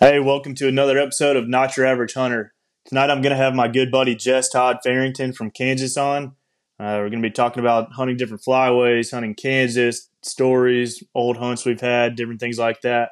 [0.00, 2.52] Hey, welcome to another episode of Not Your Average Hunter.
[2.84, 6.34] Tonight I'm going to have my good buddy Jess Todd Farrington from Kansas on.
[6.80, 11.64] Uh, we're going to be talking about hunting different flyways, hunting Kansas, stories, old hunts
[11.64, 13.10] we've had, different things like that.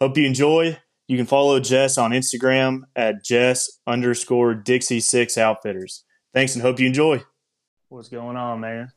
[0.00, 0.76] Hope you enjoy.
[1.06, 6.02] You can follow Jess on Instagram at Jess underscore Dixie Six Outfitters.
[6.34, 7.22] Thanks and hope you enjoy.
[7.88, 8.88] What's going on, man?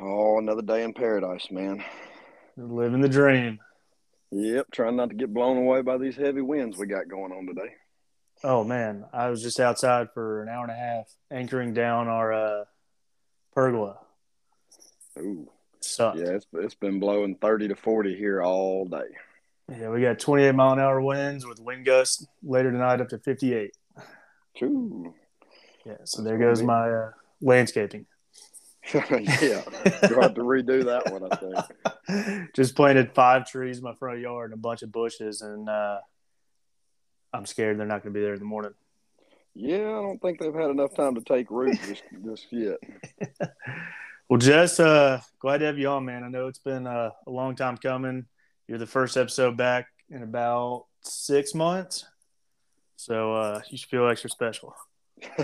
[0.00, 1.82] Oh, another day in paradise, man.
[2.56, 3.58] Living the dream.
[4.32, 7.46] Yep, trying not to get blown away by these heavy winds we got going on
[7.46, 7.74] today.
[8.42, 12.32] Oh man, I was just outside for an hour and a half, anchoring down our
[12.32, 12.64] uh,
[13.52, 13.98] pergola.
[15.18, 16.18] Ooh, Sucked.
[16.18, 19.10] yeah, it's it's been blowing thirty to forty here all day.
[19.68, 23.18] Yeah, we got 28 mile an hour winds with wind gusts later tonight up to
[23.18, 23.70] 58.
[24.56, 25.14] True.
[25.86, 27.10] Yeah, so there goes my uh,
[27.40, 28.06] landscaping.
[28.94, 29.62] yeah,
[30.08, 31.28] you have to redo that one.
[31.30, 32.52] I think.
[32.54, 35.98] Just planted five trees in my front yard and a bunch of bushes, and uh,
[37.32, 38.74] I'm scared they're not going to be there in the morning.
[39.54, 42.78] Yeah, I don't think they've had enough time to take root just just yet.
[44.32, 46.24] Well, Jess, uh, glad to have you on, man.
[46.24, 48.24] I know it's been uh, a long time coming.
[48.66, 52.06] You're the first episode back in about six months,
[52.96, 54.74] so uh, you should feel extra special.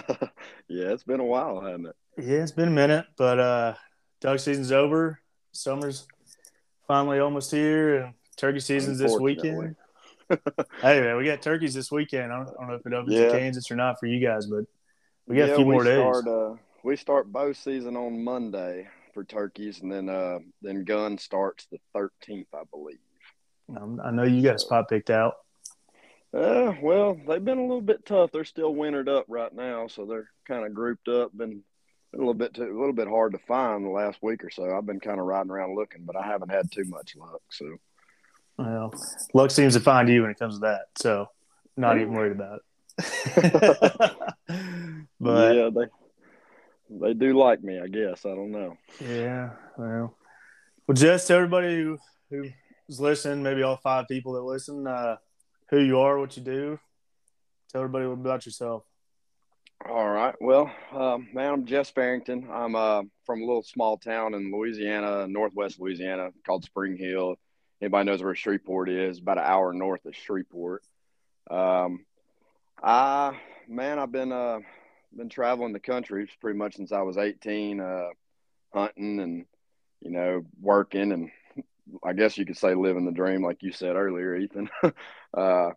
[0.69, 1.97] yeah, it's been a while, hasn't it?
[2.19, 3.75] Yeah, it's been a minute, but uh,
[4.21, 5.21] duck season's over.
[5.53, 6.07] Summer's
[6.87, 9.77] finally almost here, and turkey season's this weekend.
[10.83, 12.33] hey, man, we got turkeys this weekend.
[12.33, 13.25] I don't, I don't know if it opens Yeah.
[13.25, 14.65] in Kansas or not for you guys, but
[15.27, 15.99] we got yeah, a few more days.
[15.99, 21.19] start, uh, we start bow season on Monday for turkeys, and then uh, then gun
[21.19, 22.99] starts the thirteenth, I believe.
[23.77, 25.35] Um, I know you got a spot picked out.
[26.35, 28.31] Uh, well, they've been a little bit tough.
[28.33, 31.37] They're still wintered up right now, so they're kind of grouped up.
[31.37, 31.63] Been
[32.15, 34.77] a little bit too, a little bit hard to find the last week or so.
[34.77, 37.43] I've been kind of riding around looking, but I haven't had too much luck.
[37.51, 37.77] So
[38.59, 38.93] Well,
[39.35, 41.29] luck seems to find you when it comes to that, so
[41.77, 42.65] not even worried about it.
[45.21, 45.87] but yeah, they
[46.91, 48.27] they do like me, I guess.
[48.27, 48.77] I don't know.
[49.01, 50.15] Yeah, well,
[50.87, 51.99] well, just everybody who
[52.31, 55.17] who's listening, maybe all five people that listen, uh,
[55.71, 56.79] who you are, what you do.
[57.71, 58.85] Tell everybody about yourself.
[59.89, 60.35] All right.
[60.41, 62.49] Well, um, man, I'm Jess Farrington.
[62.51, 67.37] I'm uh, from a little small town in Louisiana, northwest Louisiana, called Spring Hill.
[67.81, 69.19] Anybody knows where Shreveport is?
[69.19, 70.83] About an hour north of Shreveport.
[71.49, 72.05] Um,
[72.83, 74.61] I, man, I've been uh,
[75.17, 78.09] been traveling the country pretty much since I was 18, uh,
[78.75, 79.45] hunting and
[80.01, 81.31] you know working and
[82.03, 84.69] I guess you could say living the dream, like you said earlier, Ethan.
[85.37, 85.71] uh,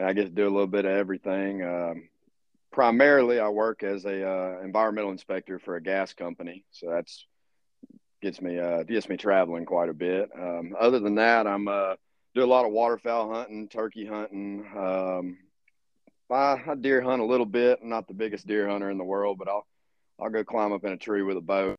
[0.00, 1.62] I get to do a little bit of everything.
[1.62, 2.08] Um,
[2.70, 7.26] primarily I work as a uh, environmental inspector for a gas company, so that's
[8.20, 10.30] gets me uh, gets me traveling quite a bit.
[10.38, 11.94] Um, other than that, I'm uh,
[12.34, 14.66] do a lot of waterfowl hunting, turkey hunting.
[14.76, 15.38] Um,
[16.30, 17.78] I, I deer hunt a little bit.
[17.82, 19.66] I'm not the biggest deer hunter in the world, but I'll
[20.20, 21.74] I'll go climb up in a tree with a bow.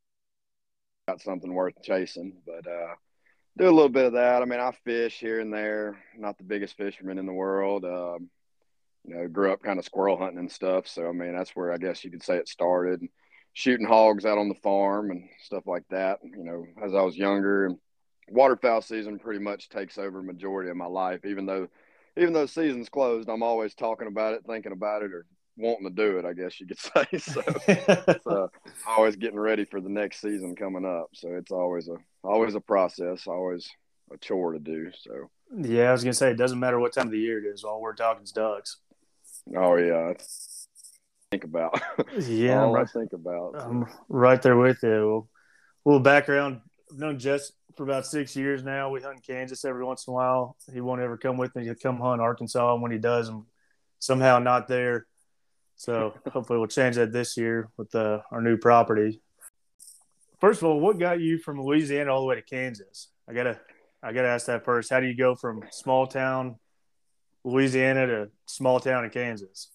[1.07, 2.95] Got something worth chasing, but uh,
[3.57, 4.41] do a little bit of that.
[4.41, 5.97] I mean, I fish here and there.
[6.18, 7.85] Not the biggest fisherman in the world.
[7.85, 8.29] Um,
[9.06, 10.88] you know, grew up kind of squirrel hunting and stuff.
[10.88, 13.01] So I mean, that's where I guess you could say it started.
[13.53, 16.19] Shooting hogs out on the farm and stuff like that.
[16.23, 17.72] You know, as I was younger,
[18.29, 21.25] waterfowl season pretty much takes over majority of my life.
[21.25, 21.68] Even though,
[22.16, 25.25] even though season's closed, I'm always talking about it, thinking about it, or
[25.57, 26.25] wanting to do it.
[26.25, 27.18] I guess you could say.
[27.18, 27.41] So,
[28.23, 28.50] so
[28.88, 31.09] always getting ready for the next season coming up.
[31.13, 33.69] So it's always a always a process, always
[34.12, 34.91] a chore to do.
[35.00, 37.47] So yeah, I was gonna say it doesn't matter what time of the year it
[37.47, 37.63] is.
[37.63, 38.78] All we're talking is ducks.
[39.56, 40.13] oh yeah,
[41.31, 41.81] think about.
[42.19, 43.56] Yeah, I'm all I think about.
[43.57, 45.28] I'm right there with you.
[45.84, 46.62] Well, a little background.
[46.91, 48.89] I've known Jess for about six years now.
[48.89, 50.57] We hunt in Kansas every once in a while.
[50.74, 51.63] He won't ever come with me.
[51.63, 53.45] He'll come hunt Arkansas, and when he does, I'm
[54.00, 55.06] somehow not there.
[55.77, 59.21] So hopefully we'll change that this year with uh, our new property.
[60.41, 63.09] First of all, what got you from Louisiana all the way to Kansas?
[63.29, 63.59] I gotta,
[64.03, 64.89] I gotta ask that first.
[64.89, 66.57] How do you go from small town
[67.43, 69.69] Louisiana to small town in Kansas?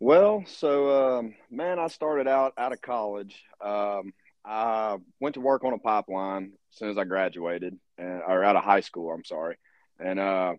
[0.00, 3.42] Well, so um, man, I started out out of college.
[3.64, 4.12] Um,
[4.44, 8.56] I went to work on a pipeline as soon as I graduated, and, or out
[8.56, 9.12] of high school.
[9.12, 9.56] I'm sorry,
[9.98, 10.54] and uh,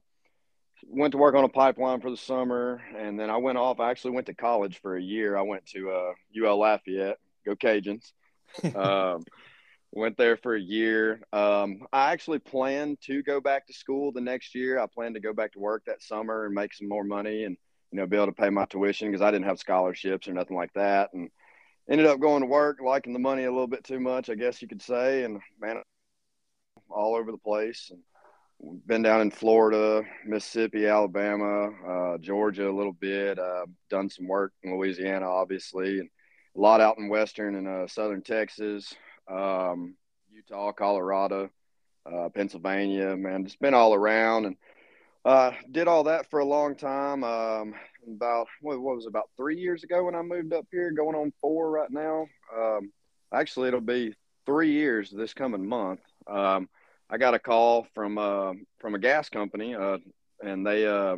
[0.88, 3.80] went to work on a pipeline for the summer, and then I went off.
[3.80, 5.38] I actually went to college for a year.
[5.38, 7.18] I went to uh, UL Lafayette.
[7.46, 8.12] Go Cajuns!
[8.76, 9.24] um,
[9.92, 11.22] went there for a year.
[11.32, 14.80] Um, I actually planned to go back to school the next year.
[14.80, 17.58] I planned to go back to work that summer and make some more money and
[17.92, 20.58] you know be able to pay my tuition because I didn't have scholarships or nothing
[20.58, 21.14] like that.
[21.14, 21.30] And
[21.90, 24.62] ended up going to work, liking the money a little bit too much, I guess
[24.62, 25.24] you could say.
[25.24, 25.82] And man,
[26.90, 28.02] all over the place and
[28.86, 33.40] been down in Florida, Mississippi, Alabama, uh, Georgia a little bit.
[33.40, 36.10] Uh, done some work in Louisiana, obviously, and
[36.56, 38.94] a lot out in western and uh, southern Texas,
[39.30, 39.96] um,
[40.32, 41.50] Utah, Colorado,
[42.06, 43.16] uh, Pennsylvania.
[43.16, 44.56] Man, just been all around and
[45.26, 47.24] uh, did all that for a long time.
[47.24, 47.74] Um,
[48.08, 51.32] about what, was it, about three years ago when I moved up here, going on
[51.42, 52.28] four right now.
[52.56, 52.92] Um,
[53.34, 54.14] actually, it'll be
[54.46, 56.02] three years this coming month.
[57.14, 60.00] I got a call from uh, from a gas company, uh,
[60.44, 61.16] and they uh,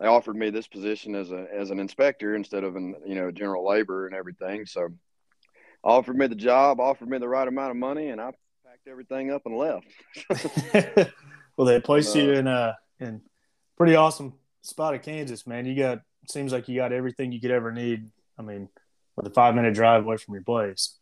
[0.00, 3.30] they offered me this position as a as an inspector instead of an you know
[3.30, 4.66] general labor and everything.
[4.66, 4.88] So
[5.84, 8.32] offered me the job, offered me the right amount of money, and I
[8.66, 9.86] packed everything up and left.
[11.56, 13.20] well, they placed you uh, in a in
[13.76, 14.32] pretty awesome
[14.62, 15.64] spot of Kansas, man.
[15.64, 18.10] You got seems like you got everything you could ever need.
[18.36, 18.68] I mean,
[19.14, 20.98] with a five minute drive away from your place.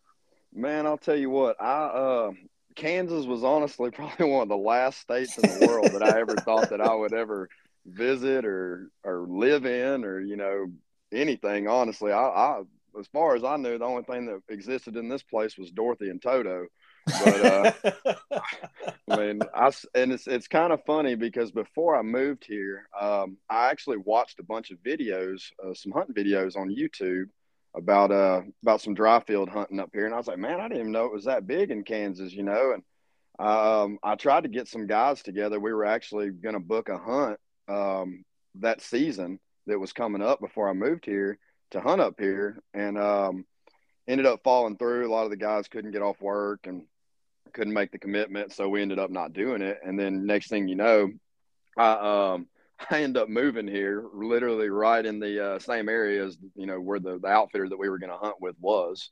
[0.54, 2.32] Man, I'll tell you what, I uh,
[2.74, 6.36] Kansas was honestly probably one of the last states in the world that I ever
[6.36, 7.48] thought that I would ever
[7.86, 10.66] visit or or live in or you know
[11.12, 11.68] anything.
[11.68, 12.62] Honestly, I, I
[12.98, 16.10] as far as I knew, the only thing that existed in this place was Dorothy
[16.10, 16.66] and Toto.
[17.06, 17.72] But uh,
[19.08, 23.38] I mean, I and it's it's kind of funny because before I moved here, um,
[23.48, 27.28] I actually watched a bunch of videos, uh, some hunting videos on YouTube
[27.74, 30.68] about uh about some dry field hunting up here, and I was like, man, I
[30.68, 32.74] didn't even know it was that big in Kansas, you know.
[32.74, 32.82] And
[33.38, 35.58] um, I tried to get some guys together.
[35.58, 37.38] We were actually going to book a hunt
[37.68, 38.24] um,
[38.56, 41.38] that season that was coming up before I moved here
[41.70, 43.46] to hunt up here, and um,
[44.06, 45.08] ended up falling through.
[45.08, 46.82] A lot of the guys couldn't get off work and
[47.52, 49.78] couldn't make the commitment, so we ended up not doing it.
[49.84, 51.10] And then next thing you know,
[51.76, 52.48] I um
[52.90, 56.80] I end up moving here, literally right in the uh, same area as you know
[56.80, 59.10] where the, the outfitter that we were going to hunt with was,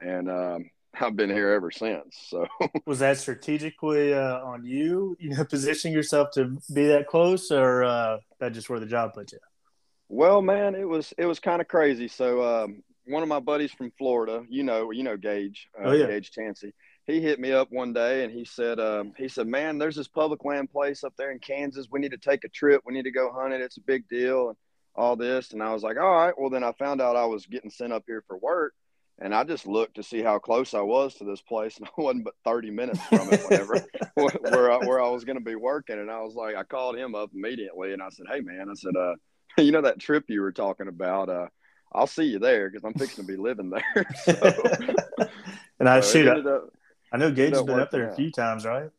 [0.00, 2.16] and um, I've been here ever since.
[2.28, 2.46] So
[2.86, 7.84] was that strategically uh, on you, you know, positioning yourself to be that close, or
[7.84, 9.38] uh, that just where the job put you?
[10.08, 12.08] Well, man, it was it was kind of crazy.
[12.08, 15.92] So um, one of my buddies from Florida, you know, you know Gage, uh, oh,
[15.92, 16.06] yeah.
[16.06, 16.72] Gage Chansey
[17.08, 20.06] he hit me up one day and he said, um, he said, man, there's this
[20.06, 21.88] public land place up there in Kansas.
[21.90, 22.82] We need to take a trip.
[22.84, 23.62] We need to go hunt it.
[23.62, 24.56] It's a big deal and
[24.94, 25.52] all this.
[25.52, 26.34] And I was like, all right.
[26.38, 28.74] Well, then I found out I was getting sent up here for work.
[29.20, 32.00] And I just looked to see how close I was to this place, and I
[32.00, 33.84] wasn't but 30 minutes from it whenever
[34.14, 35.98] where, I, where I was going to be working.
[35.98, 38.74] And I was like, I called him up immediately, and I said, Hey, man, I
[38.74, 39.14] said, uh,
[39.58, 41.30] you know that trip you were talking about?
[41.30, 41.46] Uh,
[41.92, 44.06] I'll see you there because I'm fixing to be living there.
[44.24, 44.52] So,
[45.80, 46.70] and I so shoot, up,
[47.12, 48.90] I know Gage has been up there a few times, right?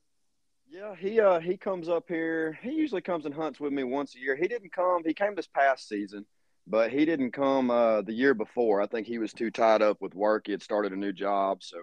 [0.72, 2.58] Yeah, he uh he comes up here.
[2.62, 4.36] He usually comes and hunts with me once a year.
[4.36, 5.04] He didn't come.
[5.04, 6.26] He came this past season,
[6.68, 8.82] but he didn't come uh, the year before.
[8.82, 10.44] I think he was too tied up with work.
[10.46, 11.78] He had started a new job, so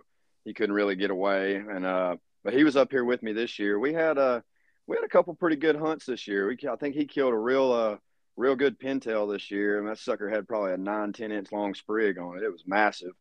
[0.45, 1.57] he couldn't really get away.
[1.57, 3.79] And uh, but he was up here with me this year.
[3.79, 4.41] We had a uh,
[4.87, 6.47] we had a couple pretty good hunts this year.
[6.47, 7.97] We I think he killed a real uh
[8.37, 11.75] real good pintail this year, and that sucker had probably a nine ten inch long
[11.75, 12.45] sprig on it.
[12.45, 13.13] It was massive,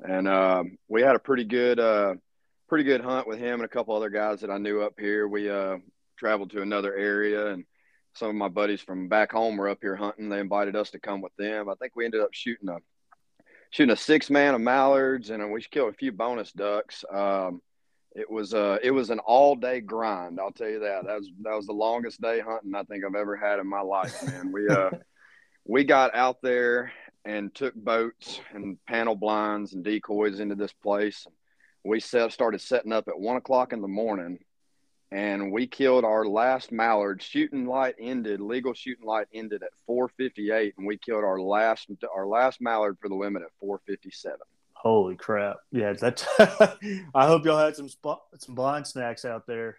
[0.00, 2.14] and um, we had a pretty good uh
[2.68, 5.26] pretty good hunt with him and a couple other guys that I knew up here.
[5.26, 5.78] We uh,
[6.18, 7.64] traveled to another area, and
[8.14, 10.28] some of my buddies from back home were up here hunting.
[10.28, 11.68] They invited us to come with them.
[11.68, 12.76] I think we ended up shooting a
[13.70, 17.04] shooting a six man of mallards, and we killed a few bonus ducks.
[17.12, 17.62] Um,
[18.14, 20.38] it was uh, it was an all day grind.
[20.38, 21.06] I'll tell you that.
[21.06, 23.80] That was that was the longest day hunting I think I've ever had in my
[23.80, 24.52] life, man.
[24.52, 24.90] We uh,
[25.64, 26.92] we got out there
[27.24, 31.26] and took boats and panel blinds and decoys into this place
[31.88, 34.38] we set, started setting up at one o'clock in the morning
[35.10, 37.22] and we killed our last mallard.
[37.22, 42.26] Shooting light ended legal shooting light ended at 458 and we killed our last our
[42.26, 44.36] last mallard for the limit at 457
[44.74, 45.56] holy crap.
[45.72, 46.24] Yeah that
[47.14, 49.76] i hope y'all had some spot some blind snacks out there.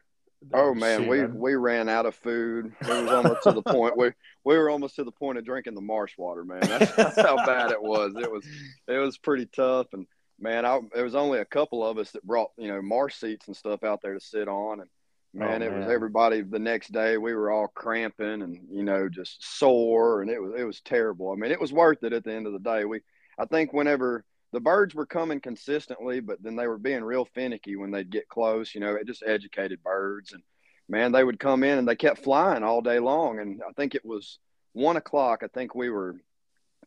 [0.53, 2.73] Oh man we we ran out of food.
[2.81, 4.11] It was almost to the point we
[4.43, 6.61] we were almost to the point of drinking the marsh water man.
[6.61, 8.13] That's, that's how bad it was.
[8.15, 8.45] It was
[8.87, 10.07] it was pretty tough and
[10.39, 13.47] man, I, there was only a couple of us that brought you know marsh seats
[13.47, 14.89] and stuff out there to sit on, and
[15.35, 15.79] oh, man, oh, it man.
[15.81, 16.41] was everybody.
[16.41, 20.53] The next day, we were all cramping and you know just sore, and it was
[20.57, 21.31] it was terrible.
[21.31, 22.85] I mean, it was worth it at the end of the day.
[22.85, 23.01] We,
[23.37, 27.75] I think, whenever the birds were coming consistently, but then they were being real finicky
[27.75, 28.73] when they'd get close.
[28.73, 30.43] You know, it just educated birds, and
[30.87, 33.39] man, they would come in and they kept flying all day long.
[33.39, 34.39] And I think it was
[34.73, 35.43] one o'clock.
[35.43, 36.15] I think we were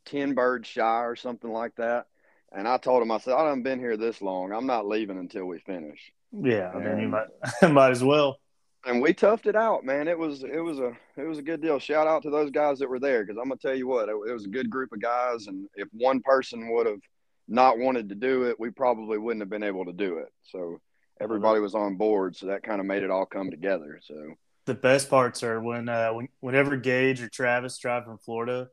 [0.04, 2.06] ten birds shy or something like that
[2.54, 4.52] and I told him, I said, I haven't been here this long.
[4.52, 6.12] I'm not leaving until we finish.
[6.32, 7.26] Yeah, I mean, you might
[7.70, 8.38] might as well.
[8.84, 10.08] And we toughed it out, man.
[10.08, 11.78] It was it was a it was a good deal.
[11.78, 14.12] Shout out to those guys that were there because I'm gonna tell you what, it,
[14.12, 15.46] it was a good group of guys.
[15.46, 17.00] And if one person would have
[17.48, 20.32] not wanted to do it, we probably wouldn't have been able to do it.
[20.42, 20.80] So
[21.20, 24.00] everybody was on board, so that kind of made it all come together.
[24.02, 28.68] So the best parts are when, uh, when whenever Gage or Travis drive from Florida,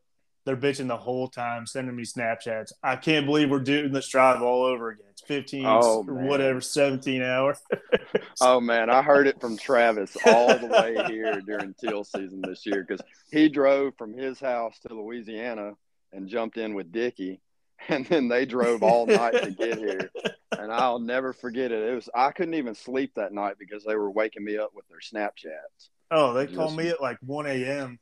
[0.50, 2.72] they're bitching the whole time, sending me Snapchats.
[2.82, 5.06] I can't believe we're doing this drive all over again.
[5.12, 7.60] It's 15 oh, or whatever, 17 hours.
[8.42, 8.90] oh, man.
[8.90, 13.06] I heard it from Travis all the way here during teal season this year because
[13.32, 15.74] he drove from his house to Louisiana
[16.12, 17.42] and jumped in with Dickie.
[17.88, 20.12] And then they drove all night to get here.
[20.52, 21.90] And I'll never forget it.
[21.90, 24.84] It was I couldn't even sleep that night because they were waking me up with
[24.90, 25.88] their Snapchats.
[26.12, 27.98] Oh, they called me at like 1 a.m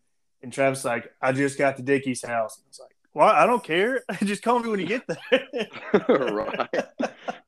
[0.47, 2.55] and Travis like, I just got to Dickie's house.
[2.55, 4.01] And I was like, well, I don't care.
[4.23, 6.07] just call me when you get there.
[6.07, 6.69] right.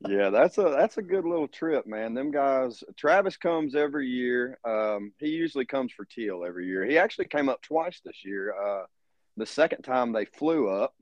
[0.05, 2.13] Yeah, that's a that's a good little trip, man.
[2.13, 2.83] Them guys.
[2.97, 4.59] Travis comes every year.
[4.65, 6.83] Um, he usually comes for teal every year.
[6.83, 8.53] He actually came up twice this year.
[8.53, 8.83] Uh,
[9.37, 10.93] the second time they flew up,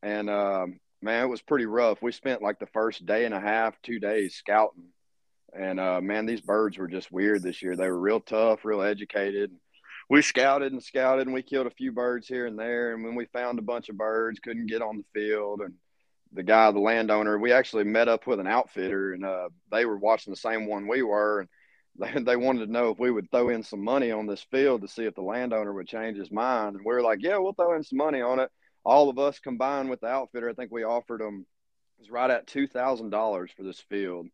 [0.00, 2.02] and um, man, it was pretty rough.
[2.02, 4.90] We spent like the first day and a half, two days scouting,
[5.52, 7.74] and uh, man, these birds were just weird this year.
[7.74, 9.50] They were real tough, real educated
[10.12, 12.92] we scouted and scouted and we killed a few birds here and there.
[12.92, 15.62] And when we found a bunch of birds, couldn't get on the field.
[15.62, 15.72] And
[16.34, 19.96] the guy, the landowner, we actually met up with an outfitter and uh, they were
[19.96, 21.40] watching the same one we were.
[21.40, 21.48] And
[22.26, 24.82] they, they wanted to know if we would throw in some money on this field
[24.82, 26.76] to see if the landowner would change his mind.
[26.76, 28.50] And we were like, yeah, we'll throw in some money on it.
[28.84, 31.46] All of us combined with the outfitter, I think we offered them,
[31.98, 34.26] it was right at $2,000 for this field.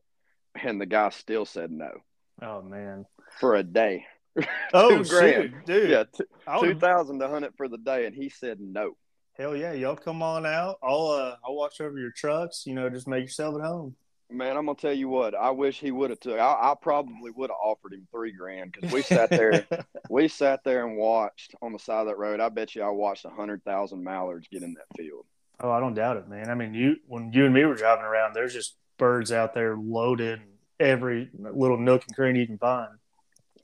[0.60, 2.00] And the guy still said no.
[2.42, 3.06] Oh, man.
[3.38, 4.06] For a day.
[4.74, 5.90] Oh, shoot, dude.
[5.90, 6.24] Yeah, t-
[6.60, 8.96] two thousand to hunt it for the day, and he said no.
[9.32, 10.78] Hell yeah, y'all come on out.
[10.82, 12.64] I'll uh, I'll watch over your trucks.
[12.66, 13.94] You know, just make yourself at home.
[14.30, 15.34] Man, I'm gonna tell you what.
[15.34, 16.38] I wish he would have took.
[16.38, 19.66] I, I probably would have offered him three grand because we sat there,
[20.10, 22.40] we sat there and watched on the side of that road.
[22.40, 25.24] I bet you I watched a hundred thousand mallards get in that field.
[25.60, 26.50] Oh, I don't doubt it, man.
[26.50, 29.76] I mean, you when you and me were driving around, there's just birds out there
[29.76, 30.40] loaded,
[30.78, 32.90] every little nook and cranny you can find.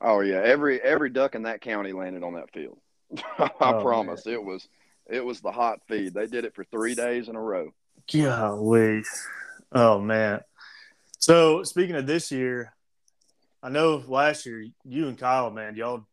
[0.01, 2.77] Oh yeah, every every duck in that county landed on that field.
[3.39, 4.25] I oh, promise.
[4.25, 4.35] Man.
[4.35, 4.67] It was
[5.07, 6.13] it was the hot feed.
[6.13, 7.71] They did it for three days in a row.
[8.11, 9.03] Golly.
[9.71, 10.41] Oh man.
[11.19, 12.73] So speaking of this year,
[13.63, 16.05] I know last year you and Kyle, man, y'all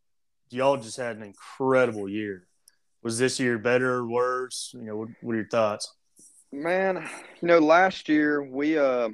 [0.49, 2.47] y'all just had an incredible year.
[3.03, 4.71] Was this year better or worse?
[4.73, 5.93] You know, what, what are your thoughts?
[6.51, 7.07] Man,
[7.41, 9.09] you know, last year we uh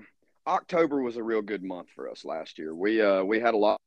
[0.46, 2.76] October was a real good month for us last year.
[2.76, 3.80] We uh we had a lot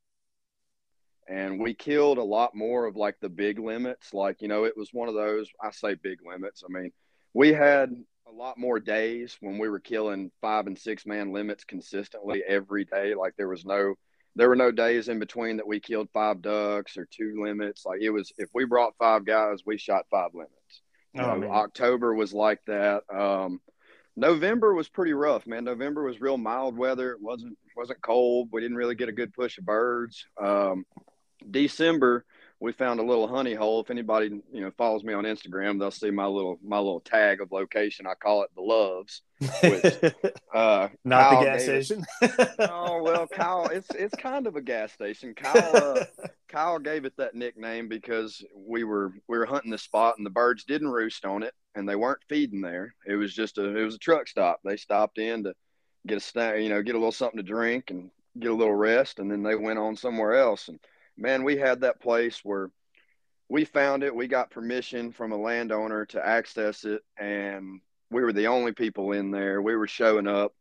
[1.29, 4.13] and we killed a lot more of like the big limits.
[4.13, 6.91] Like you know it was one of those i say big limits i mean
[7.35, 7.95] we had
[8.29, 12.85] a lot more days when we were killing five and six man limits consistently every
[12.85, 13.15] day.
[13.15, 13.95] Like there was no
[14.35, 17.85] there were no days in between that we killed five ducks or two limits.
[17.85, 20.83] Like it was if we brought five guys we shot five limits.
[21.19, 23.03] Oh, know, october was like that.
[23.15, 23.61] Um,
[24.17, 25.65] november was pretty rough man.
[25.65, 27.13] November was real mild weather.
[27.13, 28.49] It wasn't wasn't cold.
[28.53, 30.25] We didn't really get a good push of birds.
[30.43, 30.85] Um,
[31.51, 32.25] December,
[32.63, 33.81] we found a little honey hole.
[33.81, 37.41] If anybody you know follows me on Instagram, they'll see my little my little tag
[37.41, 38.07] of location.
[38.07, 39.23] I call it the Loves.
[39.63, 40.15] Which,
[40.55, 42.05] uh, Not Kyle the gas station.
[42.61, 45.35] oh well, Kyle, it's it's kind of a gas station.
[45.35, 46.05] Kyle uh,
[46.49, 50.31] Kyle gave it that nickname because we were we were hunting the spot and the
[50.31, 52.95] birds didn't roost on it and they weren't feeding there.
[53.05, 54.61] It was just a it was a truck stop.
[54.65, 55.55] They stopped in to
[56.07, 58.75] get a snack, you know, get a little something to drink and get a little
[58.75, 60.79] rest, and then they went on somewhere else and
[61.23, 62.71] man, we had that place where
[63.49, 64.15] we found it.
[64.15, 69.13] We got permission from a landowner to access it, and we were the only people
[69.13, 69.63] in there.
[69.63, 70.53] We were showing up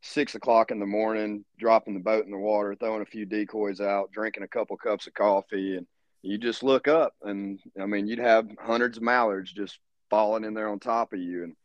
[0.00, 3.80] six o'clock in the morning, dropping the boat in the water, throwing a few decoys
[3.80, 5.86] out, drinking a couple cups of coffee, and
[6.22, 10.54] you just look up, and I mean, you'd have hundreds of mallards just falling in
[10.54, 11.56] there on top of you, and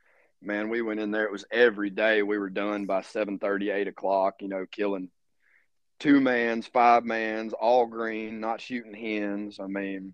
[0.41, 1.25] man, we went in there.
[1.25, 2.21] It was every day.
[2.21, 5.09] We were done by 7 30, 8 o'clock, you know, killing
[6.01, 9.59] two mans, five mans, all green, not shooting hens.
[9.59, 10.13] I mean,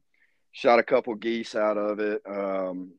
[0.51, 2.91] shot a couple geese out of it, um,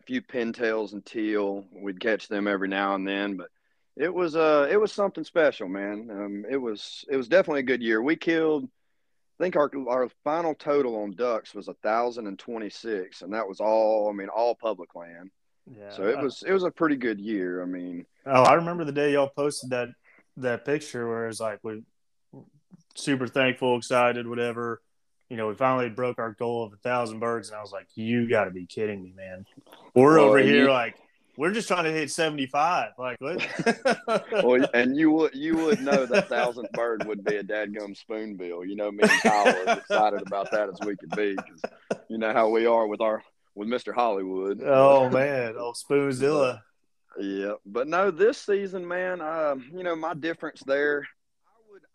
[0.00, 1.66] a few pintails and teal.
[1.70, 3.48] We'd catch them every now and then, but
[3.96, 6.08] it was uh it was something special, man.
[6.10, 8.02] Um, it was it was definitely a good year.
[8.02, 8.64] We killed.
[9.38, 13.34] I think our our final total on ducks was a thousand and twenty six, and
[13.34, 14.08] that was all.
[14.08, 15.30] I mean, all public land.
[15.70, 15.90] Yeah.
[15.90, 17.62] So it was it was a pretty good year.
[17.62, 18.06] I mean.
[18.24, 19.88] Oh, I remember the day y'all posted that
[20.38, 21.82] that picture where it's like we
[22.94, 24.80] super thankful, excited, whatever.
[25.28, 27.86] You know, we finally broke our goal of a thousand birds, and I was like,
[27.94, 29.46] "You got to be kidding me, man!"
[29.94, 30.96] We're over here you, like
[31.36, 32.90] we're just trying to hit seventy five.
[32.98, 33.18] Like,
[34.42, 38.64] well, and you would you would know that thousandth bird would be a dadgum spoonbill.
[38.66, 41.62] You know, me and Kyle are as excited about that as we could be because
[42.08, 43.22] you know how we are with our
[43.54, 44.60] with Mister Hollywood.
[44.62, 46.60] Oh man, oh Spoonzilla.
[47.18, 51.06] Yeah, but no, this season, man, uh, you know, my difference there.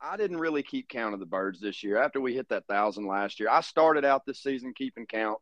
[0.06, 1.98] I didn't really keep count of the birds this year.
[1.98, 5.40] After we hit that thousand last year, I started out this season keeping count,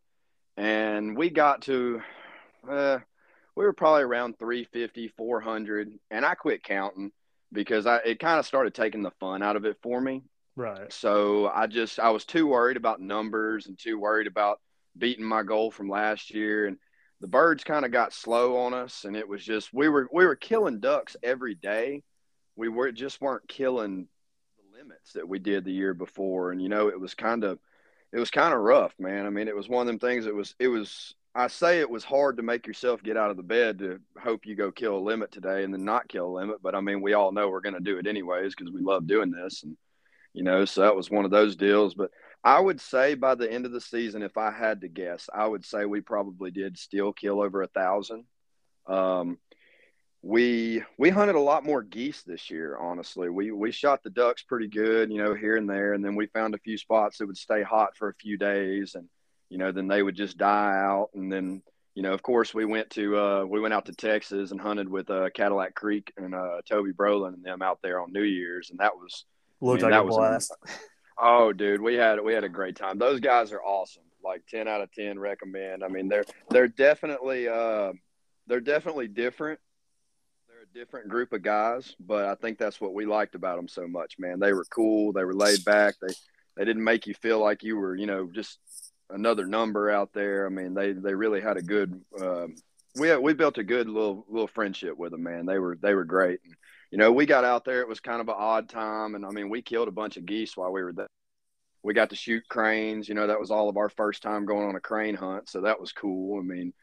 [0.56, 2.02] and we got to.
[2.70, 3.00] Uh,
[3.56, 7.12] we were probably around 350, 400, and I quit counting
[7.52, 10.24] because I it kind of started taking the fun out of it for me.
[10.56, 10.92] Right.
[10.94, 14.60] So I just I was too worried about numbers and too worried about
[14.98, 16.78] beating my goal from last year and
[17.20, 20.26] the birds kind of got slow on us and it was just we were we
[20.26, 22.04] were killing ducks every day.
[22.56, 24.08] We were just weren't killing
[24.84, 27.60] limits that we did the year before and you know it was kind of
[28.14, 29.26] it was kind of rough, man.
[29.26, 31.90] I mean, it was one of them things it was it was I say it
[31.90, 34.98] was hard to make yourself get out of the bed to hope you go kill
[34.98, 36.58] a limit today and then not kill a limit.
[36.62, 39.08] But I mean, we all know we're going to do it anyways because we love
[39.08, 39.64] doing this.
[39.64, 39.76] And,
[40.34, 41.96] you know, so that was one of those deals.
[41.96, 42.12] But
[42.44, 45.48] I would say by the end of the season, if I had to guess, I
[45.48, 48.26] would say we probably did still kill over a thousand.
[48.86, 49.40] Um,
[50.24, 52.78] we we hunted a lot more geese this year.
[52.78, 56.16] Honestly, we we shot the ducks pretty good, you know, here and there, and then
[56.16, 59.10] we found a few spots that would stay hot for a few days, and
[59.50, 61.10] you know, then they would just die out.
[61.14, 61.62] And then,
[61.94, 64.88] you know, of course, we went to uh, we went out to Texas and hunted
[64.88, 68.70] with uh, Cadillac Creek and uh, Toby Brolin and them out there on New Year's,
[68.70, 69.26] and that was
[69.60, 70.56] looked I mean, like that a blast.
[70.62, 70.78] Was,
[71.22, 72.98] oh, dude, we had we had a great time.
[72.98, 74.04] Those guys are awesome.
[74.24, 75.84] Like ten out of ten, recommend.
[75.84, 77.92] I mean, they're they're definitely uh,
[78.48, 79.60] they're definitely different.
[80.74, 84.18] Different group of guys, but I think that's what we liked about them so much,
[84.18, 84.40] man.
[84.40, 85.14] They were cool.
[85.14, 85.96] They were laid back.
[86.02, 86.14] They
[86.58, 88.58] they didn't make you feel like you were, you know, just
[89.12, 90.48] another number out there.
[90.48, 92.02] I mean, they they really had a good.
[92.20, 92.56] Um,
[92.96, 95.46] we we built a good little little friendship with them, man.
[95.46, 96.40] They were they were great.
[96.44, 96.56] And,
[96.90, 97.82] you know, we got out there.
[97.82, 100.26] It was kind of an odd time, and I mean, we killed a bunch of
[100.26, 101.08] geese while we were there.
[101.84, 103.08] We got to shoot cranes.
[103.08, 105.62] You know, that was all of our first time going on a crane hunt, so
[105.62, 106.40] that was cool.
[106.40, 106.74] I mean,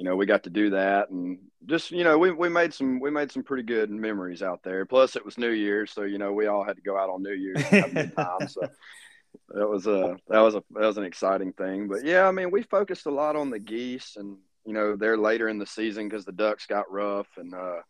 [0.00, 3.00] you know, we got to do that, and just you know, we we made some
[3.00, 4.86] we made some pretty good memories out there.
[4.86, 7.22] Plus, it was New Year's, so you know, we all had to go out on
[7.22, 8.48] New Year's and have a good time.
[8.48, 8.62] So
[9.50, 11.86] that was a that was a that was an exciting thing.
[11.86, 15.18] But yeah, I mean, we focused a lot on the geese, and you know, they're
[15.18, 17.80] later in the season because the ducks got rough, and uh,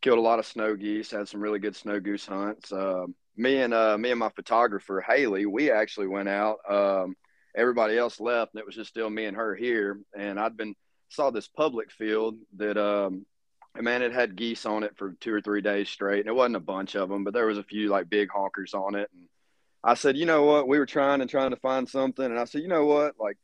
[0.00, 1.12] killed a lot of snow geese.
[1.12, 2.72] Had some really good snow goose hunts.
[2.72, 6.58] Uh, me and uh, me and my photographer Haley, we actually went out.
[6.68, 7.14] Um,
[7.54, 10.00] everybody else left, and it was just still me and her here.
[10.18, 10.74] And I'd been
[11.08, 13.26] saw this public field that um,
[13.80, 16.56] man, it had geese on it for two or three days straight, and it wasn't
[16.56, 19.28] a bunch of them, but there was a few like big honkers on it, and
[19.82, 20.68] I said, you know what?
[20.68, 22.24] We were trying and trying to find something.
[22.24, 23.14] And I said, you know what?
[23.18, 23.36] Like,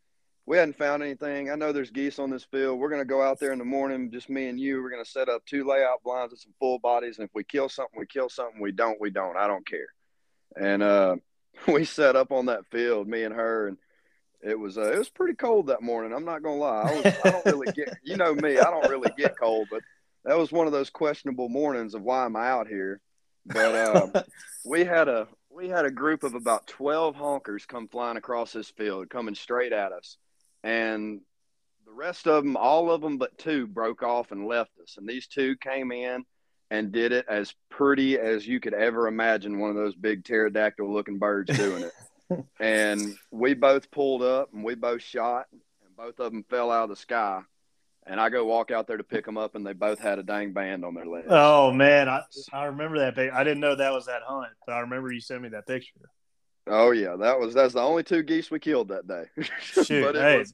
[0.47, 1.51] we hadn't found anything.
[1.51, 2.79] I know there's geese on this field.
[2.79, 4.83] We're going to go out there in the morning, just me and you.
[4.83, 7.19] We're going to set up two layout blinds with some full bodies.
[7.19, 8.61] And if we kill something, we kill something.
[8.61, 9.37] We don't, we don't.
[9.37, 9.87] I don't care.
[10.57, 11.17] And uh,
[11.69, 13.69] we set up on that field, me and her.
[13.69, 13.79] And
[14.45, 16.13] it was uh, it was pretty cold that morning.
[16.13, 16.83] I'm not gonna lie.
[16.83, 18.59] I, was, I don't really get you know me.
[18.59, 19.83] I don't really get cold, but
[20.25, 23.01] that was one of those questionable mornings of why am I out here.
[23.47, 24.23] But uh,
[24.65, 28.71] we had a we had a group of about 12 honkers come flying across this
[28.71, 30.19] field, coming straight at us.
[30.63, 31.21] And
[31.87, 34.97] the rest of them, all of them but two, broke off and left us.
[34.99, 36.25] And these two came in
[36.71, 40.93] and did it as pretty as you could ever imagine one of those big pterodactyl
[40.93, 41.93] looking birds doing it.
[42.61, 46.85] and we both pulled up and we both shot, and both of them fell out
[46.85, 47.43] of the sky
[48.07, 50.23] and I go walk out there to pick them up, and they both had a
[50.23, 51.27] dang band on their legs.
[51.31, 53.19] Oh man, I I remember that.
[53.33, 56.01] I didn't know that was that hunt, but I remember you sent me that picture.
[56.67, 59.25] Oh yeah, that was that's the only two geese we killed that day.
[59.61, 60.53] Shoot, but it hey, was,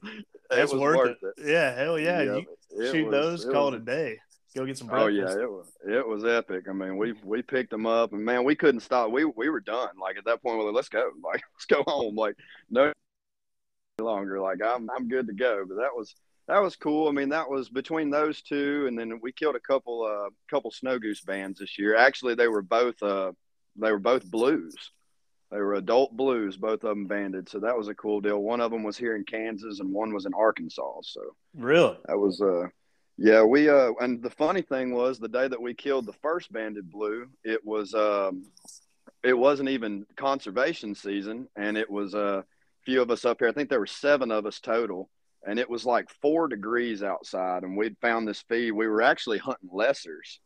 [0.49, 1.33] that's worth, worth it.
[1.37, 1.51] it.
[1.51, 2.45] Yeah, hell yeah, you
[2.91, 4.19] shoot was, those, it call was, it a day.
[4.55, 5.35] Go get some breakfast.
[5.35, 6.65] Oh yeah, it was it was epic.
[6.69, 9.09] I mean, we we picked them up, and man, we couldn't stop.
[9.09, 9.91] We we were done.
[9.99, 11.09] Like at that point, we like, let's go.
[11.23, 12.15] Like let's go home.
[12.15, 12.35] Like
[12.69, 12.91] no
[13.99, 14.41] longer.
[14.41, 15.63] Like I'm I'm good to go.
[15.67, 16.15] But that was
[16.47, 17.07] that was cool.
[17.07, 20.71] I mean, that was between those two, and then we killed a couple uh couple
[20.71, 21.95] snow goose bands this year.
[21.95, 23.31] Actually, they were both uh
[23.77, 24.75] they were both blues.
[25.49, 27.47] They were adult blues, both of them banded.
[27.49, 28.39] So that was a cool deal.
[28.39, 31.01] One of them was here in Kansas, and one was in Arkansas.
[31.03, 31.21] So
[31.55, 32.67] really, that was uh
[33.21, 36.51] yeah we uh and the funny thing was the day that we killed the first
[36.51, 38.43] banded blue, it was um
[39.23, 42.43] it wasn't even conservation season, and it was uh, a
[42.83, 43.47] few of us up here.
[43.47, 45.09] I think there were seven of us total
[45.45, 48.71] and it was like four degrees outside and we'd found this feed.
[48.71, 50.39] We were actually hunting lessers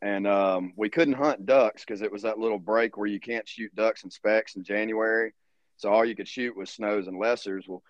[0.00, 3.48] and um, we couldn't hunt ducks because it was that little break where you can't
[3.48, 5.32] shoot ducks and specks in january.
[5.76, 7.66] So all you could shoot was snows and lessers.
[7.66, 7.82] Well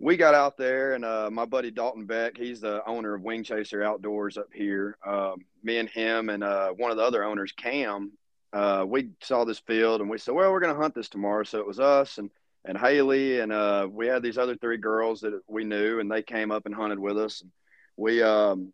[0.00, 3.44] we got out there and uh, my buddy dalton beck he's the owner of wing
[3.44, 7.52] chaser outdoors up here um, me and him and uh, one of the other owners
[7.52, 8.10] cam
[8.52, 11.44] uh, we saw this field and we said well we're going to hunt this tomorrow
[11.44, 12.30] so it was us and
[12.64, 16.22] and Haley, and uh, we had these other three girls that we knew, and they
[16.22, 17.42] came up and hunted with us.
[17.96, 18.72] We um,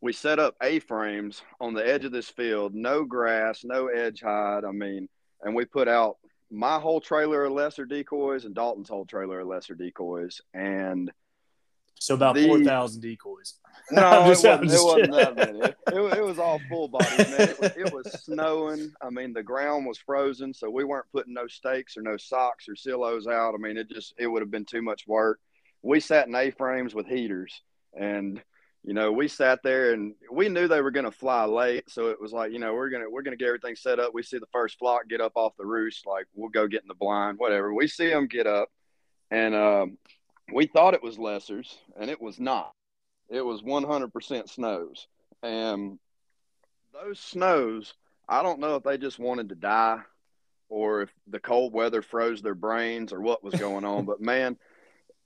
[0.00, 4.20] we set up A frames on the edge of this field, no grass, no edge
[4.20, 4.64] hide.
[4.64, 5.08] I mean,
[5.42, 6.18] and we put out
[6.50, 11.10] my whole trailer of lesser decoys and Dalton's whole trailer of lesser decoys, and
[12.00, 13.54] so about The- four thousand decoys.
[13.90, 15.58] no, it just- wasn't, it wasn't that many.
[15.60, 17.40] It, it, it was all full body, man.
[17.40, 18.92] It was, it was snowing.
[19.02, 22.68] I mean, the ground was frozen, so we weren't putting no stakes or no socks
[22.68, 23.54] or silos out.
[23.54, 25.40] I mean, it just it would have been too much work.
[25.82, 27.60] We sat in A frames with heaters,
[27.98, 28.42] and
[28.88, 32.08] you know, we sat there and we knew they were going to fly late, so
[32.08, 34.14] it was like, you know, we're gonna we're gonna get everything set up.
[34.14, 36.88] We see the first flock get up off the roost, like we'll go get in
[36.88, 37.74] the blind, whatever.
[37.74, 38.70] We see them get up,
[39.30, 39.98] and um,
[40.54, 42.72] we thought it was lessers, and it was not.
[43.28, 45.06] It was 100% snows,
[45.42, 45.98] and
[46.94, 47.92] those snows,
[48.26, 50.00] I don't know if they just wanted to die,
[50.70, 54.04] or if the cold weather froze their brains, or what was going on.
[54.06, 54.56] but man,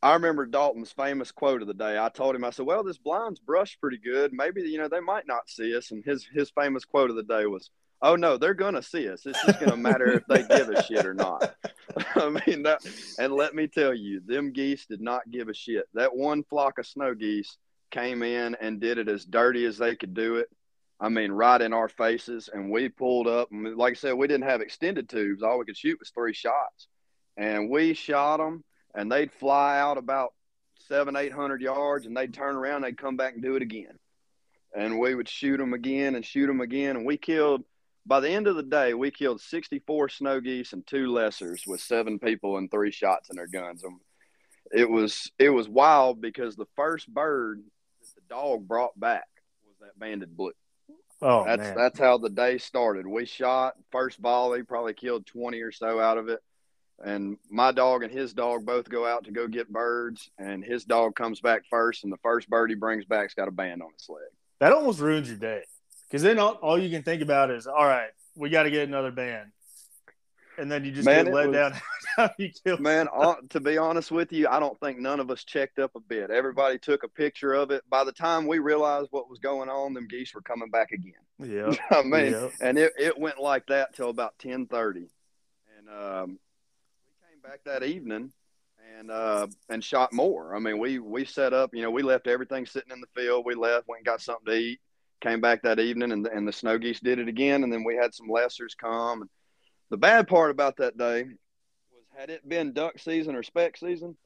[0.02, 1.96] I remember Dalton's famous quote of the day.
[1.96, 4.32] I told him, I said, "Well, this blind's brushed pretty good.
[4.32, 7.22] Maybe you know they might not see us." And his his famous quote of the
[7.22, 7.70] day was,
[8.02, 9.24] "Oh no, they're gonna see us.
[9.26, 11.54] It's just gonna matter if they give a shit or not."
[12.16, 12.84] I mean, that,
[13.20, 15.88] and let me tell you, them geese did not give a shit.
[15.94, 17.56] That one flock of snow geese
[17.92, 20.48] came in and did it as dirty as they could do it.
[20.98, 23.52] I mean, right in our faces, and we pulled up.
[23.52, 25.44] And like I said, we didn't have extended tubes.
[25.44, 26.88] All we could shoot was three shots,
[27.36, 30.32] and we shot them and they'd fly out about
[30.88, 33.98] seven, eight hundred yards, and they'd turn around, they'd come back and do it again,
[34.74, 37.64] and we would shoot them again and shoot them again, and we killed.
[38.04, 41.80] By the end of the day, we killed 64 snow geese and two lessers with
[41.80, 43.84] seven people and three shots in their guns.
[43.84, 44.00] And
[44.72, 47.62] it was it was wild because the first bird
[48.00, 49.28] that the dog brought back
[49.66, 50.52] was that banded blue.
[51.20, 53.06] Oh That's man, that's how the day started.
[53.06, 56.40] We shot first volley, probably killed twenty or so out of it.
[57.04, 60.84] And my dog and his dog both go out to go get birds, and his
[60.84, 63.90] dog comes back first, and the first bird he brings back's got a band on
[63.94, 64.22] its leg.
[64.60, 65.62] that almost ruins your day
[66.08, 68.86] because then all, all you can think about is, all right, we got to get
[68.86, 69.50] another band,
[70.58, 71.56] and then you just Man, get let was-
[72.18, 72.30] down.
[72.38, 73.08] you kill Man,
[73.50, 76.30] to be honest with you, I don't think none of us checked up a bit.
[76.30, 77.82] Everybody took a picture of it.
[77.90, 81.14] By the time we realized what was going on, them geese were coming back again.
[81.40, 82.48] Yeah, I mean, yeah.
[82.60, 85.08] and it, it went like that till about ten thirty,
[85.78, 86.38] and um,
[87.42, 88.32] back that evening
[88.98, 90.54] and uh, and shot more.
[90.54, 91.74] I mean, we we set up.
[91.74, 93.44] You know, we left everything sitting in the field.
[93.44, 94.80] We left, went and got something to eat.
[95.20, 97.62] Came back that evening, and and the snow geese did it again.
[97.64, 99.28] And then we had some lessers come.
[99.90, 104.16] The bad part about that day was, had it been duck season or speck season,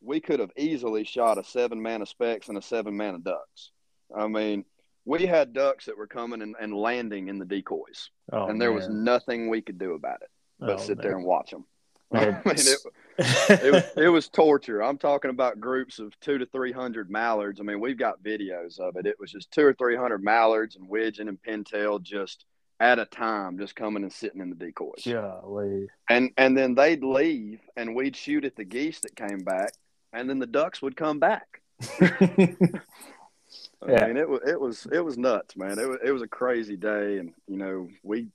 [0.00, 3.24] we could have easily shot a seven man of specks and a seven man of
[3.24, 3.70] ducks.
[4.14, 4.64] I mean,
[5.04, 8.72] we had ducks that were coming and, and landing in the decoys, Oh, and there
[8.72, 11.06] was nothing we could do about it but Oh, sit man.
[11.06, 11.64] there and watch them.
[12.12, 12.40] Man.
[12.44, 12.56] I mean,
[13.18, 14.82] it, it, was, it was torture.
[14.82, 17.60] I'm talking about groups of two to three hundred mallards.
[17.60, 19.06] I mean, we've got videos of it.
[19.06, 22.44] It was just two or three hundred mallards and widgeon and pintail just
[22.80, 25.04] at a time, just coming and sitting in the decoys.
[25.06, 25.88] Golly.
[26.08, 29.72] And and then they'd leave, and we'd shoot at the geese that came back,
[30.12, 31.60] and then the ducks would come back.
[32.00, 34.06] I Yeah.
[34.06, 35.78] mean, it was it was it was nuts, man.
[35.78, 38.28] It was it was a crazy day, and you know we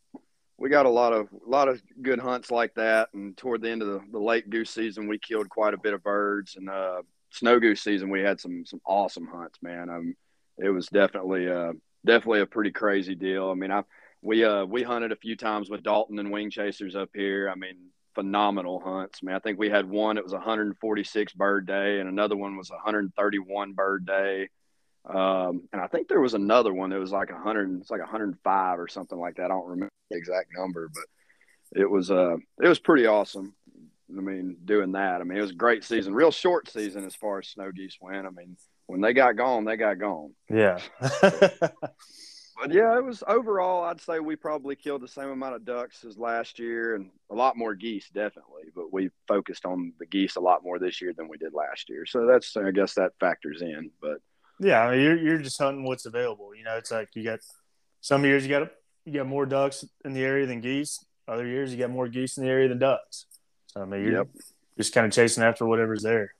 [0.57, 3.09] we got a lot of a lot of good hunts like that.
[3.13, 5.93] And toward the end of the, the late goose season, we killed quite a bit
[5.93, 6.55] of birds.
[6.55, 9.89] And uh, snow goose season, we had some some awesome hunts, man.
[9.89, 10.15] Um,
[10.57, 11.73] it was definitely uh
[12.05, 13.49] definitely a pretty crazy deal.
[13.49, 13.83] I mean, I
[14.21, 17.49] we uh we hunted a few times with Dalton and Wing Chasers up here.
[17.49, 19.19] I mean, phenomenal hunts.
[19.21, 20.17] I mean, I think we had one.
[20.17, 24.49] It was a 146 bird day, and another one was a 131 bird day.
[25.09, 28.01] Um, and I think there was another one that was like a hundred, it's like
[28.01, 29.45] 105 or something like that.
[29.45, 33.53] I don't remember the exact number, but it was uh it was pretty awesome.
[34.15, 35.19] I mean, doing that.
[35.19, 37.97] I mean, it was a great season, real short season as far as snow geese
[37.99, 38.25] went.
[38.25, 40.33] I mean, when they got gone, they got gone.
[40.49, 40.79] yeah.
[42.59, 43.83] But yeah, it was overall.
[43.83, 47.35] I'd say we probably killed the same amount of ducks as last year, and a
[47.35, 48.63] lot more geese, definitely.
[48.75, 51.87] But we focused on the geese a lot more this year than we did last
[51.87, 52.05] year.
[52.07, 53.91] So that's, I guess, that factors in.
[54.01, 54.21] But
[54.59, 56.55] yeah, I mean, you're you're just hunting what's available.
[56.55, 57.39] You know, it's like you got
[58.01, 58.69] some years you got
[59.05, 61.03] you got more ducks in the area than geese.
[61.27, 63.25] Other years you got more geese in the area than ducks.
[63.67, 64.27] So I mean, you're Yep.
[64.77, 66.33] just kind of chasing after whatever's there.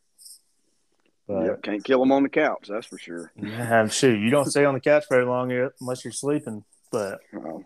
[1.28, 3.32] But yeah, can't kill them on the couch, that's for sure.
[3.42, 5.52] yeah, sure you don't stay on the couch very long
[5.82, 6.64] unless you're sleeping.
[6.92, 7.66] But Um,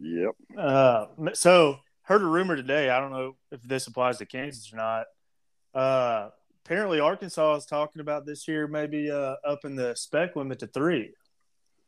[0.00, 0.32] yep.
[0.58, 2.90] uh, so heard a rumor today.
[2.90, 5.06] I don't know if this applies to Kansas or not.
[5.72, 6.28] Uh,
[6.64, 11.12] apparently, Arkansas is talking about this year maybe uh, upping the speck limit to three.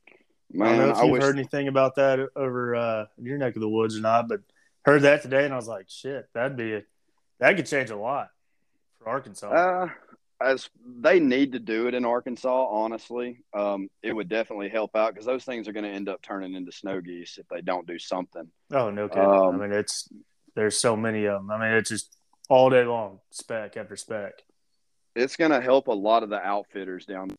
[0.09, 1.23] I don't know Man, if I, you've wish.
[1.23, 4.41] heard anything about that over uh, your neck of the woods or not, but
[4.85, 6.83] heard that today, and I was like, shit, that'd be a,
[7.41, 8.29] that could change a lot
[8.99, 9.49] for Arkansas.
[9.49, 9.89] Uh,
[10.41, 10.69] as
[11.01, 15.27] they need to do it in Arkansas, honestly, um, it would definitely help out because
[15.27, 17.99] those things are going to end up turning into snow geese if they don't do
[17.99, 18.47] something.
[18.73, 19.25] Oh no kidding!
[19.25, 20.09] Um, I mean, it's
[20.55, 21.51] there's so many of them.
[21.51, 22.17] I mean, it's just
[22.49, 24.35] all day long, speck after speck.
[25.17, 27.31] It's going to help a lot of the outfitters down.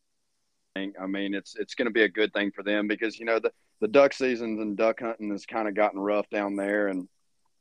[0.76, 3.40] I mean, it's it's going to be a good thing for them because you know
[3.40, 7.08] the the duck seasons and duck hunting has kind of gotten rough down there, and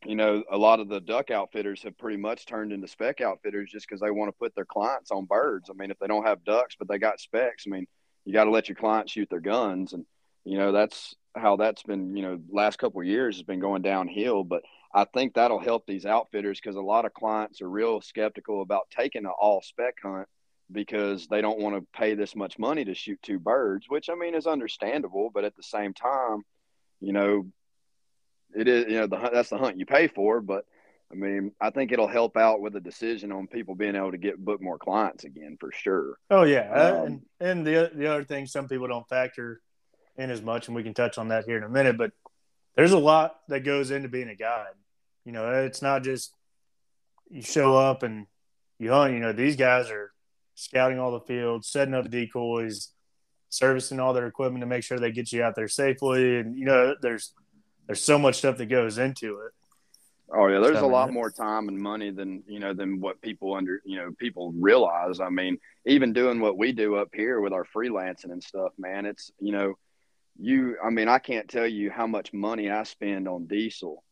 [0.06, 3.72] you know, a lot of the duck outfitters have pretty much turned into speck outfitters
[3.72, 5.70] just because they want to put their clients on birds.
[5.70, 7.88] I mean, if they don't have ducks, but they got specks, I mean,
[8.26, 9.94] you got to let your clients shoot their guns.
[9.94, 10.06] And,
[10.46, 13.82] you know, that's how that's been, you know, last couple of years has been going
[13.82, 14.44] downhill.
[14.44, 14.62] But
[14.94, 18.90] I think that'll help these outfitters because a lot of clients are real skeptical about
[18.90, 20.28] taking an all speck hunt
[20.72, 24.16] because they don't want to pay this much money to shoot two birds, which I
[24.16, 25.30] mean is understandable.
[25.34, 26.44] But at the same time,
[27.00, 27.48] you know,
[28.56, 30.66] it is you know the that's the hunt you pay for, but
[31.12, 34.18] I mean I think it'll help out with a decision on people being able to
[34.18, 36.18] get book more clients again for sure.
[36.30, 39.62] Oh yeah, um, and, and the the other thing some people don't factor
[40.18, 42.12] in as much, and we can touch on that here in a minute, but
[42.78, 44.68] there's a lot that goes into being a guide.
[45.26, 46.32] You know, it's not just
[47.30, 48.28] you show up and
[48.80, 49.14] you hunt.
[49.14, 50.12] You know, these guys are
[50.54, 52.92] scouting all the fields, setting up decoys,
[53.50, 56.38] servicing all their equipment to make sure they get you out there safely.
[56.38, 57.34] And you know, there's
[57.88, 59.52] there's so much stuff that goes into it.
[60.34, 63.56] Oh yeah, there's a lot more time and money than you know than what people
[63.56, 65.20] under you know people realize.
[65.20, 69.06] I mean, even doing what we do up here with our freelancing and stuff, man,
[69.06, 69.76] it's you know,
[70.40, 70.78] you.
[70.84, 74.04] I mean, I can't tell you how much money I spend on diesel,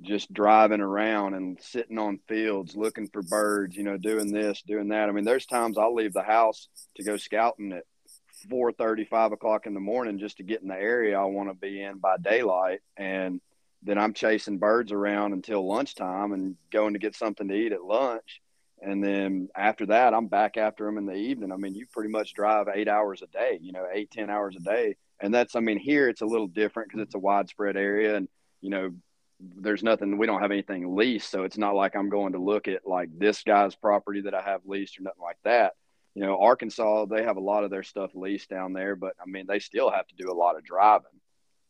[0.00, 3.76] just driving around and sitting on fields looking for birds.
[3.76, 5.08] You know, doing this, doing that.
[5.08, 7.84] I mean, there's times I'll leave the house to go scouting at
[8.48, 11.50] four thirty, five o'clock in the morning just to get in the area I want
[11.50, 12.80] to be in by daylight.
[12.96, 13.40] And
[13.82, 17.82] then I'm chasing birds around until lunchtime and going to get something to eat at
[17.82, 18.40] lunch.
[18.82, 21.52] And then after that, I'm back after them in the evening.
[21.52, 24.56] I mean, you pretty much drive eight hours a day, you know, eight, ten hours
[24.56, 24.96] a day.
[25.22, 28.28] And that's, I mean, here it's a little different because it's a widespread area and,
[28.60, 28.90] you know,
[29.40, 31.30] there's nothing, we don't have anything leased.
[31.30, 34.42] So it's not like I'm going to look at like this guy's property that I
[34.42, 35.72] have leased or nothing like that
[36.14, 39.28] you know, Arkansas, they have a lot of their stuff leased down there, but I
[39.28, 41.06] mean, they still have to do a lot of driving.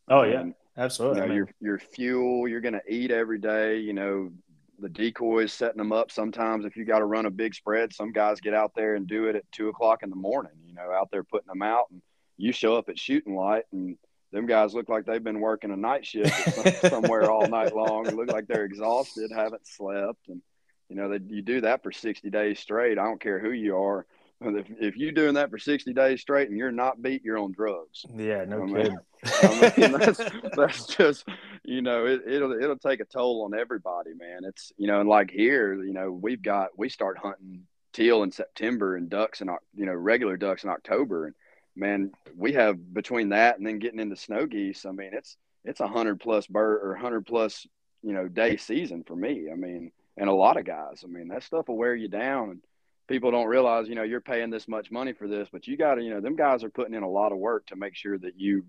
[0.08, 1.20] Oh yeah, and, absolutely.
[1.20, 3.78] You know, your your fuel, you're going to eat every day.
[3.78, 4.30] You know,
[4.78, 6.10] the decoys setting them up.
[6.10, 9.06] Sometimes if you got to run a big spread, some guys get out there and
[9.06, 10.52] do it at two o'clock in the morning.
[10.66, 12.00] You know, out there putting them out, and
[12.40, 13.96] you show up at shooting light, and
[14.32, 16.32] them guys look like they've been working a night shift
[16.88, 18.04] somewhere all night long.
[18.04, 20.40] Look like they're exhausted, haven't slept, and
[20.88, 22.98] you know, they, you do that for 60 days straight.
[22.98, 24.06] I don't care who you are
[24.42, 27.52] if, if you're doing that for 60 days straight and you're not beat, you're on
[27.52, 28.04] drugs.
[28.14, 28.98] Yeah, no I mean, kidding.
[29.42, 30.20] I mean, that's,
[30.56, 31.28] that's just,
[31.64, 34.40] you know, it, it'll, it'll take a toll on everybody, man.
[34.44, 38.32] It's, you know, and like here, you know, we've got, we start hunting teal in
[38.32, 41.26] September and ducks and, you know, regular ducks in October.
[41.26, 41.34] And
[41.76, 44.84] man, we have between that and then getting into snow geese.
[44.84, 47.66] I mean, it's, it's a hundred plus bird or hundred plus,
[48.02, 49.48] you know, day season for me.
[49.52, 52.60] I mean, and a lot of guys, I mean, that stuff will wear you down.
[53.08, 55.96] People don't realize, you know, you're paying this much money for this, but you got
[55.96, 58.16] to, you know, them guys are putting in a lot of work to make sure
[58.18, 58.64] that you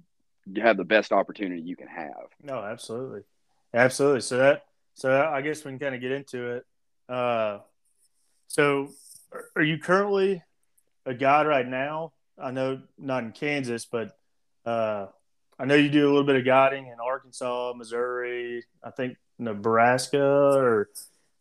[0.56, 2.28] have the best opportunity you can have.
[2.42, 3.22] No, absolutely.
[3.74, 4.22] Absolutely.
[4.22, 4.64] So that,
[4.96, 6.66] so I guess we can kind of get into it.
[7.08, 7.60] Uh,
[8.48, 8.90] so
[9.56, 10.42] are you currently
[11.06, 12.12] a guide right now?
[12.42, 14.18] I know not in Kansas, but,
[14.66, 15.08] uh,
[15.60, 20.20] I know you do a little bit of guiding in Arkansas, Missouri, I think Nebraska,
[20.20, 20.90] or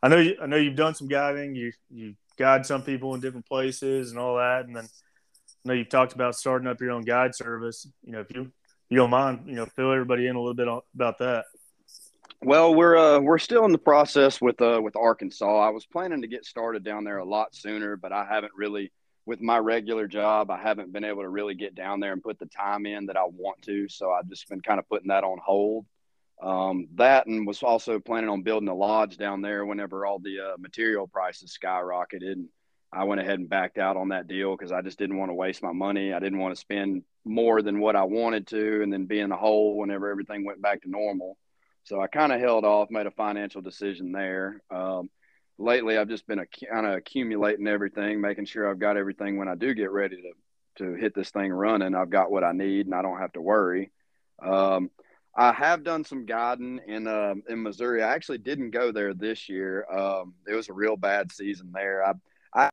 [0.02, 1.54] I know you, I know you've done some guiding.
[1.54, 4.66] You you guide some people in different places and all that.
[4.66, 7.86] And then I know you've talked about starting up your own guide service.
[8.02, 8.50] You know, if you
[8.88, 11.44] you don't mind, you know, fill everybody in a little bit about that.
[12.42, 15.60] Well, we're uh, we're still in the process with uh, with Arkansas.
[15.60, 18.90] I was planning to get started down there a lot sooner, but I haven't really
[19.26, 20.50] with my regular job.
[20.50, 23.16] I haven't been able to really get down there and put the time in that
[23.16, 23.88] I want to.
[23.88, 25.86] So I've just been kind of putting that on hold.
[26.42, 30.40] Um, that and was also planning on building a lodge down there whenever all the
[30.40, 32.32] uh, material prices skyrocketed.
[32.32, 32.48] And
[32.92, 35.34] I went ahead and backed out on that deal because I just didn't want to
[35.34, 36.12] waste my money.
[36.12, 39.28] I didn't want to spend more than what I wanted to and then be in
[39.28, 41.36] the hole whenever everything went back to normal.
[41.84, 44.62] So I kind of held off, made a financial decision there.
[44.70, 45.10] Um,
[45.60, 49.54] lately, I've just been kind of accumulating everything, making sure I've got everything when I
[49.54, 50.32] do get ready to
[50.76, 51.94] to hit this thing running.
[51.94, 53.90] I've got what I need and I don't have to worry.
[54.42, 54.90] Um,
[55.36, 58.02] I have done some guiding in uh, in Missouri.
[58.02, 59.86] I actually didn't go there this year.
[59.90, 62.04] Um, it was a real bad season there.
[62.04, 62.12] I,
[62.54, 62.70] I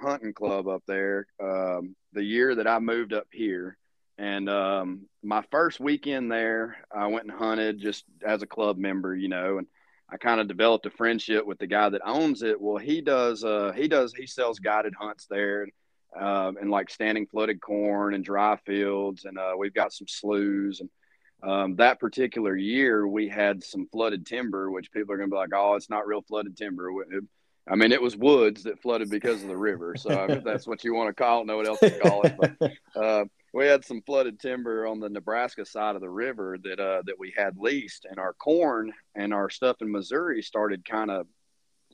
[0.00, 3.76] hunting club up there um, the year that I moved up here,
[4.18, 9.14] and um, my first weekend there, I went and hunted just as a club member,
[9.14, 9.66] you know, and
[10.12, 12.60] I kind of developed a friendship with the guy that owns it.
[12.60, 15.66] Well, he does uh, he does he sells guided hunts there.
[16.14, 20.80] Uh, and like standing flooded corn and dry fields, and uh, we've got some sloughs.
[20.80, 20.90] And
[21.42, 25.38] um, that particular year, we had some flooded timber, which people are going to be
[25.38, 26.90] like, "Oh, it's not real flooded timber."
[27.66, 29.94] I mean, it was woods that flooded because of the river.
[29.96, 32.36] So if that's what you want to call it, know what else to call it.
[32.38, 32.72] But
[33.02, 37.02] uh, we had some flooded timber on the Nebraska side of the river that uh,
[37.06, 41.26] that we had leased, and our corn and our stuff in Missouri started kind of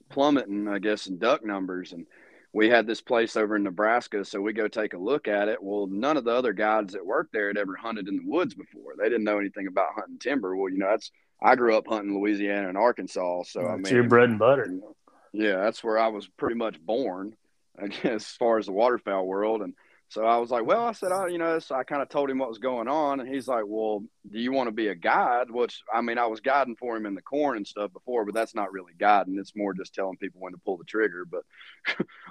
[0.09, 1.93] plummeting, I guess, in duck numbers.
[1.93, 2.07] And
[2.53, 5.63] we had this place over in Nebraska, so we go take a look at it.
[5.63, 8.55] Well, none of the other guides that worked there had ever hunted in the woods
[8.55, 8.95] before.
[8.97, 10.57] They didn't know anything about hunting timber.
[10.57, 11.11] Well, you know, that's
[11.43, 14.67] I grew up hunting Louisiana and Arkansas, so that's I mean, your bread and butter.
[14.67, 14.97] You know,
[15.33, 17.35] yeah, that's where I was pretty much born,
[17.81, 19.63] I guess, as far as the waterfowl world.
[19.63, 19.75] And
[20.09, 22.31] so I was like, well, I said, I, you know, so I kind of told
[22.31, 23.21] him what was going on.
[23.21, 25.51] And he's like, well, do you want to be a guide?
[25.51, 28.35] Which, I mean, I was guiding for him in the corn and stuff before, but
[28.35, 29.39] that's not really guiding.
[29.39, 31.27] It's more just telling people when to pull the trigger.
[31.27, 31.45] But,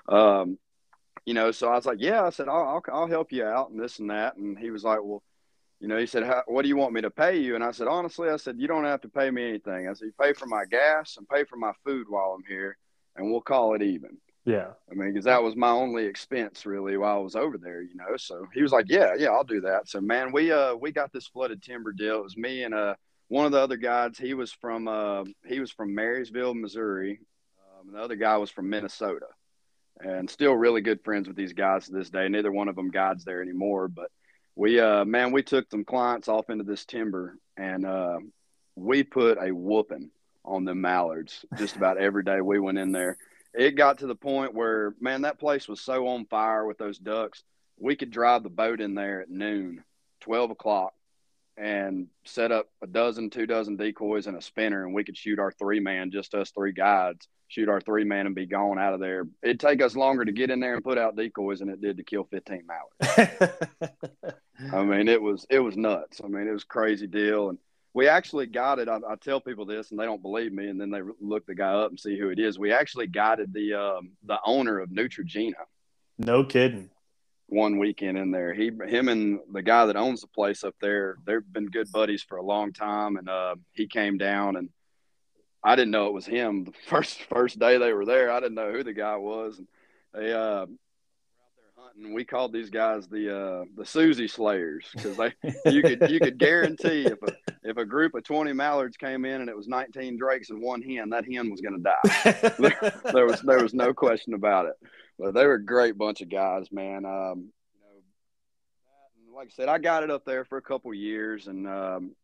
[0.13, 0.57] um,
[1.25, 3.69] you know, so I was like, yeah, I said, I'll, I'll, I'll help you out
[3.69, 4.37] and this and that.
[4.37, 5.21] And he was like, well,
[5.79, 7.53] you know, he said, what do you want me to pay you?
[7.53, 9.87] And I said, honestly, I said, you don't have to pay me anything.
[9.87, 12.77] I said, you pay for my gas and pay for my food while I'm here
[13.15, 14.17] and we'll call it even.
[14.47, 14.69] Yeah.
[14.89, 17.95] I mean, because that was my only expense really while I was over there, you
[17.95, 18.15] know.
[18.15, 21.11] So he was like, "Yeah, yeah, I'll do that." So man, we uh we got
[21.11, 22.19] this flooded timber deal.
[22.19, 22.95] It was me and uh
[23.27, 24.17] one of the other guys.
[24.17, 27.19] He was from uh he was from Marysville, Missouri.
[27.77, 29.25] Um, the other guy was from Minnesota,
[29.99, 32.29] and still really good friends with these guys to this day.
[32.29, 34.09] Neither one of them guides there anymore, but
[34.55, 38.17] we uh man, we took some clients off into this timber and uh
[38.77, 40.09] we put a whooping
[40.45, 43.17] on the mallards just about every day we went in there.
[43.57, 46.99] It got to the point where, man, that place was so on fire with those
[46.99, 47.43] ducks.
[47.79, 49.83] We could drive the boat in there at noon,
[50.21, 50.93] 12 o'clock,
[51.57, 55.39] and set up a dozen, two dozen decoys and a spinner, and we could shoot
[55.39, 58.93] our three man, just us three guides, shoot our three man and be gone out
[58.93, 59.27] of there.
[59.41, 61.97] It'd take us longer to get in there and put out decoys than it did
[61.97, 63.31] to kill 15 mallards.
[64.71, 66.21] I mean, it was it was nuts.
[66.23, 67.49] I mean, it was crazy deal.
[67.49, 67.57] And
[67.97, 68.87] we actually got it.
[68.87, 71.55] I, I, tell people this, and they don't believe me, and then they look the
[71.55, 72.59] guy up and see who it is.
[72.59, 75.65] We actually guided the um, the owner of Neutrogena.
[76.19, 76.91] No kidding.
[77.47, 81.17] One weekend in there, he, him, and the guy that owns the place up there,
[81.25, 84.69] they've been good buddies for a long time, and uh, he came down, and
[85.63, 88.31] I didn't know it was him the first first day they were there.
[88.31, 89.67] I didn't know who the guy was, and
[90.13, 90.67] they uh,
[91.77, 95.33] hunting, we called these guys the uh, the Susie Slayers because they
[95.71, 99.41] you could you could guarantee if a if a group of twenty mallards came in
[99.41, 102.51] and it was nineteen drakes and one hen, that hen was going to die.
[102.59, 104.75] there, there, was there was no question about it.
[105.19, 107.05] But they were a great bunch of guys, man.
[107.05, 107.49] Um,
[109.17, 111.67] you know, like I said, I got it up there for a couple years and
[111.67, 112.15] um,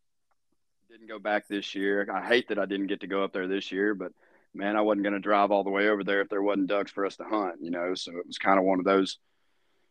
[0.89, 2.07] didn't go back this year.
[2.13, 4.11] I hate that I didn't get to go up there this year, but
[4.53, 6.91] man, I wasn't going to drive all the way over there if there wasn't ducks
[6.91, 7.95] for us to hunt, you know.
[7.95, 9.17] So it was kind of one of those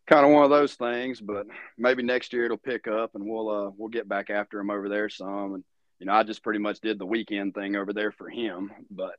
[0.06, 1.20] kind of one of those things.
[1.20, 1.46] But
[1.78, 4.88] maybe next year it'll pick up, and we'll uh, we'll get back after him over
[4.88, 5.54] there some.
[5.54, 5.64] And
[5.98, 8.72] you know, I just pretty much did the weekend thing over there for him.
[8.90, 9.16] But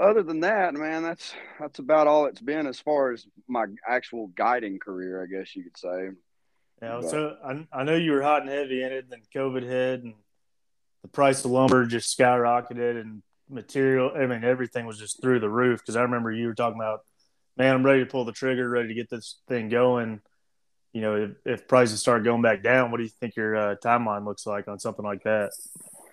[0.00, 4.28] other than that, man, that's that's about all it's been as far as my actual
[4.28, 6.10] guiding career, I guess you could say.
[6.82, 9.62] Yeah, but, so I, I know you were hot and heavy in it, then COVID
[9.62, 10.14] hit, and
[11.02, 14.10] the price of lumber just skyrocketed, and material.
[14.16, 15.80] I mean, everything was just through the roof.
[15.80, 17.00] Because I remember you were talking about
[17.56, 20.20] man, I'm ready to pull the trigger, ready to get this thing going.
[20.92, 23.76] You know, if, if prices start going back down, what do you think your uh,
[23.84, 25.50] timeline looks like on something like that?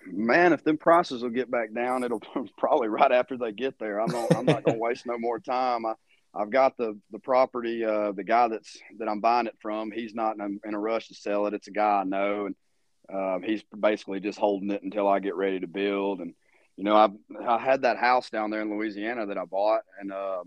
[0.06, 2.22] Man, if them prices will get back down, it'll
[2.58, 4.00] probably right after they get there.
[4.00, 5.86] I'm not, I'm not going to waste no more time.
[5.86, 5.94] I,
[6.34, 7.84] I've got the the property.
[7.84, 10.78] Uh, the guy that's that I'm buying it from, he's not in a, in a
[10.78, 11.54] rush to sell it.
[11.54, 12.54] It's a guy I know, and
[13.12, 16.20] uh, he's basically just holding it until I get ready to build.
[16.20, 16.34] And
[16.76, 17.10] you know, I
[17.46, 20.42] I had that house down there in Louisiana that I bought, and uh,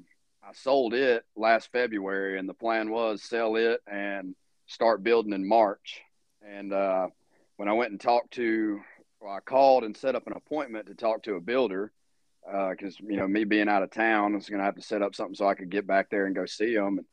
[0.47, 4.35] I sold it last February, and the plan was sell it and
[4.67, 6.01] start building in March.
[6.47, 7.07] And uh,
[7.57, 8.79] when I went and talked to,
[9.19, 11.91] well, I called and set up an appointment to talk to a builder
[12.43, 14.83] because uh, you know me being out of town, I was going to have to
[14.83, 16.99] set up something so I could get back there and go see them.
[16.99, 17.07] And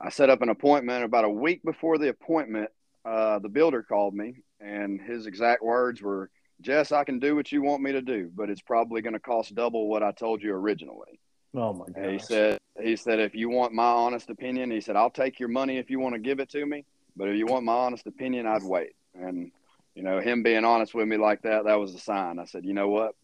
[0.00, 2.70] I set up an appointment about a week before the appointment.
[3.04, 6.28] Uh, the builder called me, and his exact words were,
[6.60, 9.20] "Jess, I can do what you want me to do, but it's probably going to
[9.20, 11.20] cost double what I told you originally."
[11.54, 12.10] Oh my god!
[12.10, 15.48] He said, he said, if you want my honest opinion, he said, I'll take your
[15.48, 16.84] money if you want to give it to me,
[17.16, 18.94] but if you want my honest opinion, I'd wait.
[19.14, 19.52] And
[19.94, 22.38] you know, him being honest with me like that, that was a sign.
[22.38, 23.14] I said, you know what,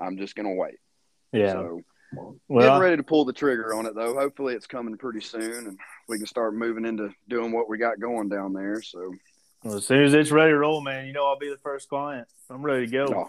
[0.00, 0.78] I'm just gonna wait.
[1.32, 1.52] Yeah.
[1.52, 1.80] So
[2.48, 4.14] well, getting ready to pull the trigger on it though.
[4.14, 5.78] Hopefully, it's coming pretty soon, and
[6.08, 8.82] we can start moving into doing what we got going down there.
[8.82, 9.14] So.
[9.64, 11.88] Well, as soon as it's ready to roll, man, you know I'll be the first
[11.88, 12.28] client.
[12.48, 13.06] I'm ready to go.
[13.06, 13.28] Oh,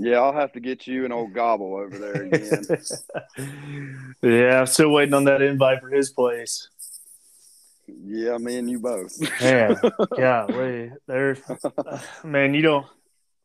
[0.00, 2.64] Yeah, I'll have to get you an old gobble over there again.
[4.22, 6.68] yeah, I'm still waiting on that invite for his place.
[7.88, 9.18] Yeah, me and you both.
[9.42, 9.74] yeah,
[10.16, 11.36] golly, there,
[12.24, 12.86] man, you don't.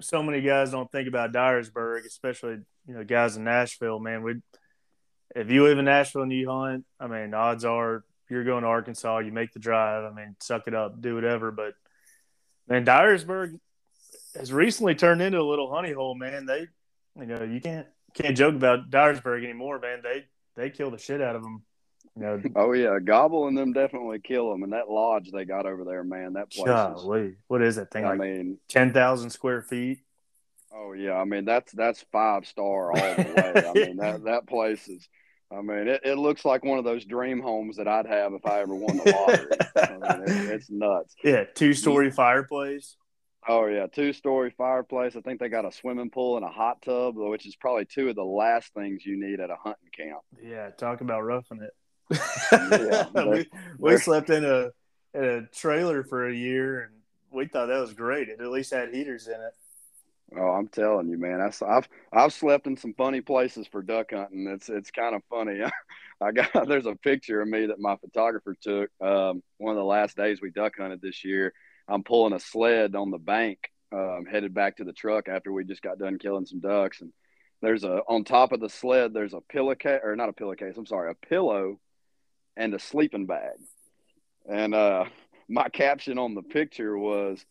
[0.02, 4.00] So many guys don't think about Dyersburg, especially you know guys in Nashville.
[4.00, 4.36] Man, we
[5.36, 8.68] if you live in Nashville and you hunt, I mean, odds are you're going to
[8.70, 9.20] Arkansas.
[9.20, 10.04] You make the drive.
[10.04, 11.52] I mean, suck it up, do whatever.
[11.52, 11.74] But
[12.68, 13.60] man, Dyersburg
[14.36, 16.16] has recently turned into a little honey hole.
[16.16, 16.68] Man, they,
[17.20, 19.80] you know, you can't can't joke about Dyersburg anymore.
[19.80, 20.26] Man, they
[20.56, 21.64] they kill the shit out of them.
[22.16, 24.64] You know, oh yeah, Gobble and them definitely kill them.
[24.64, 26.68] And that lodge they got over there, man, that place.
[26.68, 28.06] Golly, is, what is that thing?
[28.06, 30.00] I like mean, ten thousand square feet.
[30.76, 33.84] Oh yeah, I mean that's that's five star all the way.
[33.84, 35.08] I mean that that place is
[35.56, 38.46] I mean, it, it looks like one of those dream homes that I'd have if
[38.46, 39.48] I ever won the lottery.
[39.76, 41.14] I mean, it, it's nuts.
[41.24, 42.96] Yeah, two story fireplace.
[43.48, 45.16] Oh yeah, two story fireplace.
[45.16, 48.10] I think they got a swimming pool and a hot tub, which is probably two
[48.10, 50.20] of the last things you need at a hunting camp.
[50.42, 51.74] Yeah, talk about roughing it.
[52.52, 54.70] yeah, we, we slept in a
[55.14, 56.94] in a trailer for a year, and
[57.32, 58.30] we thought that was great.
[58.30, 59.54] It at least had heaters in it.
[60.38, 61.42] Oh, I'm telling you, man.
[61.42, 64.48] I, I've I've slept in some funny places for duck hunting.
[64.48, 65.62] It's it's kind of funny.
[66.22, 68.90] I got there's a picture of me that my photographer took.
[69.02, 71.54] Um, one of the last days we duck hunted this year.
[71.88, 73.60] I'm pulling a sled on the bank,
[73.92, 77.02] um, headed back to the truck after we just got done killing some ducks.
[77.02, 77.12] And
[77.62, 80.76] there's a on top of the sled there's a pillowcase or not a pillowcase.
[80.78, 81.80] I'm sorry, a pillow
[82.56, 83.58] and a sleeping bag.
[84.50, 85.06] And uh,
[85.50, 87.44] my caption on the picture was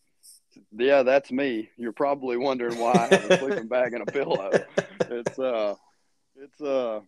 [0.71, 1.69] yeah, that's me.
[1.77, 4.51] You're probably wondering why I have a sleeping bag and a pillow.
[5.09, 5.75] It's uh,
[6.35, 7.01] it's uh,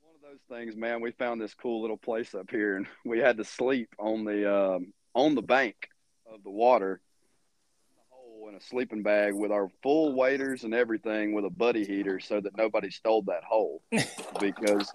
[0.00, 1.00] one of those things, man.
[1.00, 4.50] We found this cool little place up here, and we had to sleep on the
[4.54, 5.88] um, on the bank
[6.32, 7.00] of the water,
[8.10, 12.20] hole in a sleeping bag with our full waders and everything, with a buddy heater,
[12.20, 13.82] so that nobody stole that hole.
[14.40, 14.90] because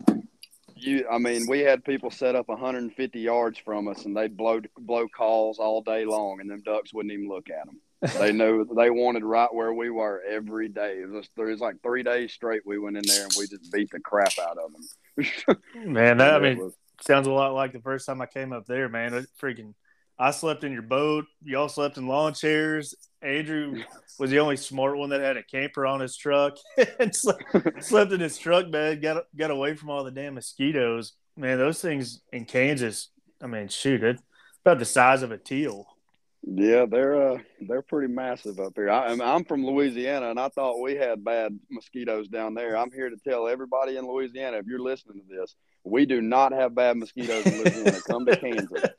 [0.75, 4.61] you, I mean, we had people set up 150 yards from us, and they'd blow
[4.77, 8.65] blow calls all day long, and them ducks wouldn't even look at them they knew
[8.75, 10.99] they wanted right where we were every day.
[11.01, 12.61] It was, there was like three days straight.
[12.65, 15.57] We went in there and we just beat the crap out of them.
[15.93, 18.67] man, that I mean, was, sounds a lot like the first time I came up
[18.67, 18.87] there.
[18.87, 19.73] Man, it freaking.
[20.19, 21.25] I slept in your boat.
[21.43, 22.95] Y'all slept in lawn chairs.
[23.21, 23.83] Andrew
[24.19, 26.57] was the only smart one that had a camper on his truck
[26.99, 29.01] and slept, in his truck bed.
[29.01, 31.13] Got got away from all the damn mosquitoes.
[31.35, 33.09] Man, those things in Kansas.
[33.41, 34.19] I mean, shoot, it
[34.67, 35.87] about the size of a teal.
[36.43, 37.37] Yeah, they're uh,
[37.67, 38.89] they're pretty massive up here.
[38.89, 42.77] I, I'm from Louisiana, and I thought we had bad mosquitoes down there.
[42.77, 45.55] I'm here to tell everybody in Louisiana, if you're listening to this,
[45.89, 47.99] we do not have bad mosquitoes in Louisiana.
[48.07, 48.89] Come to Kansas.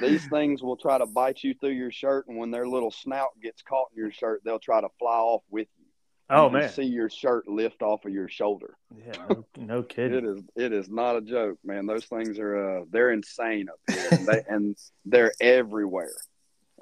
[0.00, 3.30] These things will try to bite you through your shirt, and when their little snout
[3.42, 5.86] gets caught in your shirt, they'll try to fly off with you.
[6.28, 6.68] Oh you man!
[6.70, 8.76] See your shirt lift off of your shoulder.
[8.96, 10.18] Yeah, no, no kidding.
[10.18, 10.42] it is.
[10.56, 11.86] It is not a joke, man.
[11.86, 12.80] Those things are.
[12.80, 16.16] Uh, they're insane up here, and, they, and they're everywhere.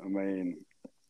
[0.02, 0.64] I mean,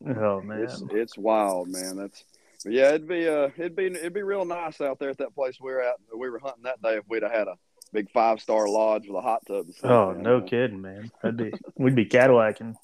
[0.04, 1.96] oh man, it's it's wild, man.
[1.96, 2.24] That's
[2.66, 5.58] yeah, it'd be uh, it'd be it'd be real nice out there at that place
[5.60, 5.94] we were at.
[6.16, 7.56] We were hunting that day if we'd have had a
[7.94, 9.66] big five star lodge with a hot tub.
[9.84, 10.48] Oh, no man.
[10.48, 11.10] kidding, man.
[11.22, 12.76] That'd be we'd be Cadillacing.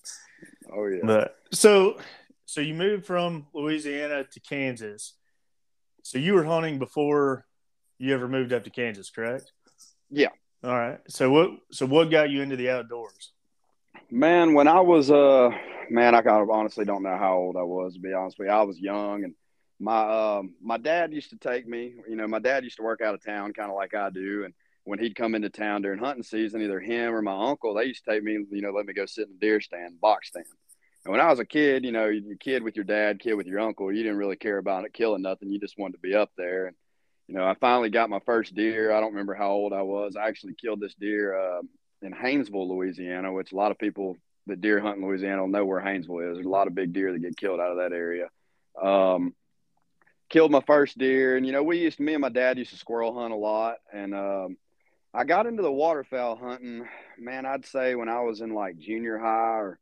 [0.73, 1.01] Oh yeah.
[1.05, 1.99] But so
[2.47, 5.15] so you moved from Louisiana to Kansas.
[6.03, 7.45] So you were hunting before
[7.99, 9.53] you ever moved up to Kansas, correct?
[10.11, 10.31] Yeah.
[10.65, 11.01] All right.
[11.09, 13.33] So what so what got you into the outdoors?
[14.11, 15.51] Man, when I was uh
[15.91, 18.49] man, I kind of honestly don't know how old I was to be honest with
[18.49, 18.55] you.
[18.55, 19.35] I was young and
[19.81, 23.01] my um my dad used to take me, you know, my dad used to work
[23.01, 24.55] out of town kind of like I do and
[24.85, 28.05] when he'd come into town during hunting season, either him or my uncle, they used
[28.05, 30.47] to take me, you know, let me go sit in the deer stand, box stand.
[31.05, 33.47] And when I was a kid, you know, you kid with your dad, kid with
[33.47, 35.51] your uncle, you didn't really care about it killing nothing.
[35.51, 36.67] You just wanted to be up there.
[36.67, 36.77] And,
[37.27, 38.93] you know, I finally got my first deer.
[38.93, 40.17] I don't remember how old I was.
[40.17, 41.63] I actually killed this deer uh,
[42.03, 44.17] in Haynesville, Louisiana, which a lot of people
[44.47, 46.37] that deer hunt in Louisiana know where Haynesville is.
[46.37, 48.29] There's a lot of big deer that get killed out of that area.
[48.81, 49.35] Um,
[50.29, 52.71] killed my first deer, and you know, we used to, me and my dad used
[52.71, 54.57] to squirrel hunt a lot, and um,
[55.13, 56.87] I got into the waterfowl hunting.
[57.19, 59.79] Man, I'd say when I was in like junior high or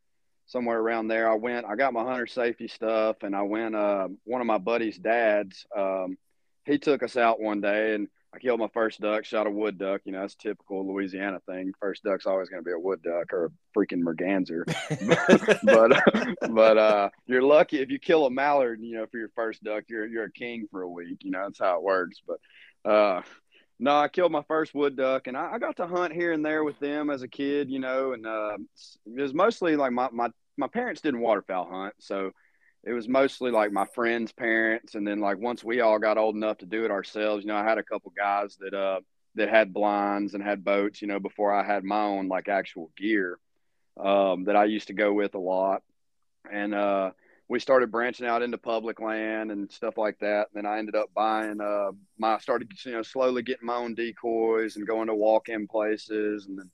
[0.47, 1.67] somewhere around there, I went.
[1.67, 3.75] I got my hunter safety stuff, and I went.
[3.75, 6.17] Uh, one of my buddy's dads, um,
[6.65, 9.79] he took us out one day, and I killed my first duck, shot a wood
[9.79, 10.01] duck.
[10.05, 11.73] You know, that's typical Louisiana thing.
[11.79, 14.65] First duck's always going to be a wood duck or a freaking merganser.
[15.63, 18.81] but but uh, you're lucky if you kill a mallard.
[18.81, 21.19] You know, for your first duck, you're you're a king for a week.
[21.23, 22.23] You know, that's how it works.
[22.27, 23.23] But uh,
[23.79, 26.45] no, I killed my first wood duck, and I, I, got to hunt here and
[26.45, 27.71] there with them as a kid.
[27.71, 28.59] You know, and uh,
[29.07, 32.33] it was mostly like my my my parents didn't waterfowl hunt, so
[32.85, 36.35] it was mostly like my friends' parents, and then like once we all got old
[36.35, 39.01] enough to do it ourselves, you know, I had a couple guys that uh
[39.37, 42.91] that had blinds and had boats, you know, before I had my own like actual
[42.97, 43.39] gear
[43.99, 45.83] um, that I used to go with a lot,
[46.51, 47.13] and uh,
[47.49, 50.49] we started branching out into public land and stuff like that.
[50.49, 53.95] And then I ended up buying uh, my started you know slowly getting my own
[53.95, 56.71] decoys and going to walk in places, and then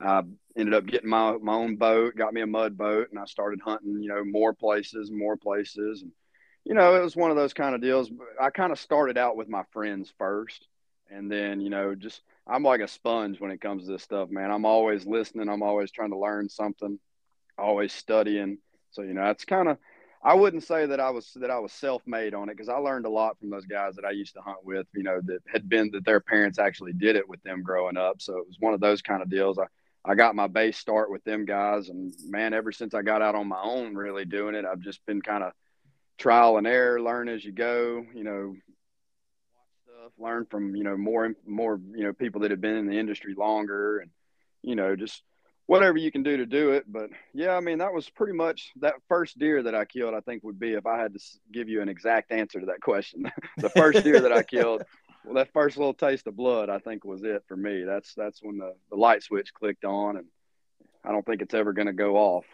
[0.00, 0.22] I
[0.56, 3.60] ended up getting my my own boat, got me a mud boat, and I started
[3.60, 6.12] hunting, you know, more places, more places, and
[6.64, 8.10] you know, it was one of those kind of deals.
[8.38, 10.68] I kind of started out with my friends first,
[11.10, 14.28] and then you know, just I'm like a sponge when it comes to this stuff,
[14.30, 14.50] man.
[14.50, 15.48] I'm always listening.
[15.48, 16.98] I'm always trying to learn something,
[17.56, 18.58] always studying.
[18.90, 19.78] So you know, that's kind of.
[20.28, 23.06] I wouldn't say that I was that I was self-made on it because I learned
[23.06, 24.86] a lot from those guys that I used to hunt with.
[24.94, 28.20] You know, that had been that their parents actually did it with them growing up.
[28.20, 29.58] So it was one of those kind of deals.
[29.58, 29.64] I
[30.04, 33.36] I got my base start with them guys, and man, ever since I got out
[33.36, 35.52] on my own, really doing it, I've just been kind of
[36.18, 38.04] trial and error, learn as you go.
[38.14, 38.54] You know,
[40.08, 42.98] stuff, learn from you know more more you know people that have been in the
[42.98, 44.10] industry longer, and
[44.62, 45.22] you know just
[45.68, 46.84] whatever you can do to do it.
[46.90, 50.14] But yeah, I mean that was pretty much that first deer that I killed.
[50.14, 51.20] I think would be if I had to
[51.52, 53.30] give you an exact answer to that question.
[53.58, 54.82] the first deer that I killed
[55.28, 57.84] well, that first little taste of blood, I think, was it for me.
[57.84, 60.26] That's that's when the, the light switch clicked on, and
[61.04, 62.46] I don't think it's ever going to go off.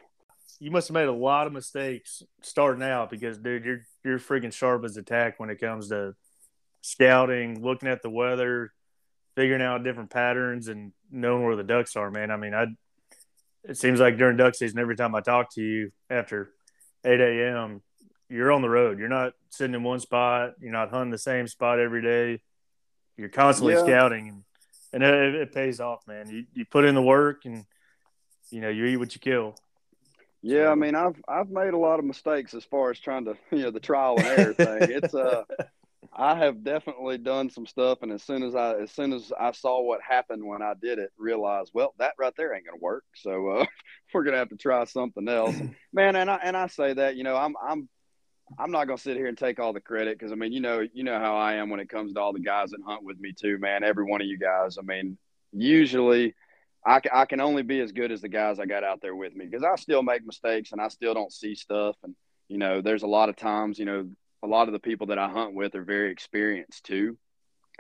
[0.59, 4.53] You must have made a lot of mistakes starting out because, dude, you're you're freaking
[4.53, 6.15] sharp as a tack when it comes to
[6.81, 8.73] scouting, looking at the weather,
[9.37, 12.11] figuring out different patterns, and knowing where the ducks are.
[12.11, 12.67] Man, I mean, I
[13.69, 16.51] it seems like during duck season, every time I talk to you after
[17.05, 17.83] 8 a.m.,
[18.29, 18.99] you're on the road.
[18.99, 20.55] You're not sitting in one spot.
[20.61, 22.43] You're not hunting the same spot every day.
[23.17, 23.85] You're constantly yeah.
[23.85, 24.43] scouting, and
[24.93, 26.29] and it, it, pays off, man.
[26.29, 27.65] You you put in the work, and
[28.51, 29.55] you know you eat what you kill.
[30.43, 30.73] Yeah, so.
[30.73, 33.63] I mean, I've I've made a lot of mistakes as far as trying to you
[33.63, 34.79] know the trial and error thing.
[34.91, 35.45] It's uh,
[36.17, 39.51] I have definitely done some stuff, and as soon as I as soon as I
[39.53, 43.05] saw what happened when I did it, realized well that right there ain't gonna work.
[43.17, 43.67] So uh,
[44.15, 45.57] we're gonna have to try something else,
[45.93, 46.17] man.
[46.17, 47.89] And I and I say that you know I'm I'm
[48.59, 50.87] I'm not gonna sit here and take all the credit because I mean, you know,
[50.93, 53.19] you know how I am when it comes to all the guys that hunt with
[53.19, 53.83] me too, man.
[53.83, 54.79] Every one of you guys.
[54.79, 55.19] I mean,
[55.53, 56.35] usually,
[56.87, 59.35] I, I can only be as good as the guys I got out there with
[59.35, 61.97] me because I still make mistakes and I still don't see stuff.
[62.03, 62.15] And
[62.49, 64.09] you know, there's a lot of times, you know,
[64.45, 67.17] a lot of the people that I hunt with are very experienced too,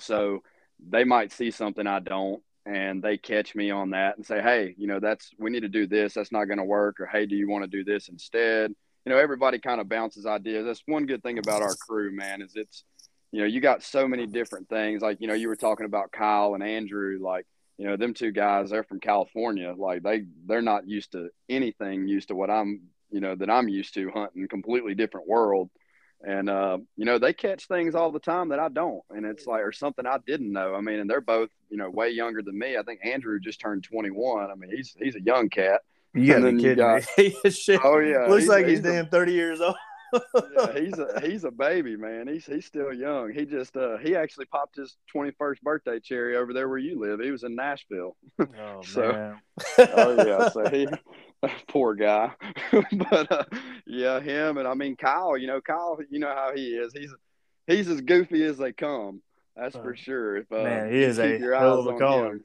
[0.01, 0.43] so
[0.89, 4.75] they might see something I don't, and they catch me on that and say, hey,
[4.77, 6.15] you know, that's we need to do this.
[6.15, 6.99] That's not going to work.
[7.01, 8.75] Or hey, do you want to do this instead?
[9.05, 10.65] you know, everybody kind of bounces ideas.
[10.65, 12.85] That's one good thing about our crew, man, is it's,
[13.33, 15.03] you know, you got so many different things.
[15.03, 17.47] Like, you know, you were talking about Kyle and Andrew, like,
[17.77, 19.75] you know, them two guys, they're from California.
[19.77, 23.69] Like they, they're not used to anything used to what I'm, you know, that I'm
[23.69, 25.71] used to hunting completely different world.
[26.27, 29.03] And, uh, you know, they catch things all the time that I don't.
[29.11, 30.75] And it's like, or something I didn't know.
[30.75, 32.77] I mean, and they're both, you know, way younger than me.
[32.77, 34.51] I think Andrew just turned 21.
[34.51, 35.83] I mean, he's, he's a young cat
[36.14, 37.35] you gotta be kidding got, me.
[37.83, 39.75] oh yeah, looks he's, like he's, he's damn thirty years old.
[40.12, 42.29] yeah, he's a he's a baby, man.
[42.29, 43.33] He's he's still young.
[43.33, 47.01] He just uh he actually popped his twenty first birthday cherry over there where you
[47.01, 47.18] live.
[47.18, 48.16] He was in Nashville.
[48.39, 49.41] Oh so, man.
[49.79, 50.87] oh yeah, so he
[51.68, 52.32] poor guy.
[52.72, 53.45] but uh,
[53.86, 55.36] yeah, him and I mean Kyle.
[55.36, 55.99] You know Kyle.
[56.11, 56.92] You know how he is.
[56.92, 57.14] He's
[57.66, 59.22] he's as goofy as they come.
[59.57, 60.38] That's for sure.
[60.38, 62.40] If, uh, man, he is a hell of a caller.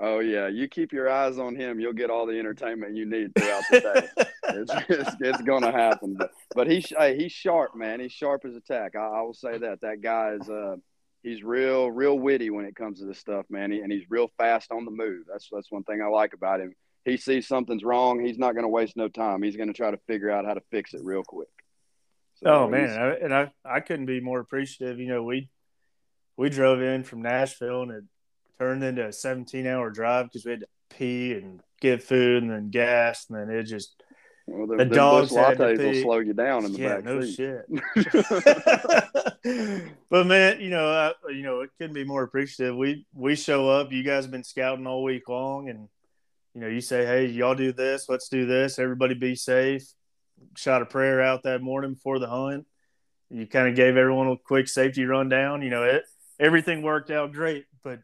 [0.00, 3.34] Oh yeah, you keep your eyes on him, you'll get all the entertainment you need
[3.34, 4.24] throughout the day.
[4.48, 6.16] it's, it's, it's, gonna happen.
[6.18, 8.00] But, but he's hey, he's sharp, man.
[8.00, 8.96] He's sharp as a tack.
[8.96, 9.82] I, I, will say that.
[9.82, 10.76] That guy is uh,
[11.22, 13.70] he's real, real witty when it comes to this stuff, man.
[13.70, 15.26] He, and he's real fast on the move.
[15.30, 16.74] That's that's one thing I like about him.
[17.04, 19.42] He sees something's wrong, he's not gonna waste no time.
[19.42, 21.48] He's gonna try to figure out how to fix it real quick.
[22.36, 24.98] So oh man, I, and I I couldn't be more appreciative.
[24.98, 25.48] You know, we
[26.36, 28.04] we drove in from Nashville and it
[28.58, 32.50] turned into a 17 hour drive because we had to pee and get food and
[32.50, 34.02] then gas and then it just
[34.46, 37.64] well, the, the dogs lattes will slow you down in the yeah, back no shit.
[40.10, 42.76] but man, you know, I, you know, it couldn't be more appreciative.
[42.76, 43.90] We we show up.
[43.90, 45.88] You guys have been scouting all week long, and
[46.54, 48.08] you know, you say, "Hey, y'all do this.
[48.08, 48.78] Let's do this.
[48.78, 49.84] Everybody be safe."
[50.56, 52.66] Shot a prayer out that morning before the hunt.
[53.30, 55.62] You kind of gave everyone a quick safety rundown.
[55.62, 56.04] You know, it
[56.38, 58.00] everything worked out great, but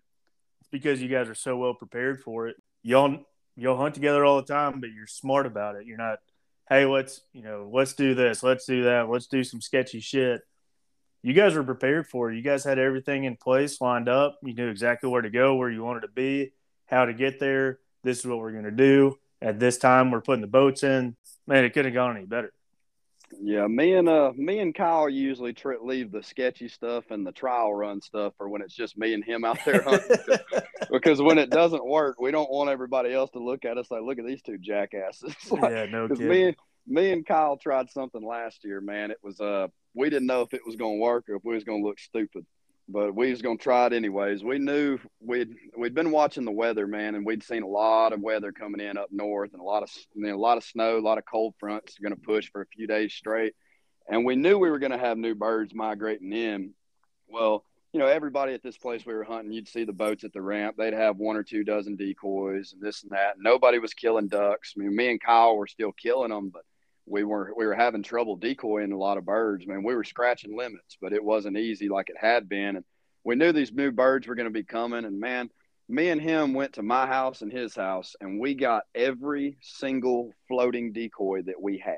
[0.60, 2.56] it's because you guys are so well prepared for it.
[2.82, 3.24] Y'all
[3.56, 5.86] y'all hunt together all the time, but you're smart about it.
[5.86, 6.18] You're not,
[6.68, 10.42] hey, let's you know, let's do this, let's do that, let's do some sketchy shit.
[11.22, 12.36] You guys were prepared for it.
[12.36, 14.38] You guys had everything in place, lined up.
[14.42, 16.52] You knew exactly where to go, where you wanted to be,
[16.86, 17.78] how to get there.
[18.02, 19.18] This is what we're gonna do.
[19.42, 21.16] At this time, we're putting the boats in.
[21.46, 22.52] Man, it couldn't have gone any better.
[23.40, 27.32] Yeah, me and uh me and Kyle usually tri- leave the sketchy stuff and the
[27.32, 30.16] trial run stuff for when it's just me and him out there hunting.
[30.90, 34.02] because when it doesn't work, we don't want everybody else to look at us like,
[34.02, 35.34] look at these two jackasses.
[35.50, 36.28] like, yeah, no kidding.
[36.28, 36.56] Me,
[36.88, 39.12] me and Kyle tried something last year, man.
[39.12, 41.64] It was uh we didn't know if it was gonna work or if we was
[41.64, 42.44] gonna look stupid
[42.92, 44.42] but we was gonna try it anyways.
[44.42, 48.20] We knew we'd we'd been watching the weather, man, and we'd seen a lot of
[48.20, 49.90] weather coming in up north, and a lot of
[50.24, 52.86] a lot of snow, a lot of cold fronts going to push for a few
[52.86, 53.54] days straight,
[54.08, 56.74] and we knew we were going to have new birds migrating in.
[57.28, 60.32] Well, you know, everybody at this place we were hunting, you'd see the boats at
[60.32, 60.76] the ramp.
[60.76, 63.34] They'd have one or two dozen decoys and this and that.
[63.38, 64.74] Nobody was killing ducks.
[64.76, 66.62] I mean, me and Kyle were still killing them, but
[67.10, 69.66] we were we were having trouble decoying a lot of birds.
[69.66, 72.76] Man, we were scratching limits, but it wasn't easy like it had been.
[72.76, 72.84] And
[73.24, 75.04] we knew these new birds were going to be coming.
[75.04, 75.50] And man,
[75.88, 80.32] me and him went to my house and his house, and we got every single
[80.46, 81.96] floating decoy that we had.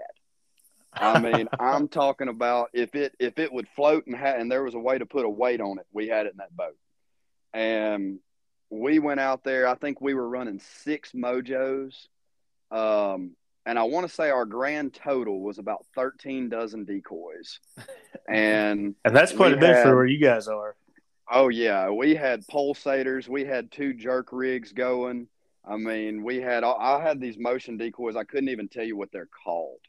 [0.94, 4.64] I mean, I'm talking about if it if it would float and had and there
[4.64, 6.76] was a way to put a weight on it, we had it in that boat.
[7.52, 8.18] And
[8.70, 9.68] we went out there.
[9.68, 12.08] I think we were running six mojos.
[12.70, 13.36] Um,
[13.66, 17.60] and I want to say our grand total was about 13 dozen decoys.
[18.28, 20.76] And and that's quite a bit had, for where you guys are.
[21.28, 25.26] Oh yeah, we had pulsators, we had two jerk rigs going.
[25.64, 28.14] I mean, we had I had these motion decoys.
[28.14, 29.80] I couldn't even tell you what they're called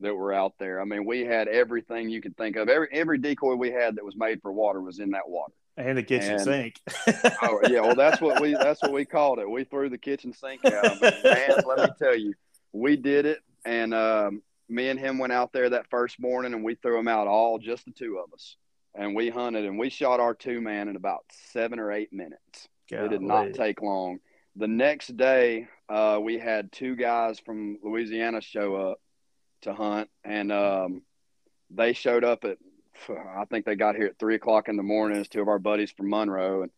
[0.00, 0.80] that were out there.
[0.80, 2.68] I mean, we had everything you could think of.
[2.68, 5.54] Every every decoy we had that was made for water was in that water.
[5.76, 6.80] And the kitchen and, sink.
[7.42, 9.48] oh yeah, well that's what we that's what we called it.
[9.48, 11.00] We threw the kitchen sink out.
[11.00, 12.34] man, let me tell you,
[12.72, 16.64] we did it, and um, me and him went out there that first morning, and
[16.64, 18.56] we threw them out all just the two of us,
[18.94, 22.68] and we hunted, and we shot our two man in about seven or eight minutes.
[23.04, 24.18] It did not take long.
[24.56, 29.00] The next day, uh, we had two guys from Louisiana show up
[29.62, 31.02] to hunt, and um,
[31.70, 32.58] they showed up at
[33.08, 35.18] I think they got here at three o'clock in the morning.
[35.18, 36.70] It's two of our buddies from Monroe, and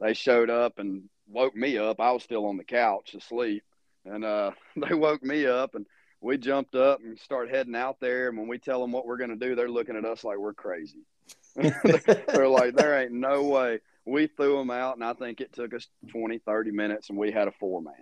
[0.00, 2.00] they showed up and woke me up.
[2.00, 3.62] I was still on the couch asleep,
[4.06, 5.86] and uh, they woke me up and
[6.20, 8.28] we jumped up and start heading out there.
[8.28, 10.38] And when we tell them what we're going to do, they're looking at us like
[10.38, 11.04] we're crazy.
[11.54, 13.80] they're like, there ain't no way.
[14.04, 17.32] We threw them out, and I think it took us 20, 30 minutes, and we
[17.32, 17.94] had a four man.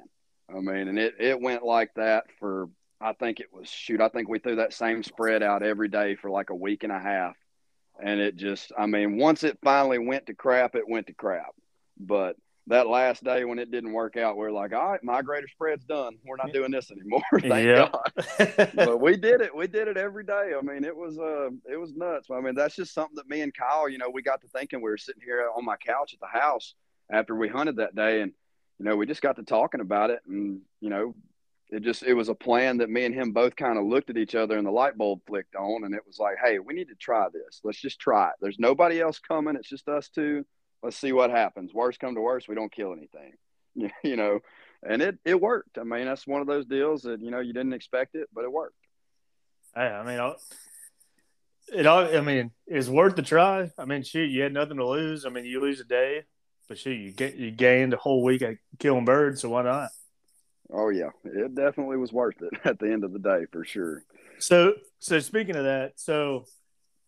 [0.51, 2.69] I mean, and it, it went like that for,
[3.01, 6.15] I think it was, shoot, I think we threw that same spread out every day
[6.17, 7.37] for like a week and a half.
[8.03, 11.55] And it just, I mean, once it finally went to crap, it went to crap.
[11.99, 12.37] But
[12.67, 15.85] that last day when it didn't work out, we are like, all right, migrator spread's
[15.85, 16.17] done.
[16.25, 17.23] We're not doing this anymore.
[17.41, 17.93] Thank yep.
[17.93, 18.73] God.
[18.75, 19.55] but we did it.
[19.55, 20.53] We did it every day.
[20.57, 22.29] I mean, it was uh it was nuts.
[22.31, 24.81] I mean, that's just something that me and Kyle, you know, we got to thinking
[24.81, 26.75] we were sitting here on my couch at the house
[27.11, 28.33] after we hunted that day and
[28.79, 31.15] you know, we just got to talking about it and, you know,
[31.71, 34.17] it just it was a plan that me and him both kind of looked at
[34.17, 36.89] each other and the light bulb flicked on and it was like, hey, we need
[36.89, 37.61] to try this.
[37.63, 38.35] Let's just try it.
[38.41, 39.55] There's nobody else coming.
[39.57, 40.45] It's just us two
[40.85, 41.73] let's see what happens.
[41.73, 43.33] Worst come to worst, we don't kill anything,
[44.05, 44.41] you know,
[44.87, 45.79] and it, it worked.
[45.79, 48.45] I mean, that's one of those deals that, you know, you didn't expect it, but
[48.45, 48.77] it worked.
[49.75, 49.99] Yeah.
[49.99, 50.35] I mean, i
[51.73, 53.71] it all, I mean, it's worth the try.
[53.79, 55.25] I mean, shoot, you had nothing to lose.
[55.25, 56.25] I mean, you lose a day,
[56.69, 59.41] but shoot, you get, you gained a whole week of killing birds.
[59.41, 59.89] So why not?
[60.71, 64.05] Oh yeah, it definitely was worth it at the end of the day for sure.
[64.39, 66.45] So, so speaking of that, so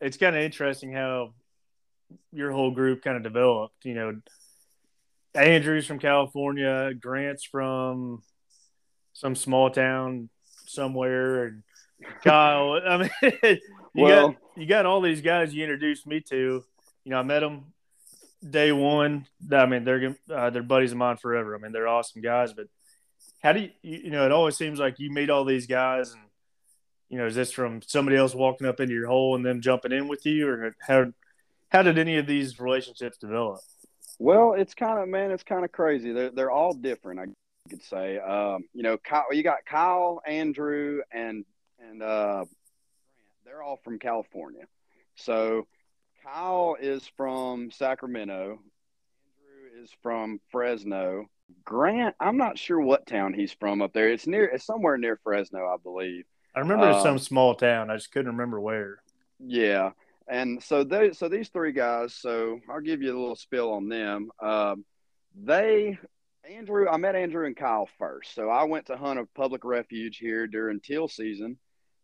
[0.01, 1.35] it's kind of interesting how
[2.33, 3.85] your whole group kind of developed.
[3.85, 4.21] You know,
[5.35, 8.23] Andrew's from California, Grant's from
[9.13, 10.29] some small town
[10.67, 11.63] somewhere, and
[12.23, 12.81] Kyle.
[12.87, 13.11] I mean,
[13.43, 13.59] you
[13.95, 16.65] well, got you got all these guys you introduced me to.
[17.05, 17.73] You know, I met them
[18.49, 19.27] day one.
[19.51, 21.55] I mean, they're uh, they're buddies of mine forever.
[21.55, 22.53] I mean, they're awesome guys.
[22.53, 22.67] But
[23.43, 24.25] how do you, you know?
[24.25, 26.23] It always seems like you meet all these guys, and
[27.09, 29.93] you know, is this from somebody else walking up into your hole and them jumping
[29.93, 31.13] in with you, or how
[31.77, 33.61] how did any of these relationships develop?
[34.19, 36.13] Well, it's kind of man, it's kind of crazy.
[36.13, 37.21] They're they're all different.
[37.21, 37.27] I
[37.69, 38.19] could say.
[38.19, 41.45] Um, you know, Kyle, you got Kyle, Andrew, and
[41.79, 42.47] and uh,
[43.45, 44.65] they're all from California.
[45.17, 45.67] So
[46.25, 48.59] Kyle is from Sacramento.
[49.39, 51.27] Andrew is from Fresno.
[51.65, 54.09] Grant, I'm not sure what town he's from up there.
[54.09, 56.25] It's near, it's somewhere near Fresno, I believe.
[56.57, 57.91] I remember um, some small town.
[57.91, 58.99] I just couldn't remember where.
[59.39, 59.91] Yeah,
[60.29, 63.89] and so they so these three guys so i'll give you a little spill on
[63.89, 64.31] them.
[64.43, 64.85] Um,
[65.35, 65.99] they
[66.51, 68.35] andrew i met andrew and kyle first.
[68.35, 71.59] So i went to hunt a public refuge here during teal season.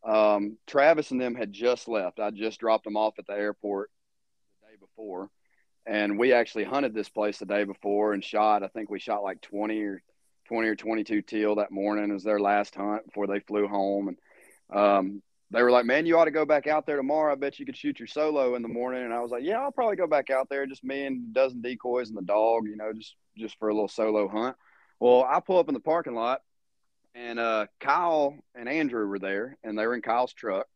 [0.05, 2.19] Um, travis and them had just left.
[2.19, 3.89] I just dropped them off at the airport
[4.61, 5.31] the day before.
[5.87, 9.23] And we actually hunted this place the day before and shot i think we shot
[9.23, 10.03] like 20 or
[10.49, 12.13] 20 or 22 teal that morning.
[12.13, 14.09] As their last hunt before they flew home.
[14.09, 15.23] And um,
[15.53, 17.33] they were like, "Man, you ought to go back out there tomorrow.
[17.33, 19.61] I bet you could shoot your solo in the morning." And I was like, "Yeah,
[19.61, 22.67] I'll probably go back out there, just me and a dozen decoys and the dog,
[22.67, 24.57] you know, just just for a little solo hunt."
[24.99, 26.41] Well, I pull up in the parking lot,
[27.15, 30.67] and uh, Kyle and Andrew were there, and they were in Kyle's truck,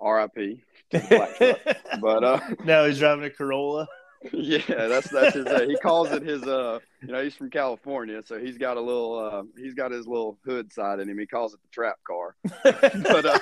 [0.00, 0.62] R.I.P.
[0.90, 3.88] but uh, now he's driving a Corolla.
[4.32, 5.46] Yeah, that's that's his.
[5.46, 6.42] Uh, he calls it his.
[6.42, 9.18] Uh, you know, he's from California, so he's got a little.
[9.18, 11.18] Uh, he's got his little hood side in him.
[11.18, 12.36] He calls it the trap car.
[12.64, 13.38] but uh,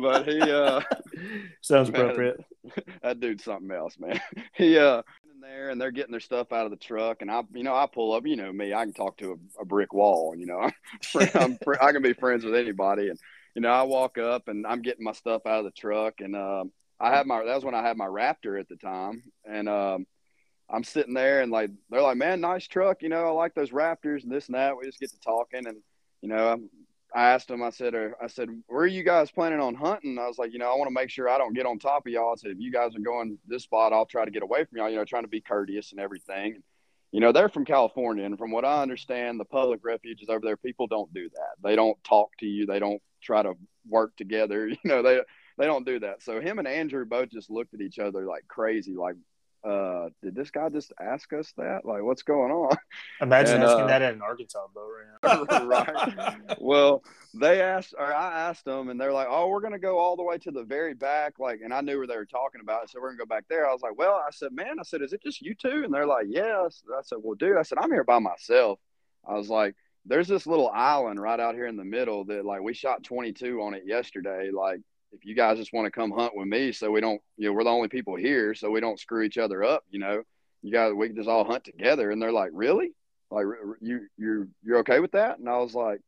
[0.00, 0.80] but he uh,
[1.62, 2.38] sounds appropriate.
[2.64, 4.20] Man, that dude's something else, man.
[4.54, 5.02] He uh
[5.32, 7.74] in there and they're getting their stuff out of the truck, and I, you know,
[7.74, 8.26] I pull up.
[8.26, 10.34] You know me, I can talk to a, a brick wall.
[10.36, 10.70] You know,
[11.34, 13.18] I'm, I can be friends with anybody, and
[13.54, 16.36] you know, I walk up and I'm getting my stuff out of the truck, and
[16.36, 19.68] um, I had my that was when I had my Raptor at the time, and
[19.68, 20.06] um,
[20.68, 23.70] I'm sitting there and like they're like, man, nice truck, you know, I like those
[23.70, 24.76] Raptors and this and that.
[24.76, 25.78] We just get to talking, and
[26.20, 26.60] you know,
[27.14, 30.18] I asked them, I said, or I said, where are you guys planning on hunting?
[30.18, 32.06] I was like, you know, I want to make sure I don't get on top
[32.06, 32.32] of y'all.
[32.32, 34.78] I said, if you guys are going this spot, I'll try to get away from
[34.78, 34.90] y'all.
[34.90, 36.62] You know, trying to be courteous and everything.
[37.12, 40.56] You know, they're from California, and from what I understand, the public refuges over there,
[40.56, 41.62] people don't do that.
[41.62, 42.66] They don't talk to you.
[42.66, 43.54] They don't try to
[43.88, 44.68] work together.
[44.68, 45.20] You know, they
[45.60, 46.22] they don't do that.
[46.22, 49.14] So him and Andrew both just looked at each other like crazy, like,
[49.62, 51.84] uh, did this guy just ask us that?
[51.84, 52.74] Like, what's going on?
[53.20, 54.88] Imagine and, asking uh, that at an Arkansas boat
[55.22, 56.56] right right.
[56.58, 57.02] Well,
[57.34, 60.22] they asked, or I asked them, and they're like, "Oh, we're gonna go all the
[60.22, 62.98] way to the very back." Like, and I knew where they were talking about, so
[62.98, 63.68] we're gonna go back there.
[63.68, 65.82] I was like, "Well," I said, "Man," I said, "Is it just you two?
[65.84, 68.78] And they're like, "Yes." I said, "Well, dude," I said, "I'm here by myself."
[69.28, 69.74] I was like,
[70.06, 73.60] "There's this little island right out here in the middle that, like, we shot 22
[73.60, 74.50] on it yesterday.
[74.50, 74.80] Like,
[75.12, 77.52] if you guys just want to come hunt with me, so we don't, you know,
[77.52, 80.22] we're the only people here, so we don't screw each other up, you know,
[80.62, 82.10] you guys, we can just all hunt together.
[82.10, 82.92] And they're like, really?
[83.30, 83.46] Like,
[83.80, 85.38] you, you're, you're okay with that?
[85.38, 86.00] And I was like,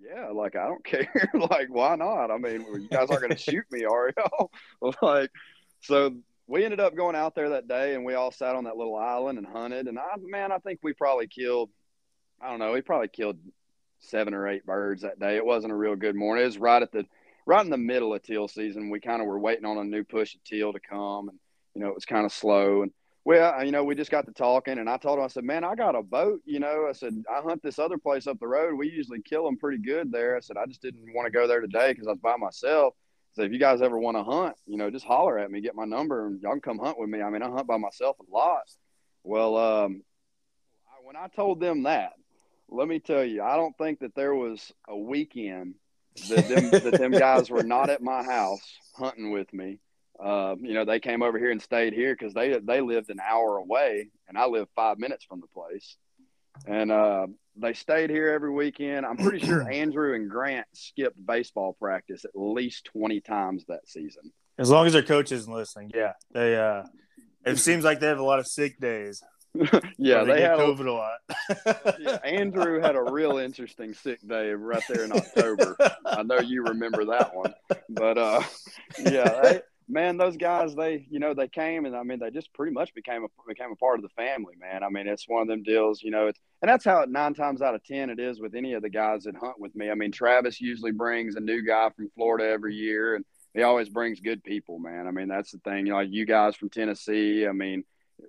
[0.00, 1.30] yeah, like, I don't care.
[1.34, 2.30] like, why not?
[2.30, 4.92] I mean, you guys aren't going to shoot me, are you?
[5.02, 5.30] like,
[5.80, 6.14] so
[6.46, 8.96] we ended up going out there that day and we all sat on that little
[8.96, 9.86] island and hunted.
[9.88, 11.70] And I, man, I think we probably killed,
[12.40, 13.38] I don't know, we probably killed
[14.00, 15.36] seven or eight birds that day.
[15.36, 16.42] It wasn't a real good morning.
[16.42, 17.06] It was right at the,
[17.46, 20.04] right in the middle of teal season, we kind of were waiting on a new
[20.04, 21.38] push of teal to come, and
[21.74, 22.82] you know it was kind of slow.
[22.82, 22.92] And
[23.24, 25.64] well, you know, we just got to talking, and I told him, I said, "Man,
[25.64, 26.40] I got a boat.
[26.44, 28.74] You know, I said I hunt this other place up the road.
[28.74, 30.36] We usually kill them pretty good there.
[30.36, 32.94] I said I just didn't want to go there today because I was by myself.
[33.32, 35.76] So if you guys ever want to hunt, you know, just holler at me, get
[35.76, 37.22] my number, and y'all can come hunt with me.
[37.22, 38.62] I mean, I hunt by myself a lot.
[39.22, 40.02] Well, um,
[41.04, 42.12] when I told them that,
[42.68, 45.74] let me tell you, I don't think that there was a weekend
[46.28, 49.78] that them, that them guys were not at my house hunting with me.
[50.22, 53.20] Uh, you know, they came over here and stayed here because they they lived an
[53.20, 55.96] hour away, and I live five minutes from the place.
[56.66, 59.06] And uh, they stayed here every weekend.
[59.06, 64.32] I'm pretty sure Andrew and Grant skipped baseball practice at least 20 times that season.
[64.58, 66.56] As long as their coach isn't listening, yeah, they.
[66.56, 66.82] Uh,
[67.46, 69.22] it seems like they have a lot of sick days.
[69.98, 71.96] yeah, they, they had COVID a, a lot.
[72.00, 75.76] yeah, Andrew had a real interesting sick day right there in October.
[76.06, 77.54] I know you remember that one,
[77.88, 78.42] but uh,
[79.00, 82.52] yeah, they, man, those guys, they you know they came and I mean they just
[82.52, 84.84] pretty much became a became a part of the family, man.
[84.84, 86.28] I mean it's one of them deals, you know.
[86.28, 88.90] It's and that's how nine times out of ten it is with any of the
[88.90, 89.90] guys that hunt with me.
[89.90, 93.88] I mean Travis usually brings a new guy from Florida every year, and he always
[93.88, 95.08] brings good people, man.
[95.08, 95.86] I mean that's the thing.
[95.86, 97.46] You know, like you guys from Tennessee.
[97.46, 97.84] I mean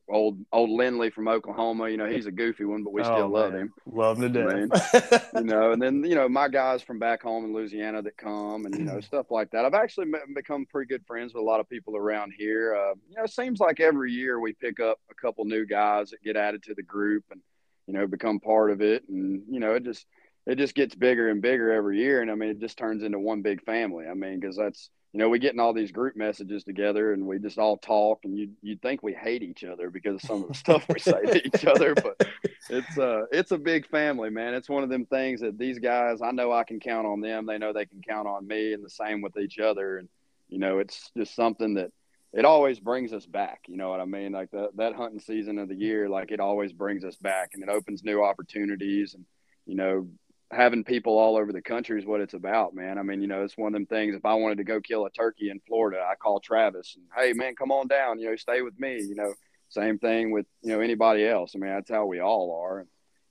[0.09, 1.89] old old Lindley from Oklahoma.
[1.89, 3.73] You know, he's a goofy one, but we still oh, love him.
[3.85, 5.29] Love him to death.
[5.35, 8.65] you know, and then you know my guys from back home in Louisiana that come
[8.65, 9.65] and you know stuff like that.
[9.65, 12.75] I've actually become pretty good friends with a lot of people around here.
[12.75, 16.11] Uh, you know, it seems like every year we pick up a couple new guys
[16.11, 17.41] that get added to the group and
[17.87, 20.05] you know become part of it, and you know it just
[20.45, 23.19] it just gets bigger and bigger every year, and I mean it just turns into
[23.19, 24.07] one big family.
[24.07, 27.27] I mean, because that's you know, we get in all these group messages together and
[27.27, 30.43] we just all talk and you you'd think we hate each other because of some
[30.43, 32.27] of the stuff we say to each other, but
[32.69, 34.53] it's uh it's a big family, man.
[34.53, 37.45] It's one of them things that these guys I know I can count on them.
[37.45, 39.97] They know they can count on me and the same with each other.
[39.97, 40.07] And,
[40.47, 41.91] you know, it's just something that
[42.31, 43.63] it always brings us back.
[43.67, 44.31] You know what I mean?
[44.31, 47.61] Like that that hunting season of the year, like it always brings us back and
[47.61, 49.25] it opens new opportunities and
[49.65, 50.07] you know,
[50.51, 52.97] having people all over the country is what it's about, man.
[52.97, 54.15] I mean, you know, it's one of them things.
[54.15, 57.33] If I wanted to go kill a turkey in Florida, I call Travis and, hey,
[57.33, 58.19] man, come on down.
[58.19, 59.01] You know, stay with me.
[59.01, 59.33] You know,
[59.69, 61.53] same thing with you know anybody else.
[61.55, 62.85] I mean, that's how we all are.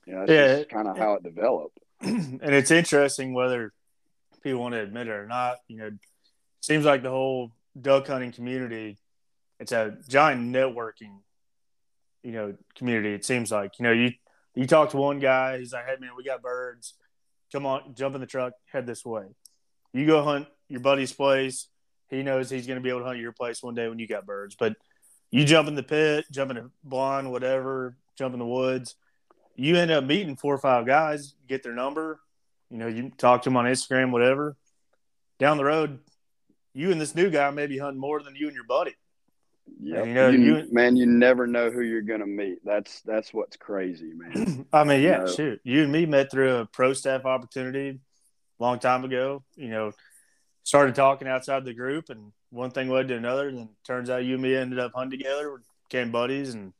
[0.05, 1.77] You know, that's yeah, kind of how it developed.
[2.01, 3.71] And it's interesting whether
[4.41, 5.57] people want to admit it or not.
[5.67, 5.91] You know,
[6.61, 8.97] seems like the whole duck hunting community,
[9.59, 11.19] it's a giant networking,
[12.23, 13.13] you know, community.
[13.13, 14.11] It seems like you know you
[14.55, 16.95] you talk to one guy, he's like, "Hey man, we got birds."
[17.51, 19.23] Come on, jump in the truck, head this way.
[19.93, 21.67] You go hunt your buddy's place.
[22.09, 24.07] he knows he's going to be able to hunt your place one day when you
[24.07, 24.55] got birds.
[24.57, 24.75] But
[25.31, 28.95] you jump in the pit, jump in a blind, whatever, jump in the woods.
[29.55, 32.19] You end up meeting four or five guys, get their number.
[32.69, 34.55] You know, you talk to them on Instagram, whatever.
[35.39, 35.99] Down the road,
[36.73, 38.95] you and this new guy may be hunting more than you and your buddy.
[39.79, 42.59] Yeah, you know, you, man, you never know who you're gonna meet.
[42.63, 44.65] That's that's what's crazy, man.
[44.73, 45.31] I mean, yeah, you know?
[45.31, 47.99] shoot, you and me met through a pro staff opportunity
[48.59, 49.43] a long time ago.
[49.55, 49.91] You know,
[50.63, 54.23] started talking outside the group, and one thing led to another, and then turns out
[54.23, 56.73] you and me ended up hunting together, became buddies, and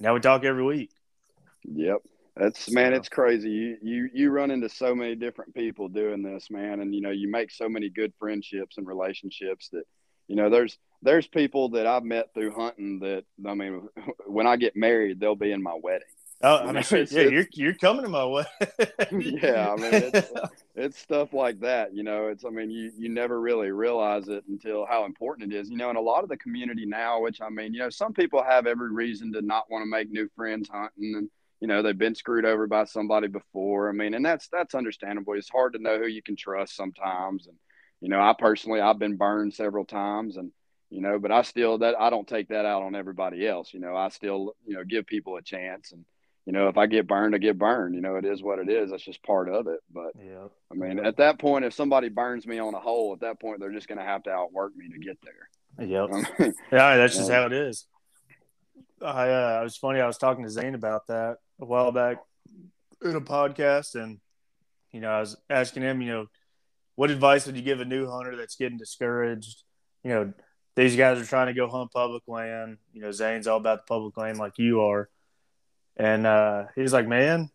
[0.00, 0.90] now we talk every week.
[1.64, 1.98] Yep.
[2.36, 3.48] That's man, it's crazy.
[3.48, 7.10] You you you run into so many different people doing this, man, and you know
[7.10, 9.84] you make so many good friendships and relationships that
[10.28, 13.88] you know there's there's people that I've met through hunting that I mean
[14.26, 16.08] when I get married they'll be in my wedding.
[16.42, 18.50] Oh, I mean, yeah, you're you're coming to my wedding.
[19.42, 20.30] yeah, I mean it's,
[20.74, 21.94] it's stuff like that.
[21.94, 25.56] You know, it's I mean you you never really realize it until how important it
[25.56, 25.70] is.
[25.70, 28.12] You know, and a lot of the community now, which I mean, you know, some
[28.12, 31.30] people have every reason to not want to make new friends hunting and
[31.60, 35.34] you know they've been screwed over by somebody before i mean and that's that's understandable
[35.34, 37.56] it's hard to know who you can trust sometimes and
[38.00, 40.50] you know i personally i've been burned several times and
[40.96, 43.80] you know but i still that i don't take that out on everybody else you
[43.80, 46.04] know i still you know give people a chance and
[46.46, 48.68] you know if i get burned i get burned you know it is what it
[48.68, 52.08] is that's just part of it but yeah i mean at that point if somebody
[52.08, 54.74] burns me on a hole at that point they're just going to have to outwork
[54.74, 56.08] me to get there yep
[56.72, 57.86] yeah that's just how it is
[59.02, 60.00] I uh, it was funny.
[60.00, 62.18] I was talking to Zane about that a while back
[63.02, 64.18] in a podcast, and
[64.92, 66.26] you know, I was asking him, you know,
[66.94, 69.62] what advice would you give a new hunter that's getting discouraged?
[70.02, 70.32] You know,
[70.76, 72.76] these guys are trying to go hunt public land.
[72.92, 75.08] You know, Zane's all about the public land like you are,
[75.96, 77.50] and uh, he's like, man,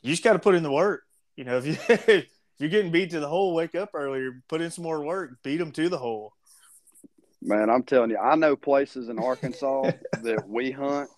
[0.00, 1.02] you just got to put in the work.
[1.34, 2.26] You know, if you if
[2.58, 5.58] you're getting beat to the hole, wake up earlier, put in some more work, beat
[5.58, 6.32] them to the hole.
[7.42, 9.90] Man, I'm telling you, I know places in Arkansas
[10.22, 11.10] that we hunt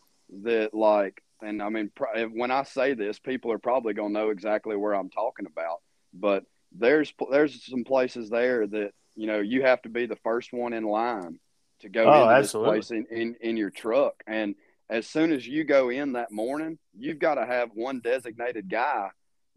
[0.42, 1.90] that like, and I mean,
[2.32, 5.80] when I say this, people are probably gonna know exactly where I'm talking about.
[6.14, 10.52] But there's there's some places there that you know you have to be the first
[10.52, 11.38] one in line
[11.80, 12.78] to go oh, into absolutely.
[12.78, 14.54] this place in, in in your truck, and
[14.88, 19.10] as soon as you go in that morning, you've got to have one designated guy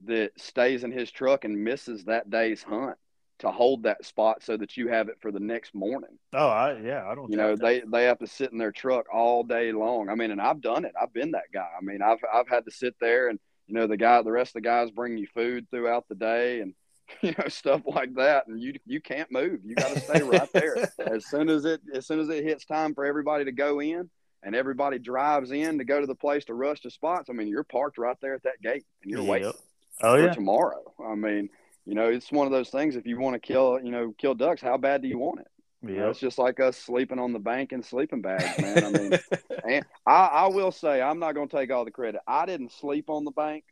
[0.05, 2.97] that stays in his truck and misses that day's hunt
[3.39, 6.17] to hold that spot so that you have it for the next morning.
[6.33, 7.29] Oh, I yeah, I don't.
[7.31, 7.61] You know, that.
[7.61, 10.09] they they have to sit in their truck all day long.
[10.09, 10.93] I mean, and I've done it.
[10.99, 11.69] I've been that guy.
[11.77, 14.49] I mean, I've I've had to sit there and you know the guy, the rest
[14.49, 16.73] of the guys bring you food throughout the day and
[17.21, 19.59] you know stuff like that, and you you can't move.
[19.63, 20.89] You got to stay right there.
[21.05, 24.09] as soon as it as soon as it hits time for everybody to go in.
[24.43, 27.29] And everybody drives in to go to the place to rush to spots.
[27.29, 29.29] I mean, you're parked right there at that gate, and you're yep.
[29.29, 29.53] waiting
[30.01, 30.33] oh, for yeah.
[30.33, 30.81] tomorrow.
[30.99, 31.47] I mean,
[31.85, 32.95] you know, it's one of those things.
[32.95, 35.47] If you want to kill, you know, kill ducks, how bad do you want it?
[35.83, 38.83] Yeah, you know, it's just like us sleeping on the bank in sleeping bags, man.
[38.83, 39.19] I mean,
[39.67, 42.21] and I, I will say, I'm not going to take all the credit.
[42.27, 43.63] I didn't sleep on the bank.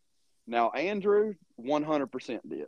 [0.48, 2.66] Now, Andrew, 100% did.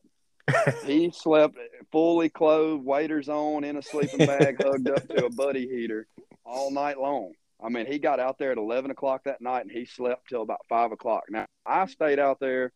[0.85, 1.57] He slept
[1.91, 6.07] fully clothed, waders on, in a sleeping bag, hugged up to a buddy heater
[6.45, 7.33] all night long.
[7.63, 10.41] I mean, he got out there at 11 o'clock that night and he slept till
[10.41, 11.25] about 5 o'clock.
[11.29, 12.71] Now, I stayed out there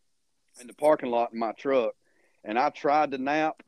[0.60, 1.94] in the parking lot in my truck
[2.46, 3.62] and I tried to nap,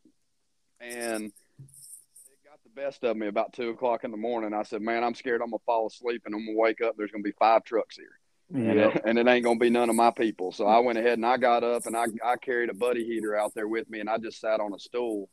[0.80, 4.54] and it got the best of me about two o'clock in the morning.
[4.54, 6.96] I said, "Man, I'm scared I'm gonna fall asleep, and I'm gonna wake up.
[6.96, 8.18] There's gonna be five trucks here."
[8.51, 8.70] Yeah.
[8.70, 10.53] And, and, it ain't gonna be none of my people.
[10.53, 13.36] So I went ahead and I got up and I, I carried a buddy heater
[13.36, 15.28] out there with me and I just sat on a stool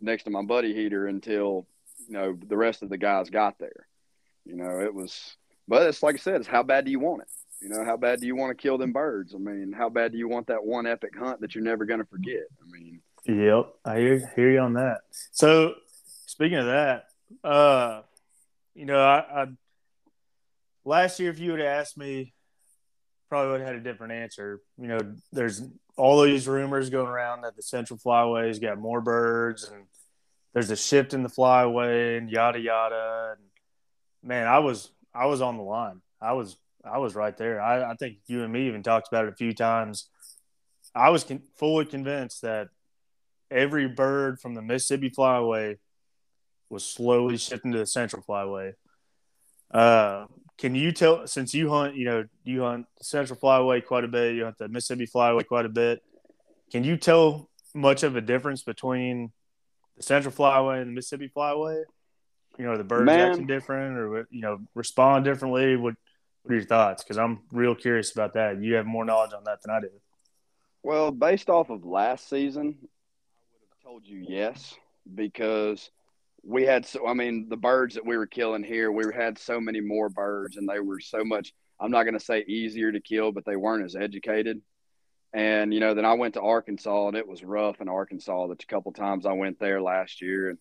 [0.00, 1.66] next to my buddy heater until
[2.06, 3.86] you know the rest of the guys got there.
[4.44, 5.36] You know, it was
[5.68, 7.28] but it's like I said, it's how bad do you want it?
[7.62, 9.34] You know, how bad do you want to kill them birds?
[9.34, 12.00] I mean, how bad do you want that one epic hunt that you're never going
[12.00, 12.42] to forget?
[12.60, 14.98] I mean, yep, I hear, hear you on that.
[15.30, 15.74] So,
[16.26, 17.04] speaking of that,
[17.44, 18.02] uh,
[18.74, 19.46] you know, I, I
[20.84, 22.32] last year if you would have asked me,
[23.30, 24.60] probably would have had a different answer.
[24.76, 24.98] You know,
[25.32, 25.62] there's
[25.96, 29.84] all these rumors going around that the Central Flyways got more birds, and
[30.52, 33.36] there's a shift in the flyway, and yada yada.
[33.36, 33.46] And
[34.28, 36.02] man, I was I was on the line.
[36.20, 37.60] I was I was right there.
[37.60, 40.08] I, I think you and me even talked about it a few times.
[40.94, 42.68] I was con- fully convinced that
[43.50, 45.78] every bird from the Mississippi Flyway
[46.68, 48.74] was slowly shifting to the Central Flyway.
[49.70, 50.26] Uh,
[50.60, 54.08] can you tell, since you hunt, you know, you hunt the Central Flyway quite a
[54.08, 56.02] bit, you hunt the Mississippi Flyway quite a bit.
[56.70, 59.32] Can you tell much of a difference between
[59.96, 61.82] the Central Flyway and the Mississippi Flyway?
[62.58, 63.30] You know, the birds Man.
[63.30, 65.76] acting different, or you know, respond differently.
[65.76, 65.94] What
[66.42, 67.02] what are your thoughts?
[67.02, 68.62] Because I'm real curious about that.
[68.62, 69.88] You have more knowledge on that than I do.
[70.82, 74.74] Well, based off of last season, I would have told you yes
[75.14, 75.90] because
[76.42, 79.60] we had so I mean the birds that we were killing here, we had so
[79.60, 81.52] many more birds, and they were so much.
[81.78, 84.60] I'm not going to say easier to kill, but they weren't as educated.
[85.32, 88.48] And you know, then I went to Arkansas, and it was rough in Arkansas.
[88.48, 90.58] That a couple times I went there last year, and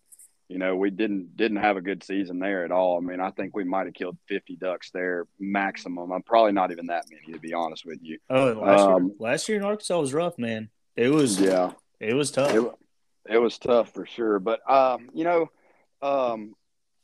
[0.47, 2.97] you know, we didn't didn't have a good season there at all.
[2.97, 6.11] I mean, I think we might have killed 50 ducks there maximum.
[6.11, 8.19] I'm probably not even that many to be honest with you.
[8.29, 10.69] Oh, last um, year, last year in Arkansas was rough, man.
[10.95, 12.53] It was yeah, it was tough.
[12.53, 12.71] It,
[13.29, 14.39] it was tough for sure.
[14.39, 15.49] But um, you know,
[16.01, 16.55] um,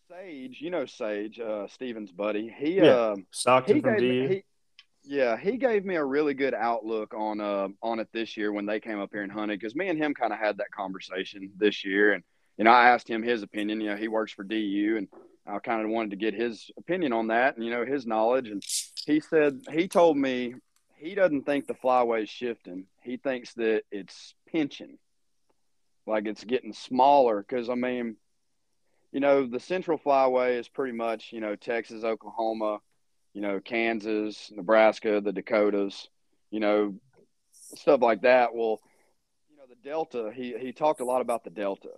[0.10, 2.54] Sage, you know Sage, uh, Steven's buddy.
[2.56, 2.84] He yeah.
[2.84, 4.44] uh, Stockton he from gave, he,
[5.04, 8.66] yeah, he gave me a really good outlook on uh on it this year when
[8.66, 11.52] they came up here and hunted because me and him kind of had that conversation
[11.58, 12.24] this year, and
[12.58, 13.82] you know I asked him his opinion.
[13.82, 15.08] You know, he works for DU, and
[15.48, 18.50] I kind of wanted to get his opinion on that, and you know his knowledge.
[18.50, 18.64] And
[19.06, 20.56] he said he told me
[20.98, 22.86] he doesn't think the flyway is shifting.
[23.04, 24.98] He thinks that it's pinching,
[26.08, 27.46] like it's getting smaller.
[27.48, 28.18] Because I mean,
[29.16, 32.80] you know, the Central Flyway is pretty much you know Texas, Oklahoma
[33.36, 36.08] you know, Kansas, Nebraska, the Dakotas,
[36.52, 36.96] you know,
[37.76, 38.56] stuff like that.
[38.56, 38.80] Well,
[39.50, 41.90] you know, the Delta, he, he talked a lot about the Delta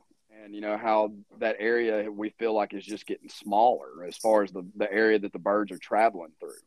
[0.43, 4.41] and, you know, how that area we feel like is just getting smaller as far
[4.41, 6.57] as the, the area that the birds are traveling through.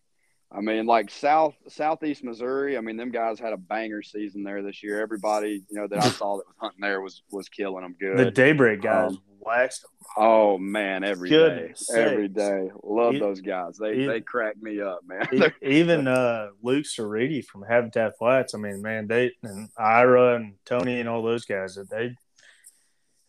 [0.53, 2.77] I mean, like South Southeast Missouri.
[2.77, 5.01] I mean, them guys had a banger season there this year.
[5.01, 8.19] Everybody, you know, that I saw that was hunting there was was killing them good.
[8.19, 9.91] The Daybreak guys um, waxed them.
[10.17, 12.69] Oh man, every day, every day.
[12.83, 13.79] Love those guys.
[13.79, 15.53] They they crack me up, man.
[15.63, 18.53] even uh, Luke Cerruti from Habitat Flats.
[18.53, 21.79] I mean, man, they and Ira and Tony and all those guys.
[21.89, 22.17] They,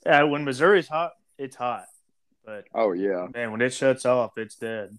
[0.08, 1.86] yeah, when Missouri's hot, it's hot.
[2.44, 4.98] But oh yeah, man, when it shuts off, it's dead.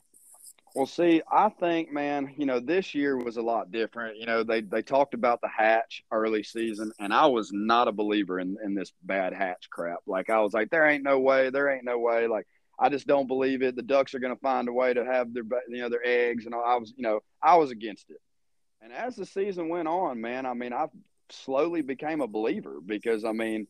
[0.75, 4.17] Well, see, I think, man, you know, this year was a lot different.
[4.17, 7.93] You know, they they talked about the hatch early season, and I was not a
[7.93, 9.99] believer in in this bad hatch crap.
[10.07, 12.27] Like I was like, there ain't no way, there ain't no way.
[12.27, 12.47] Like
[12.79, 13.77] I just don't believe it.
[13.77, 16.47] The ducks are going to find a way to have their you know their eggs,
[16.47, 18.21] and I was you know I was against it.
[18.81, 20.87] And as the season went on, man, I mean, I
[21.29, 23.67] slowly became a believer because I mean,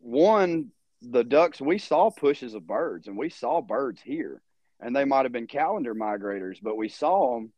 [0.00, 4.42] one, the ducks we saw pushes of birds, and we saw birds here
[4.82, 7.52] and they might have been calendar migrators, but we saw them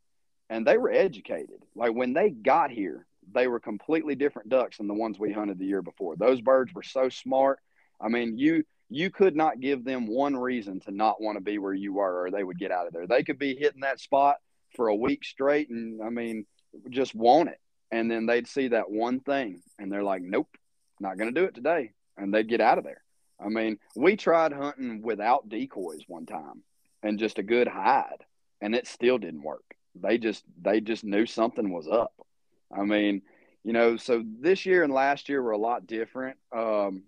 [0.51, 1.65] and they were educated.
[1.75, 5.59] Like when they got here, they were completely different ducks than the ones we hunted
[5.59, 6.17] the year before.
[6.17, 7.59] Those birds were so smart.
[8.01, 11.59] I mean, you you could not give them one reason to not want to be
[11.59, 13.07] where you were or they would get out of there.
[13.07, 14.37] They could be hitting that spot
[14.77, 16.45] for a week straight and I mean,
[16.91, 17.59] just want it.
[17.91, 20.49] And then they'd see that one thing and they're like, "Nope,
[21.01, 23.03] not going to do it today." And they'd get out of there.
[23.41, 26.63] I mean, we tried hunting without decoys one time
[27.05, 28.25] and just a good hide,
[28.61, 29.77] and it still didn't work.
[29.95, 32.15] They just they just knew something was up.
[32.77, 33.23] I mean,
[33.63, 36.37] you know, so this year and last year were a lot different.
[36.51, 37.05] Um,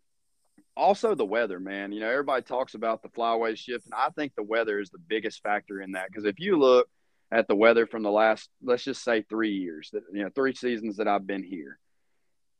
[0.76, 1.90] also, the weather, man.
[1.90, 4.98] You know, everybody talks about the flyway shift, and I think the weather is the
[4.98, 6.08] biggest factor in that.
[6.08, 6.88] Because if you look
[7.32, 10.54] at the weather from the last, let's just say three years, that you know, three
[10.54, 11.78] seasons that I've been here.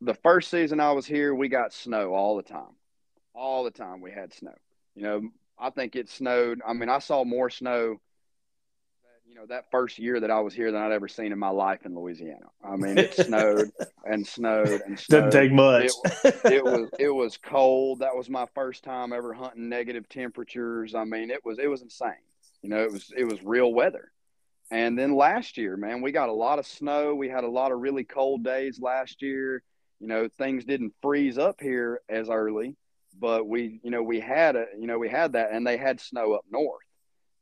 [0.01, 2.74] The first season I was here, we got snow all the time.
[3.34, 4.55] All the time we had snow.
[4.95, 5.22] You know,
[5.59, 6.61] I think it snowed.
[6.66, 8.00] I mean, I saw more snow,
[9.26, 11.48] you know, that first year that I was here than I'd ever seen in my
[11.48, 12.46] life in Louisiana.
[12.62, 13.70] I mean, it snowed
[14.04, 15.30] and snowed and snowed.
[15.30, 15.90] Doesn't take much.
[16.24, 18.00] It, it, was it was cold.
[18.00, 20.94] That was my first time ever hunting negative temperatures.
[20.94, 22.12] I mean, it was it was insane.
[22.62, 24.12] You know, it was it was real weather.
[24.70, 27.14] And then last year, man, we got a lot of snow.
[27.14, 29.62] We had a lot of really cold days last year.
[30.00, 32.76] You know, things didn't freeze up here as early
[33.18, 36.00] but we you know we had a you know we had that and they had
[36.00, 36.82] snow up north.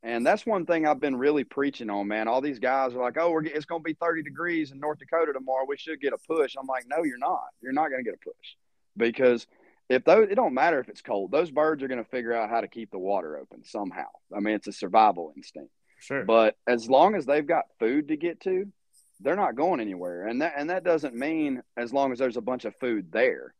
[0.02, 2.28] And that's one thing i've been really preaching on man.
[2.28, 4.98] All these guys are like oh we're, it's going to be 30 degrees in north
[4.98, 5.64] dakota tomorrow.
[5.66, 6.54] We should get a push.
[6.58, 7.46] I'm like no you're not.
[7.60, 8.54] You're not going to get a push.
[8.96, 9.46] Because
[9.88, 11.30] if those it don't matter if it's cold.
[11.30, 14.08] Those birds are going to figure out how to keep the water open somehow.
[14.34, 15.70] I mean it's a survival instinct.
[16.00, 16.24] Sure.
[16.24, 18.66] But as long as they've got food to get to
[19.20, 20.26] they're not going anywhere.
[20.26, 23.54] And that and that doesn't mean as long as there's a bunch of food there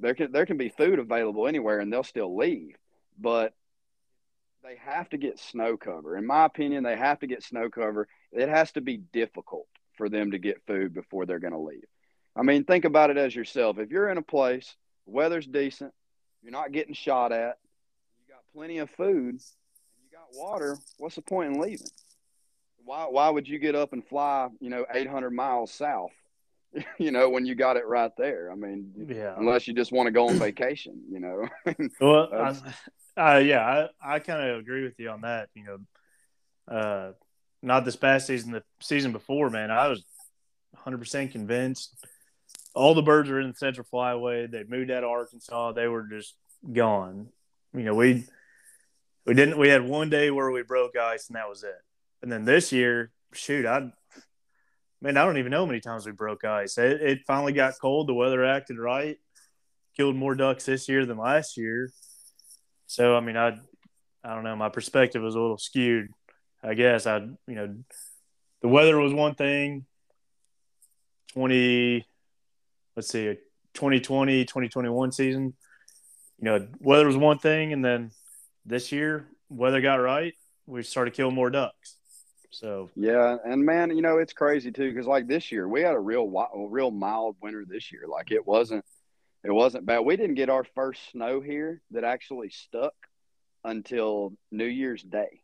[0.00, 2.76] there can there can be food available anywhere and they'll still leave
[3.18, 3.52] but
[4.62, 6.16] they have to get snow cover.
[6.16, 8.08] In my opinion they have to get snow cover.
[8.32, 11.84] It has to be difficult for them to get food before they're going to leave.
[12.36, 13.78] I mean think about it as yourself.
[13.78, 14.76] If you're in a place
[15.06, 15.92] weather's decent
[16.42, 17.58] you're not getting shot at
[18.20, 19.40] you got plenty of food and
[20.04, 21.86] you got water what's the point in leaving?
[22.84, 26.12] Why, why would you get up and fly you know 800 miles south
[26.98, 28.50] you know, when you got it right there.
[28.50, 29.34] I mean, yeah.
[29.36, 31.48] unless you just want to go on vacation, you know.
[32.00, 32.28] well,
[33.16, 35.48] I, uh, yeah, I, I kind of agree with you on that.
[35.54, 37.12] You know, uh,
[37.62, 40.04] not this past season, the season before, man, I was
[40.84, 41.94] 100% convinced.
[42.74, 44.50] All the birds were in the Central Flyway.
[44.50, 45.72] They moved out of Arkansas.
[45.72, 46.34] They were just
[46.72, 47.28] gone.
[47.74, 48.24] you know, we
[49.26, 51.76] we didn't we had one day where we broke ice and that was it.
[52.22, 53.90] And then this year, shoot, I
[55.00, 56.78] man, I don't even know how many times we broke ice.
[56.78, 58.08] It, it finally got cold.
[58.08, 59.16] The weather acted right.
[59.96, 61.90] Killed more ducks this year than last year.
[62.86, 63.58] So I mean, I
[64.24, 64.56] I don't know.
[64.56, 66.08] My perspective was a little skewed.
[66.62, 67.76] I guess I you know
[68.62, 69.86] the weather was one thing.
[71.32, 72.06] Twenty,
[72.96, 73.36] let's see,
[73.74, 75.54] 2020, 2021 season.
[76.38, 78.12] You know, weather was one thing, and then
[78.64, 80.34] this year weather got right.
[80.66, 81.97] We started killing more ducks.
[82.50, 85.94] So yeah, and man, you know it's crazy too because like this year we had
[85.94, 86.28] a real
[86.70, 88.04] real mild winter this year.
[88.08, 88.84] Like it wasn't
[89.44, 90.00] it wasn't bad.
[90.00, 92.94] We didn't get our first snow here that actually stuck
[93.64, 95.42] until New Year's Day.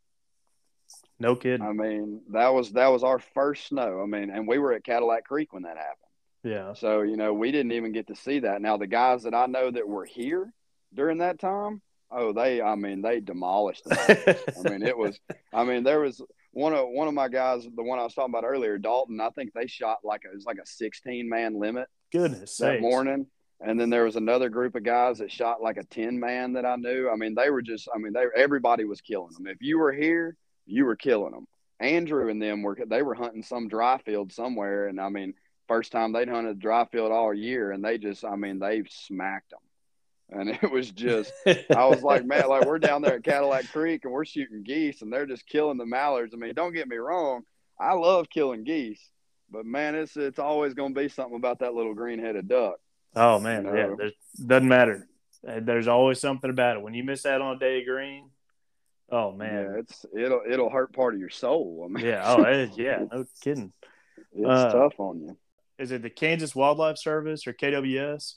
[1.18, 1.60] No kid.
[1.60, 4.00] I mean, that was that was our first snow.
[4.02, 5.98] I mean, and we were at Cadillac Creek when that happened.
[6.42, 6.74] Yeah.
[6.74, 8.60] So, you know, we didn't even get to see that.
[8.60, 10.52] Now the guys that I know that were here
[10.92, 11.80] during that time,
[12.10, 15.18] oh, they I mean, they demolished I mean, it was
[15.52, 16.20] I mean, there was
[16.54, 19.30] one of one of my guys, the one I was talking about earlier, Dalton, I
[19.30, 21.88] think they shot like a, it was like a 16 man limit.
[22.12, 22.82] Goodness that sakes.
[22.82, 23.26] morning.
[23.60, 26.64] And then there was another group of guys that shot like a 10 man that
[26.64, 27.10] I knew.
[27.10, 29.46] I mean, they were just, I mean, they everybody was killing them.
[29.46, 30.36] If you were here,
[30.66, 31.46] you were killing them.
[31.80, 34.86] Andrew and them were, they were hunting some dry field somewhere.
[34.88, 35.34] And I mean,
[35.66, 39.50] first time they'd hunted dry field all year and they just, I mean, they smacked
[39.50, 39.60] them.
[40.30, 44.04] And it was just, I was like, man, like we're down there at Cadillac Creek
[44.04, 46.34] and we're shooting geese and they're just killing the mallards.
[46.34, 47.42] I mean, don't get me wrong.
[47.78, 49.10] I love killing geese,
[49.50, 52.76] but man, it's, it's always going to be something about that little green headed duck.
[53.16, 54.14] Oh man, yeah, it
[54.44, 55.06] doesn't matter.
[55.46, 56.82] Uh, there's always something about it.
[56.82, 58.30] When you miss out on a day of green,
[59.10, 61.84] oh man, yeah, it's it'll it'll hurt part of your soul.
[61.84, 63.72] I mean, yeah, oh it, yeah, no kidding.
[64.32, 65.36] It's uh, tough on you.
[65.78, 68.34] Is it the Kansas Wildlife Service or KWS?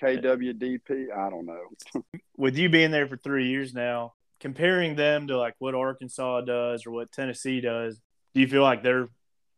[0.00, 2.02] KWDP, I don't know.
[2.36, 6.86] With you being there for three years now, comparing them to like what Arkansas does
[6.86, 8.00] or what Tennessee does,
[8.34, 9.08] do you feel like they're,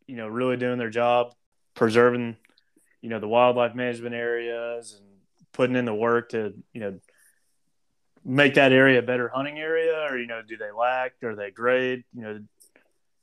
[0.06, 1.32] you know, really doing their job
[1.74, 2.36] preserving
[3.00, 5.06] you know the wildlife management areas and
[5.52, 6.98] putting in the work to you know
[8.24, 10.06] make that area a better hunting area?
[10.10, 11.12] Or you know do they lack?
[11.22, 12.04] Or they great?
[12.14, 12.40] you know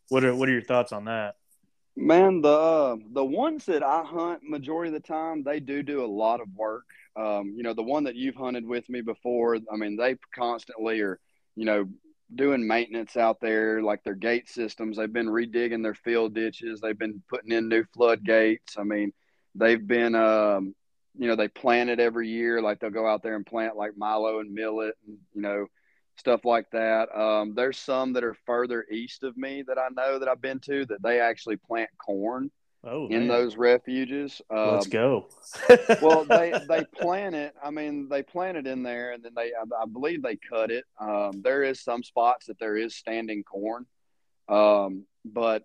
[0.10, 1.36] what are what are your thoughts on that?
[1.96, 6.04] Man the uh, the ones that i hunt majority of the time they do do
[6.04, 6.86] a lot of work
[7.18, 11.02] um, you know the one that you've hunted with me before i mean they constantly
[11.02, 11.20] are
[11.56, 11.88] you know
[12.34, 14.98] doing maintenance out there like their gate systems.
[14.98, 16.82] They've been redigging their field ditches.
[16.82, 18.78] They've been putting in new floodgates.
[18.78, 19.14] I mean
[19.54, 20.74] they've been um,
[21.18, 22.62] you know they plant it every year.
[22.62, 25.68] Like they'll go out there and plant like milo and millet and you know
[26.18, 27.16] stuff like that.
[27.16, 30.60] Um, there's some that are further east of me that i know that i've been
[30.60, 32.50] to that they actually plant corn
[32.86, 33.28] oh, in man.
[33.28, 35.28] those refuges um, let's go
[36.02, 39.52] well they they plant it i mean they plant it in there and then they
[39.54, 43.44] i, I believe they cut it um, there is some spots that there is standing
[43.44, 43.86] corn
[44.48, 45.64] um, but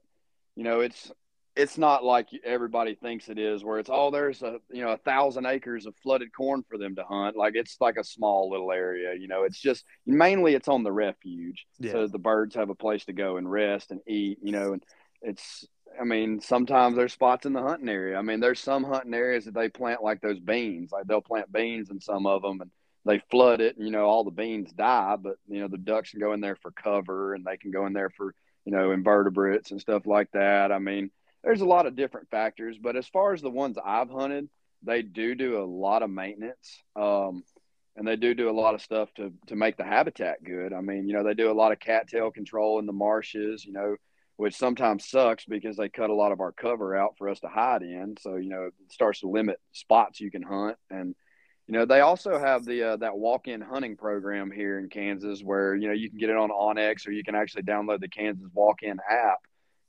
[0.56, 1.12] you know it's
[1.56, 4.96] it's not like everybody thinks it is where it's oh there's a you know a
[4.98, 8.70] thousand acres of flooded corn for them to hunt like it's like a small little
[8.72, 11.92] area you know it's just mainly it's on the refuge yeah.
[11.92, 14.82] so the birds have a place to go and rest and eat you know and
[15.22, 15.66] it's
[16.00, 19.44] i mean sometimes there's spots in the hunting area i mean there's some hunting areas
[19.44, 22.70] that they plant like those beans like they'll plant beans in some of them and
[23.06, 26.10] they flood it and you know all the beans die but you know the ducks
[26.10, 28.34] can go in there for cover and they can go in there for
[28.64, 31.10] you know invertebrates and stuff like that i mean
[31.42, 34.48] there's a lot of different factors, but as far as the ones I've hunted,
[34.82, 36.82] they do do a lot of maintenance.
[36.96, 37.44] Um,
[37.96, 40.72] and they do do a lot of stuff to to make the habitat good.
[40.72, 43.72] I mean, you know, they do a lot of cattail control in the marshes, you
[43.72, 43.96] know,
[44.40, 47.46] which sometimes sucks because they cut a lot of our cover out for us to
[47.46, 48.14] hide in.
[48.18, 50.78] So, you know, it starts to limit spots you can hunt.
[50.88, 51.14] And,
[51.66, 55.74] you know, they also have the uh, that walk-in hunting program here in Kansas where,
[55.74, 58.48] you know, you can get it on onX or you can actually download the Kansas
[58.54, 59.40] walk-in app.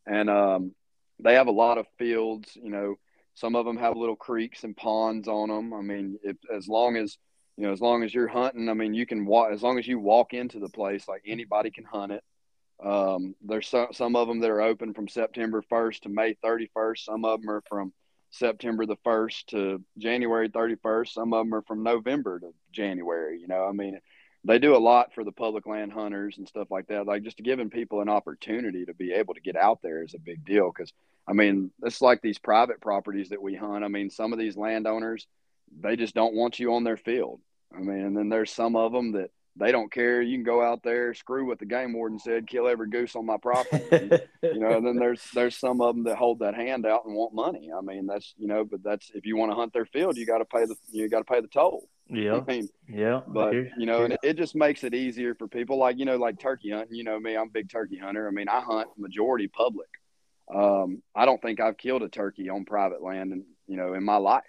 [0.06, 0.76] And um,
[1.20, 2.52] they have a lot of fields.
[2.62, 2.96] You know,
[3.36, 5.74] some of them have little creeks and ponds on them.
[5.74, 7.18] I mean, if, as long as
[7.56, 9.88] you know, as long as you're hunting, I mean, you can walk as long as
[9.88, 12.22] you walk into the place, like anybody can hunt it.
[12.84, 17.06] Um, there's some some of them that are open from September 1st to May 31st.
[17.06, 17.94] Some of them are from
[18.32, 21.10] September the 1st to January 31st.
[21.10, 23.40] Some of them are from November to January.
[23.40, 24.00] You know, I mean,
[24.44, 27.06] they do a lot for the public land hunters and stuff like that.
[27.06, 30.20] Like just giving people an opportunity to be able to get out there is a
[30.20, 30.92] big deal because
[31.28, 33.84] I mean, it's like these private properties that we hunt.
[33.84, 35.28] I mean, some of these landowners,
[35.80, 37.42] they just don't want you on their field.
[37.74, 40.22] I mean, and then there's some of them that they don't care.
[40.22, 43.26] You can go out there, screw what the game warden said, kill every goose on
[43.26, 43.84] my property.
[44.42, 47.16] you know, and then there's there's some of them that hold that hand out and
[47.16, 47.70] want money.
[47.76, 50.26] I mean, that's you know, but that's if you want to hunt their field, you
[50.26, 51.90] got to pay the you got to pay the toll.
[52.08, 52.38] Yeah.
[52.38, 53.22] I mean, yeah.
[53.28, 56.18] but you know, and it, it just makes it easier for people like you know,
[56.18, 56.96] like turkey hunting.
[56.96, 58.28] You know me, I'm a big turkey hunter.
[58.28, 59.90] I mean, I hunt majority public.
[60.54, 64.04] Um, I don't think I've killed a turkey on private land, and you know, in
[64.04, 64.44] my life.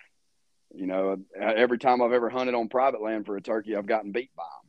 [0.75, 4.11] You know, every time I've ever hunted on private land for a turkey, I've gotten
[4.11, 4.62] beat by them.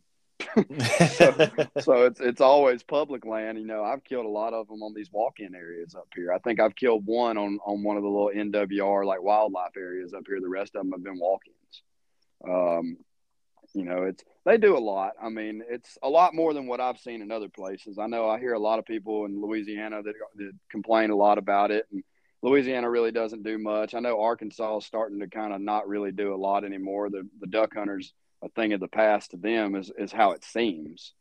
[1.10, 1.50] so,
[1.80, 3.58] so it's it's always public land.
[3.58, 6.32] You know, I've killed a lot of them on these walk-in areas up here.
[6.32, 10.14] I think I've killed one on on one of the little NWR like wildlife areas
[10.14, 10.40] up here.
[10.42, 11.82] The rest of them have been walk-ins.
[12.48, 12.98] Um,
[13.74, 15.14] you know, it's they do a lot.
[15.22, 17.98] I mean, it's a lot more than what I've seen in other places.
[17.98, 21.38] I know I hear a lot of people in Louisiana that, that complain a lot
[21.38, 22.04] about it, and
[22.44, 23.96] Louisiana really doesn't do much.
[23.96, 27.10] I know Arkansas is starting to kind of not really do a lot anymore.
[27.10, 28.14] The the duck hunters,
[28.44, 31.14] a thing of the past to them is is how it seems.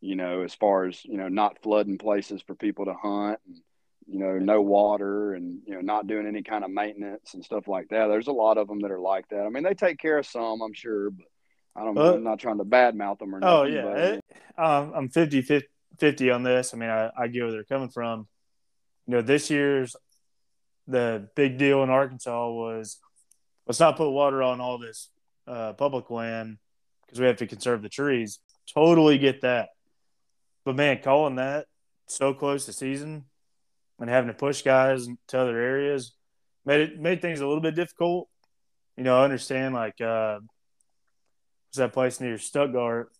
[0.00, 3.56] You know, as far as you know, not flooding places for people to hunt, and
[4.06, 7.66] you know, no water, and you know, not doing any kind of maintenance and stuff
[7.66, 8.06] like that.
[8.06, 9.44] There's a lot of them that are like that.
[9.44, 11.26] I mean, they take care of some, I'm sure, but
[11.74, 11.98] I don't.
[11.98, 13.78] Uh, I'm not trying to badmouth them or oh, nothing.
[13.78, 14.24] Oh yeah, it,
[14.56, 15.42] um, I'm 50,
[15.98, 16.74] 50 on this.
[16.74, 18.28] I mean, I, I get where they're coming from.
[19.06, 19.96] You know, this year's
[20.86, 22.98] the big deal in Arkansas was
[23.66, 25.10] let's not put water on all this
[25.46, 26.58] uh, public land
[27.08, 28.38] because we have to conserve the trees.
[28.72, 29.70] Totally get that,
[30.64, 31.66] but man, calling that
[32.06, 33.24] so close to season
[33.98, 36.12] and having to push guys to other areas
[36.68, 38.28] made it made things a little bit difficult.
[38.96, 40.38] You know, I understand like uh,
[41.70, 43.10] was that place near Stuttgart.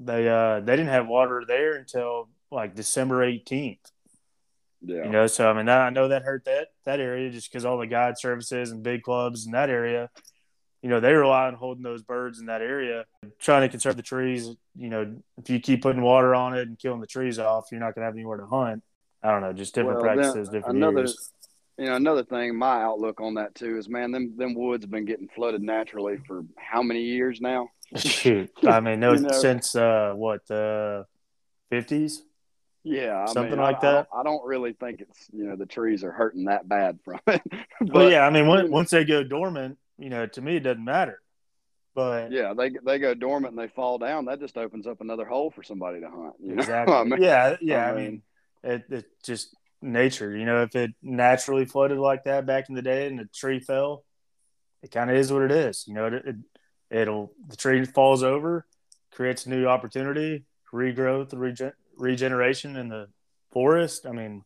[0.00, 3.78] They uh they didn't have water there until like December 18th.
[4.80, 5.04] Yeah.
[5.04, 7.78] You know, so I mean, I know that hurt that that area just because all
[7.78, 10.10] the guide services and big clubs in that area,
[10.84, 13.06] you know, they rely on holding those birds in that area,
[13.38, 14.50] trying to conserve the trees.
[14.76, 17.80] You know, if you keep putting water on it and killing the trees off, you're
[17.80, 18.82] not going to have anywhere to hunt.
[19.22, 21.30] I don't know, just different well, practices, then, different another, years.
[21.78, 24.90] You know, another thing, my outlook on that too is, man, them them woods have
[24.90, 27.70] been getting flooded naturally for how many years now?
[27.96, 31.06] Shoot, I mean, no, you know, since uh, what the
[31.70, 32.24] fifties.
[32.82, 34.08] Yeah, I something mean, like I, that.
[34.12, 36.98] I don't, I don't, really think it's you know the trees are hurting that bad
[37.02, 37.40] from it.
[37.80, 40.60] but well, yeah, I mean, when, once they go dormant, you know, to me it
[40.60, 41.20] doesn't matter.
[41.94, 44.24] But yeah, they they go dormant and they fall down.
[44.24, 46.34] That just opens up another hole for somebody to hunt.
[46.40, 46.54] You know?
[46.62, 46.94] Exactly.
[46.94, 47.90] I mean, yeah, yeah.
[47.90, 48.22] I mean,
[48.64, 50.36] I mean it, it just nature.
[50.36, 53.60] You know, if it naturally flooded like that back in the day and the tree
[53.60, 54.04] fell,
[54.82, 55.84] it kind of is what it is.
[55.86, 56.36] You know, it, it
[56.90, 58.66] it'll the tree falls over,
[59.12, 63.06] creates a new opportunity, regrowth, regen, regeneration in the
[63.52, 64.06] forest.
[64.06, 64.42] I mean,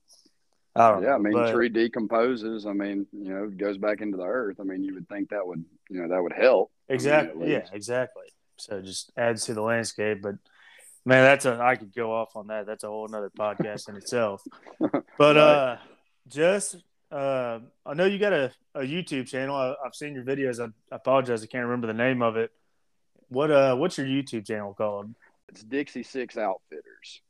[0.79, 2.67] I yeah, I mean, but, tree decomposes.
[2.67, 4.59] I mean, you know, goes back into the earth.
[4.61, 6.71] I mean, you would think that would, you know, that would help.
[6.89, 7.33] Exactly.
[7.33, 8.27] I mean, yeah, exactly.
[8.57, 10.37] So just adds to the landscape, but
[11.05, 12.67] man, that's a I could go off on that.
[12.67, 14.43] That's a whole another podcast in itself.
[15.19, 15.37] But right.
[15.37, 15.77] uh,
[16.29, 16.77] just
[17.11, 19.57] uh, I know you got a, a YouTube channel.
[19.57, 20.61] I, have seen your videos.
[20.61, 22.53] I, I, apologize, I can't remember the name of it.
[23.29, 25.13] What uh, what's your YouTube channel called?
[25.49, 27.21] It's Dixie Six Outfitters.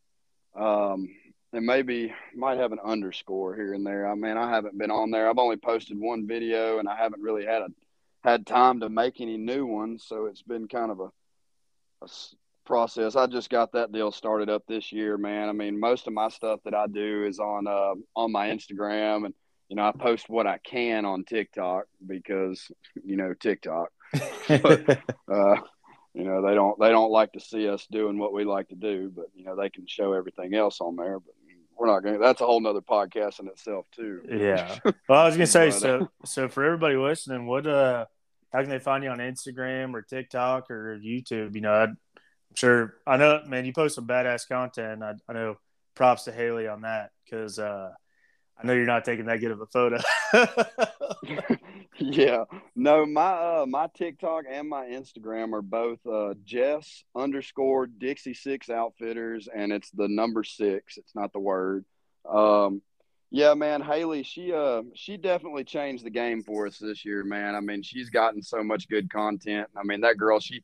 [0.55, 1.09] Um,
[1.53, 4.07] and maybe might have an underscore here and there.
[4.07, 5.29] I mean, I haven't been on there.
[5.29, 7.69] I've only posted one video, and I haven't really had a
[8.25, 10.05] had time to make any new ones.
[10.07, 11.11] So it's been kind of a,
[12.03, 12.09] a
[12.67, 13.17] process.
[13.17, 15.49] I just got that deal started up this year, man.
[15.49, 19.25] I mean, most of my stuff that I do is on uh, on my Instagram,
[19.25, 19.35] and
[19.69, 22.71] you know, I post what I can on TikTok because
[23.05, 23.89] you know TikTok.
[24.49, 24.89] but,
[25.33, 25.57] uh,
[26.15, 28.77] you know, they don't they don't like to see us doing what we like to
[28.77, 31.19] do, but you know, they can show everything else on there.
[31.19, 31.35] But
[31.79, 32.15] we're not going.
[32.15, 34.23] to That's a whole nother podcast in itself, too.
[34.29, 34.79] Yeah.
[35.09, 36.09] Well, I was gonna say so.
[36.27, 38.05] So for everybody listening, what uh,
[38.53, 41.55] how can they find you on Instagram or TikTok or YouTube?
[41.55, 41.97] You know, I'm
[42.55, 43.65] sure I know, man.
[43.65, 45.03] You post some badass content.
[45.03, 45.57] I, I know.
[45.95, 47.91] Props to Haley on that because uh,
[48.57, 49.99] I know you're not taking that good of a photo.
[51.99, 52.45] yeah,
[52.77, 58.71] no, my uh, my TikTok and my Instagram are both uh, Jess underscore Dixie Six
[58.71, 60.97] Outfitters, and it's the number six.
[60.97, 61.85] It's not the word.
[62.29, 62.83] Um,
[63.31, 67.55] yeah, man, Haley, she uh she definitely changed the game for us this year, man.
[67.55, 69.69] I mean, she's gotten so much good content.
[69.77, 70.63] I mean, that girl, she,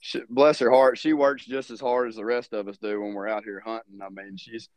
[0.00, 3.00] she bless her heart, she works just as hard as the rest of us do
[3.00, 4.00] when we're out here hunting.
[4.02, 4.68] I mean, she's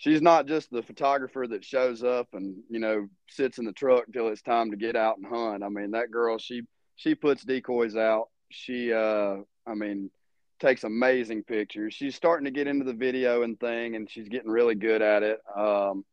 [0.00, 4.04] she's not just the photographer that shows up and you know sits in the truck
[4.12, 5.62] till it's time to get out and hunt.
[5.62, 6.62] I mean, that girl she
[6.96, 8.28] she puts decoys out.
[8.50, 9.36] She uh
[9.66, 10.10] I mean
[10.58, 11.94] takes amazing pictures.
[11.94, 15.22] She's starting to get into the video and thing, and she's getting really good at
[15.22, 15.38] it.
[15.54, 16.04] Um,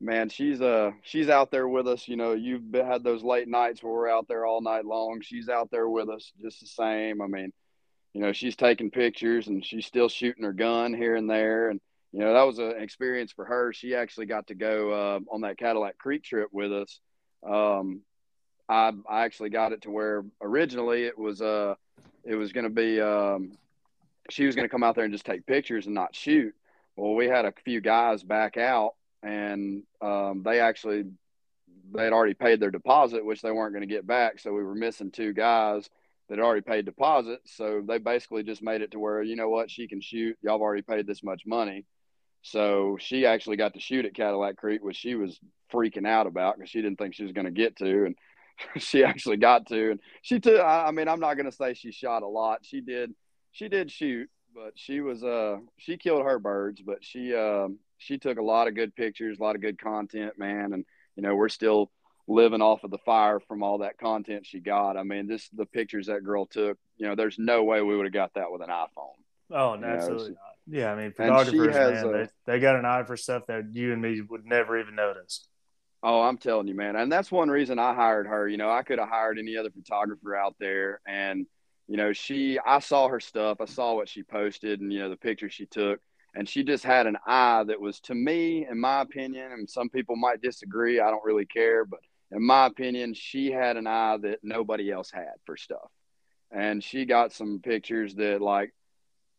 [0.00, 2.08] man, she's uh she's out there with us.
[2.08, 5.20] You know, you've been, had those late nights where we're out there all night long.
[5.22, 7.22] She's out there with us just the same.
[7.22, 7.52] I mean,
[8.12, 11.80] you know, she's taking pictures and she's still shooting her gun here and there, and
[12.12, 13.72] you know that was an experience for her.
[13.72, 17.00] She actually got to go uh, on that Cadillac Creek trip with us.
[17.48, 18.02] Um,
[18.68, 21.74] I, I actually got it to where originally it was uh
[22.24, 23.52] it was going to be um,
[24.28, 26.54] she was going to come out there and just take pictures and not shoot.
[26.96, 31.04] Well, we had a few guys back out, and um, they actually
[31.92, 34.38] they had already paid their deposit, which they weren't going to get back.
[34.38, 35.88] So we were missing two guys
[36.28, 37.56] that had already paid deposits.
[37.56, 40.36] So they basically just made it to where you know what she can shoot.
[40.42, 41.84] Y'all have already paid this much money.
[42.42, 45.38] So she actually got to shoot at Cadillac Creek, which she was
[45.72, 48.14] freaking out about because she didn't think she was going to get to, and
[48.82, 49.92] she actually got to.
[49.92, 50.60] And she took.
[50.60, 52.60] I mean, I'm not going to say she shot a lot.
[52.62, 53.12] She did.
[53.52, 58.18] She did shoot, but she was uh she killed her birds, but she um she
[58.18, 60.84] took a lot of good pictures, a lot of good content, man, and
[61.16, 61.90] you know we're still
[62.26, 64.96] living off of the fire from all that content she got.
[64.96, 66.78] I mean, this the pictures that girl took.
[66.96, 69.18] You know, there's no way we would have got that with an iPhone.
[69.50, 70.36] Oh, no, absolutely know.
[70.70, 73.92] Yeah, I mean, photographers, man, a, they, they got an eye for stuff that you
[73.92, 75.48] and me would never even notice.
[76.02, 78.48] Oh, I'm telling you, man, and that's one reason I hired her.
[78.48, 81.46] You know, I could have hired any other photographer out there, and
[81.88, 85.10] you know, she, I saw her stuff, I saw what she posted, and you know,
[85.10, 85.98] the pictures she took,
[86.34, 89.88] and she just had an eye that was, to me, in my opinion, and some
[89.88, 91.00] people might disagree.
[91.00, 91.98] I don't really care, but
[92.30, 95.90] in my opinion, she had an eye that nobody else had for stuff.
[96.52, 98.72] And she got some pictures that, like,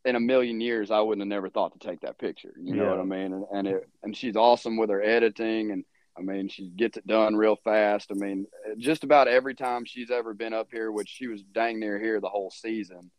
[0.06, 2.54] in a million years, I wouldn't have never thought to take that picture.
[2.60, 3.34] You know what I mean?
[3.34, 5.86] And and, it, and she's awesome with her editing, and
[6.18, 8.12] I mean, she gets it done real fast.
[8.12, 8.46] I mean,
[8.78, 12.20] just about every time she's ever been up here, which she was dang near here
[12.20, 13.12] the whole season.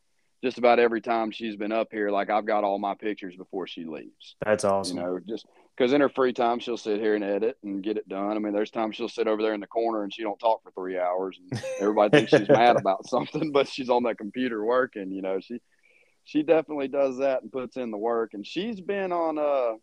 [0.45, 3.69] Just about every time she's been up here, like I've got all my pictures before
[3.69, 4.35] she leaves.
[4.45, 4.97] That's awesome.
[4.97, 5.47] You know, just
[5.77, 8.37] because in her free time she'll sit here and edit and get it done.
[8.37, 10.65] I mean, there's times she'll sit over there in the corner and she don't talk
[10.65, 14.65] for three hours, and everybody thinks she's mad about something, but she's on that computer
[14.65, 15.13] working.
[15.13, 15.61] You know, she
[16.25, 18.35] she definitely does that and puts in the work.
[18.35, 19.75] And she's been on uh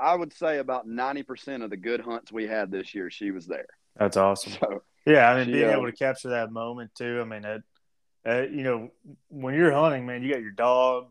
[0.00, 3.30] I would say about ninety percent of the good hunts we had this year, she
[3.30, 3.68] was there.
[3.96, 4.52] That's awesome.
[4.60, 7.20] So, yeah, I mean, she, being uh, able to capture that moment too.
[7.20, 7.62] I mean, it,
[8.26, 8.90] uh, you know,
[9.28, 11.08] when you're hunting, man, you got your dog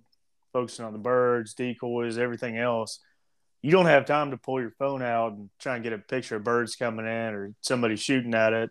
[0.52, 3.00] focusing on the birds, decoys, everything else
[3.64, 6.36] you don't have time to pull your phone out and try and get a picture
[6.36, 8.70] of birds coming in or somebody shooting at it.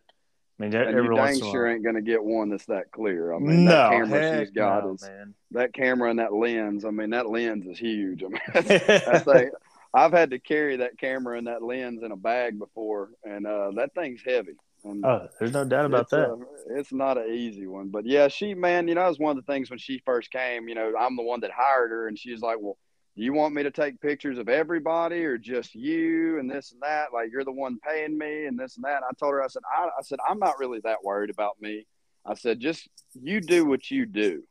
[0.62, 3.34] I mean, and you dang sure ain't going to get one that's that clear.
[3.34, 5.34] I mean, no, that camera she's got no, is man.
[5.52, 6.84] that camera and that lens.
[6.84, 8.22] I mean, that lens is huge.
[8.22, 9.50] I mean, that's, that's a,
[9.94, 13.72] I've had to carry that camera and that lens in a bag before, and uh,
[13.72, 14.54] that thing's heavy.
[14.84, 16.30] And oh, there's no doubt about that.
[16.30, 19.36] A, it's not an easy one, but yeah, she, man, you know, that was one
[19.36, 20.68] of the things when she first came.
[20.68, 22.78] You know, I'm the one that hired her, and she's like, "Well,
[23.14, 27.12] you want me to take pictures of everybody or just you and this and that?
[27.12, 28.96] Like you're the one paying me and this and that.
[28.96, 31.60] And I told her, I said, I, I said, I'm not really that worried about
[31.60, 31.86] me.
[32.24, 34.42] I said, just you do what you do.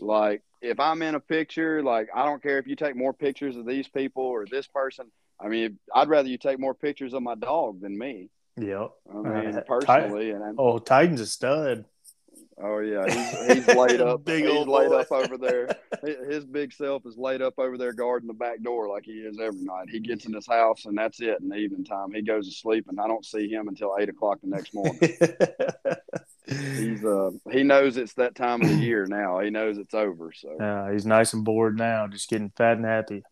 [0.00, 3.56] Like if I'm in a picture, like I don't care if you take more pictures
[3.56, 5.06] of these people or this person.
[5.40, 8.30] I mean, I'd rather you take more pictures of my dog than me.
[8.56, 8.90] Yep.
[9.08, 11.84] I mean, uh, personally, and I'm, oh, Titan's a stud.
[12.60, 14.24] Oh yeah, he's, he's laid up.
[14.24, 14.96] big he's old laid boy.
[14.96, 15.68] up over there.
[16.28, 19.38] His big self is laid up over there guarding the back door like he is
[19.38, 19.88] every night.
[19.90, 21.40] He gets in his house and that's it.
[21.40, 24.08] In the evening time, he goes to sleep, and I don't see him until eight
[24.08, 24.98] o'clock the next morning.
[26.46, 29.38] he's uh he knows it's that time of the year now.
[29.38, 30.32] He knows it's over.
[30.32, 33.22] So yeah, he's nice and bored now, just getting fat and happy.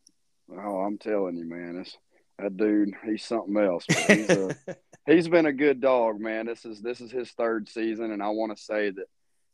[0.50, 1.96] Oh, I'm telling you, man, it's
[2.38, 2.94] that dude.
[3.04, 3.84] He's something else.
[4.06, 4.56] He's a,
[5.06, 6.46] he's been a good dog, man.
[6.46, 9.06] This is this is his third season, and I want to say that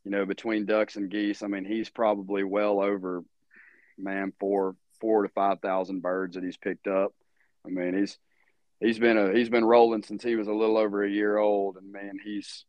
[0.03, 3.23] you know, between ducks and geese, I mean, he's probably well over,
[3.97, 7.13] man, four four to five thousand birds that he's picked up.
[7.65, 8.17] I mean, he's
[8.79, 11.77] he's been a he's been rolling since he was a little over a year old,
[11.77, 12.65] and man, he's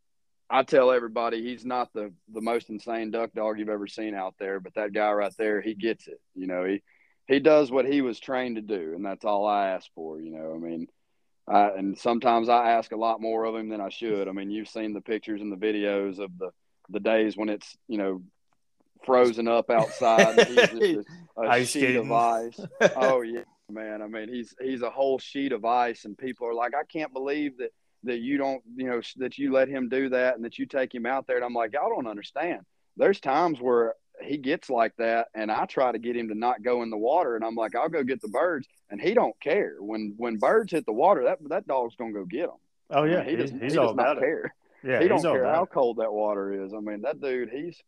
[0.48, 4.35] I tell everybody he's not the the most insane duck dog you've ever seen out
[4.39, 6.20] there, but that guy right there, he gets it.
[6.35, 6.82] You know, he
[7.27, 10.20] he does what he was trained to do, and that's all I ask for.
[10.20, 10.86] You know, I mean.
[11.47, 14.28] Uh, and sometimes I ask a lot more of him than I should.
[14.28, 16.52] I mean, you've seen the pictures and the videos of the
[16.89, 18.23] the days when it's you know
[19.05, 20.47] frozen up outside.
[20.47, 20.73] he's just
[21.36, 21.97] a, a sheet skating.
[22.06, 22.61] of ice.
[22.97, 24.02] Oh yeah, man.
[24.02, 27.12] I mean, he's he's a whole sheet of ice, and people are like, I can't
[27.12, 27.70] believe that
[28.05, 30.94] that you don't you know that you let him do that and that you take
[30.94, 31.36] him out there.
[31.36, 32.61] And I'm like, y'all don't understand.
[32.97, 36.62] There's times where he gets like that and I try to get him to not
[36.62, 39.39] go in the water and I'm like I'll go get the birds and he don't
[39.40, 42.56] care when when birds hit the water that that dog's gonna go get them
[42.90, 44.20] oh yeah I mean, he, does, he's he all does about not it.
[44.20, 44.55] care
[44.85, 46.73] yeah, he don't care how cold that water is.
[46.74, 47.82] I mean, that dude, he's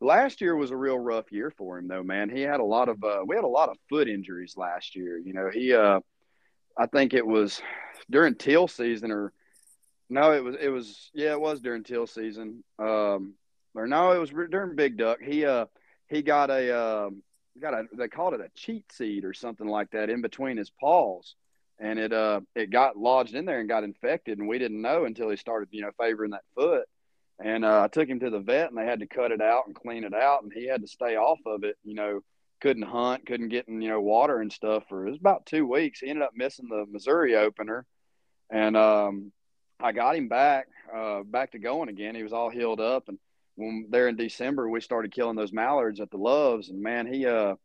[0.00, 2.28] last year was a real rough year for him though, man.
[2.28, 5.18] He had a lot of uh, we had a lot of foot injuries last year.
[5.18, 6.00] You know, he uh
[6.76, 7.62] I think it was
[8.10, 9.32] during teal season or
[10.10, 12.62] no, it was it was yeah, it was during teal season.
[12.78, 13.34] Um
[13.74, 15.18] or no, it was during big duck.
[15.22, 15.66] He uh
[16.08, 17.10] he got a uh,
[17.60, 20.70] got a they called it a cheat seed or something like that in between his
[20.70, 21.34] paws
[21.82, 25.04] and it uh it got lodged in there and got infected and we didn't know
[25.04, 26.86] until he started you know favoring that foot
[27.38, 29.66] And uh, I took him to the vet, and they had to cut it out
[29.66, 31.76] and clean it out, and he had to stay off of it.
[31.84, 32.20] You know,
[32.60, 35.66] couldn't hunt, couldn't get in you know water and stuff for it was about two
[35.66, 36.00] weeks.
[36.00, 37.86] He ended up missing the Missouri opener,
[38.50, 39.32] and um,
[39.80, 42.14] I got him back uh, back to going again.
[42.14, 43.18] He was all healed up, and
[43.56, 47.26] when there in December we started killing those mallards at the Loves, and man, he
[47.26, 47.56] uh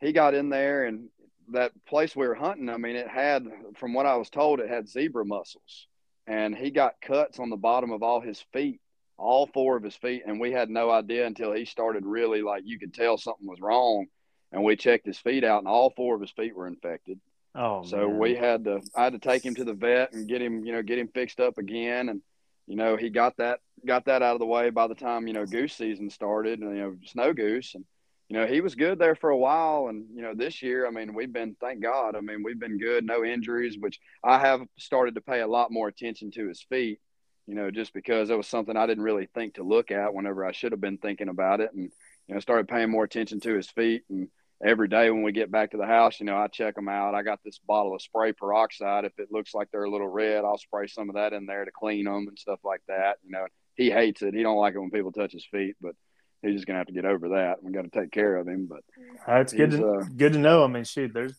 [0.00, 1.08] he got in there and
[1.52, 2.68] that place we were hunting.
[2.68, 3.46] I mean, it had
[3.76, 5.86] from what I was told, it had zebra mussels,
[6.26, 8.80] and he got cuts on the bottom of all his feet
[9.18, 12.62] all four of his feet, and we had no idea until he started really like
[12.64, 14.06] you could tell something was wrong.
[14.50, 17.20] And we checked his feet out, and all four of his feet were infected.
[17.54, 18.18] Oh, so man.
[18.18, 20.72] we had to I had to take him to the vet and get him, you
[20.72, 22.08] know, get him fixed up again.
[22.08, 22.22] And
[22.66, 25.34] you know, he got that got that out of the way by the time you
[25.34, 27.84] know goose season started, and you know, snow goose, and
[28.28, 29.88] you know, he was good there for a while.
[29.88, 32.16] And you know, this year, I mean, we've been thank God.
[32.16, 35.70] I mean, we've been good, no injuries, which I have started to pay a lot
[35.70, 37.00] more attention to his feet
[37.48, 40.44] you know, just because it was something I didn't really think to look at whenever
[40.44, 41.72] I should have been thinking about it.
[41.72, 41.90] And,
[42.26, 44.02] you know, started paying more attention to his feet.
[44.10, 44.28] And
[44.64, 47.14] every day when we get back to the house, you know, I check them out.
[47.14, 49.06] I got this bottle of spray peroxide.
[49.06, 51.64] If it looks like they're a little red, I'll spray some of that in there
[51.64, 53.16] to clean them and stuff like that.
[53.24, 53.46] You know,
[53.76, 54.34] he hates it.
[54.34, 55.94] He don't like it when people touch his feet, but
[56.42, 57.62] he's just gonna have to get over that.
[57.62, 58.66] We got to take care of him.
[58.66, 58.80] But
[59.26, 60.64] that's good to uh, good to know.
[60.64, 61.34] I mean, shoot, there's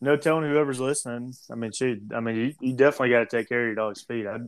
[0.00, 1.34] no telling whoever's listening.
[1.50, 4.02] I mean, shoot, I mean, you, you definitely got to take care of your dog's
[4.02, 4.26] feet.
[4.26, 4.38] I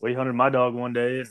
[0.00, 1.28] we hunted my dog one day and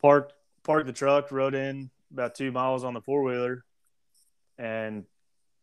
[0.00, 0.32] parked
[0.64, 3.64] parked the truck, rode in about two miles on the four wheeler,
[4.58, 5.04] and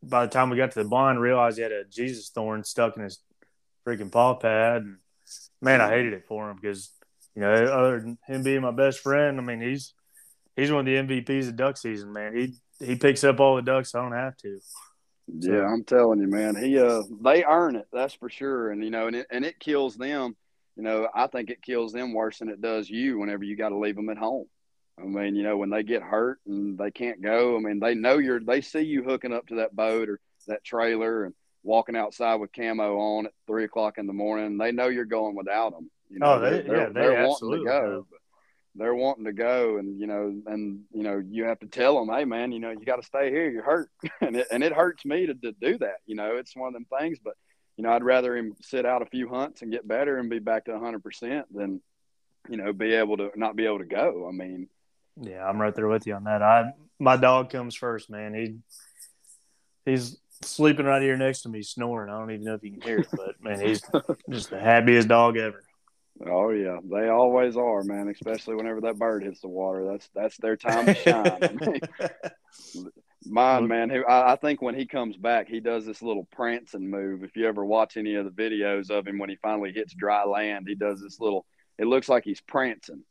[0.02, 2.95] by the time we got to the blind, realized he had a Jesus thorn stuck
[2.98, 3.19] in his
[3.86, 4.84] freaking paw pad.
[4.84, 4.98] And
[5.61, 6.91] man, I hated it for him because
[7.36, 9.94] you know, other than him being my best friend, I mean, he's
[10.60, 12.14] he's one of the MVPs of duck season.
[12.14, 13.94] Man, he he picks up all the ducks.
[13.95, 14.60] I don't have to.
[15.41, 15.53] So.
[15.53, 16.56] Yeah, I'm telling you, man.
[16.56, 17.88] He uh, they earn it.
[17.94, 18.72] That's for sure.
[18.72, 20.36] And you know, and it and it kills them
[20.80, 23.69] you know, I think it kills them worse than it does you whenever you got
[23.69, 24.45] to leave them at home.
[24.98, 27.95] I mean, you know, when they get hurt and they can't go, I mean, they
[27.95, 31.34] know you're, they see you hooking up to that boat or that trailer and
[31.64, 34.57] walking outside with camo on at three o'clock in the morning.
[34.57, 35.91] They know you're going without them.
[36.10, 38.07] You know, oh, they, they're, yeah, they to go.
[38.76, 42.16] They're wanting to go, and you know, and you know, you have to tell them,
[42.16, 43.50] "Hey, man, you know, you got to stay here.
[43.50, 43.90] You're hurt,"
[44.22, 45.98] and it and it hurts me to, to do that.
[46.06, 47.34] You know, it's one of them things, but
[47.80, 50.40] you know, I'd rather him sit out a few hunts and get better and be
[50.40, 51.82] back to 100% than,
[52.50, 54.28] you know, be able to not be able to go.
[54.28, 54.68] I mean,
[55.16, 56.41] yeah, I'm right there with you on that.
[56.41, 58.34] I my dog comes first, man.
[58.34, 58.58] He
[59.90, 62.10] he's sleeping right here next to me, snoring.
[62.10, 63.82] I don't even know if you can hear it, but man, he's
[64.30, 65.64] just the happiest dog ever.
[66.28, 68.10] Oh yeah, they always are, man.
[68.10, 71.80] Especially whenever that bird hits the water, that's that's their time to shine.
[73.26, 73.90] Mine, man.
[73.90, 77.24] Who I, I, think when he comes back, he does this little prancing move.
[77.24, 80.26] If you ever watch any of the videos of him when he finally hits dry
[80.26, 81.46] land, he does this little.
[81.78, 83.04] It looks like he's prancing,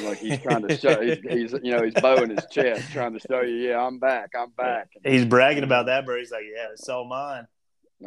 [0.00, 1.00] like he's trying to show.
[1.00, 4.30] He's, he's you know he's bowing his chest, trying to show you, yeah, I'm back,
[4.38, 4.90] I'm back.
[5.04, 7.46] He's bragging about that, but he's like, yeah, it's all mine.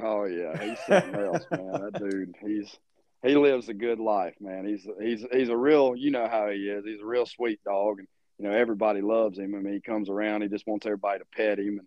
[0.01, 1.71] Oh yeah, he's something else, man.
[1.71, 2.77] That dude, he's
[3.23, 4.65] he lives a good life, man.
[4.65, 6.85] He's he's he's a real, you know how he is.
[6.85, 8.07] He's a real sweet dog, and
[8.37, 9.55] you know, everybody loves him.
[9.55, 11.79] I mean, he comes around, he just wants everybody to pet him,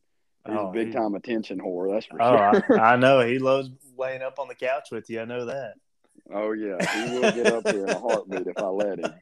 [0.44, 1.92] and he's oh, a big time attention whore.
[1.92, 2.80] That's for oh, sure.
[2.80, 5.20] I, I, know he loves laying up on the couch with you.
[5.20, 5.74] I know that.
[6.32, 9.14] Oh yeah, he will get up here in a heartbeat if I let him.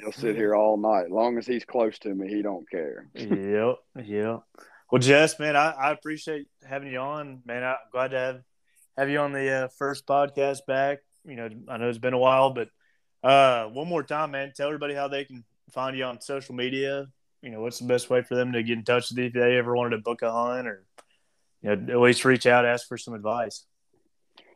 [0.00, 1.10] He'll sit here all night.
[1.10, 3.06] Long as he's close to me, he don't care.
[3.14, 4.42] yep, yep.
[4.90, 7.42] Well, Jess, man, I, I appreciate having you on.
[7.44, 8.40] Man, I'm glad to have
[8.96, 10.98] have you on the uh, first podcast back.
[11.24, 12.68] You know, I know it's been a while, but
[13.22, 17.06] uh, one more time, man, tell everybody how they can find you on social media?
[17.42, 19.32] You know, what's the best way for them to get in touch with you if
[19.32, 20.84] they ever wanted to book a hunt or,
[21.62, 23.66] you know, at least reach out, ask for some advice?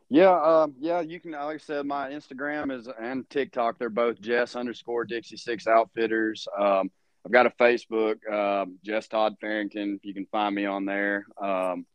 [0.09, 1.31] Yeah, um, yeah, you can.
[1.31, 3.77] Like I said, my Instagram is and TikTok.
[3.77, 6.47] They're both Jess underscore Dixie Six Outfitters.
[6.57, 6.89] Um,
[7.23, 9.99] I've got a Facebook, um, Jess Todd Farrington.
[10.01, 11.27] You can find me on there.
[11.39, 11.85] Um,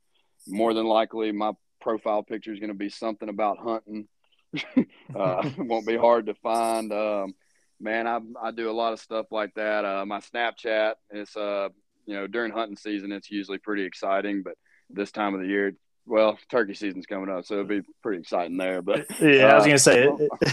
[0.46, 4.06] more than likely, my profile picture is going to be something about hunting.
[5.14, 6.92] uh, won't be hard to find.
[6.92, 7.34] Um,
[7.80, 9.84] man, I I do a lot of stuff like that.
[9.84, 11.68] Uh, my Snapchat is uh
[12.06, 14.54] you know during hunting season it's usually pretty exciting, but
[14.90, 15.74] this time of the year,
[16.06, 18.82] well, turkey season's coming up, so it'll be pretty exciting there.
[18.82, 20.06] But yeah, uh, I was gonna say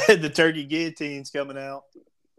[0.07, 1.83] the turkey guillotine's coming out.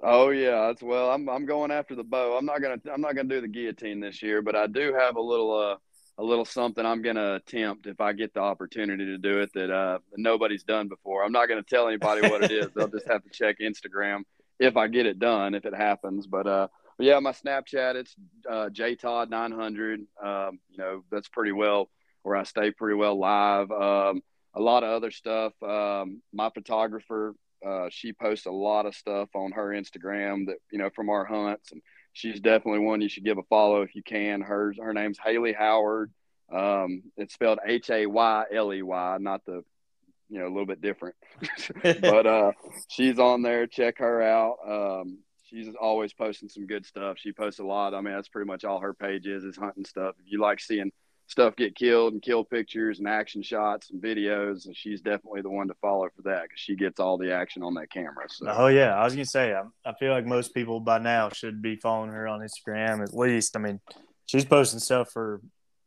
[0.02, 1.10] Oh yeah, that's well.
[1.10, 2.36] I'm I'm going after the bow.
[2.36, 5.16] I'm not gonna I'm not gonna do the guillotine this year, but I do have
[5.16, 5.76] a little uh
[6.18, 9.70] a little something I'm gonna attempt if I get the opportunity to do it that
[9.70, 11.24] uh nobody's done before.
[11.24, 12.68] I'm not gonna tell anybody what it is.
[12.74, 14.22] They'll just have to check Instagram
[14.58, 16.26] if I get it done, if it happens.
[16.26, 16.68] But uh,
[16.98, 18.14] yeah, my Snapchat it's
[18.48, 19.94] uh, jtodd900.
[20.22, 21.88] Um, you know, that's pretty well
[22.22, 23.70] where I stay pretty well live.
[23.70, 24.22] Um,
[24.54, 25.54] a lot of other stuff.
[25.62, 27.34] Um, my photographer
[27.64, 31.24] Uh, she posts a lot of stuff on her Instagram that you know from our
[31.24, 31.80] hunts, and
[32.12, 34.40] she's definitely one you should give a follow if you can.
[34.40, 36.12] Her her name's Haley Howard.
[36.52, 39.64] Um, it's spelled H A Y L E Y, not the
[40.28, 41.16] you know a little bit different,
[41.82, 42.52] but uh,
[42.88, 43.66] she's on there.
[43.66, 44.56] Check her out.
[44.66, 47.18] Um, she's always posting some good stuff.
[47.18, 47.94] She posts a lot.
[47.94, 50.14] I mean, that's pretty much all her page is is hunting stuff.
[50.18, 50.92] If you like seeing
[51.32, 55.50] stuff get killed and kill pictures and action shots and videos, and she's definitely the
[55.50, 58.26] one to follow for that because she gets all the action on that camera.
[58.28, 58.46] So.
[58.48, 61.60] Oh yeah, I was gonna say I, I feel like most people by now should
[61.60, 63.56] be following her on Instagram at least.
[63.56, 63.80] I mean,
[64.26, 65.40] she's posting stuff for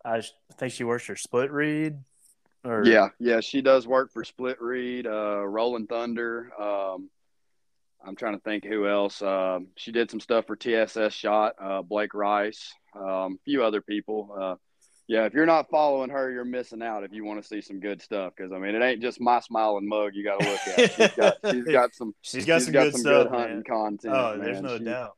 [0.04, 0.22] I
[0.58, 1.98] think she works for Split Read.
[2.64, 2.84] Or...
[2.86, 6.52] Yeah, yeah, she does work for Split Read, uh, Rolling Thunder.
[6.60, 7.10] Um,
[8.04, 9.22] I'm trying to think who else.
[9.22, 13.82] Um, she did some stuff for TSS Shot, uh, Blake Rice, um, a few other
[13.82, 14.36] people.
[14.40, 14.56] Uh,
[15.08, 17.80] yeah, if you're not following her, you're missing out if you want to see some
[17.80, 18.34] good stuff.
[18.36, 20.92] Because I mean, it ain't just my smiling mug you got to look at.
[20.94, 22.16] She's got, she's got some.
[22.22, 23.64] she's got she's some, got good, some stuff, good hunting man.
[23.64, 24.14] content.
[24.16, 24.40] Oh, man.
[24.40, 25.12] there's no she, doubt.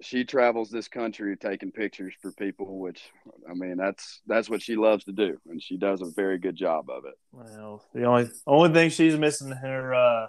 [0.00, 3.00] She travels this country taking pictures for people, which
[3.48, 6.56] I mean, that's that's what she loves to do, and she does a very good
[6.56, 7.14] job of it.
[7.32, 10.26] Well, the only only thing she's missing her uh,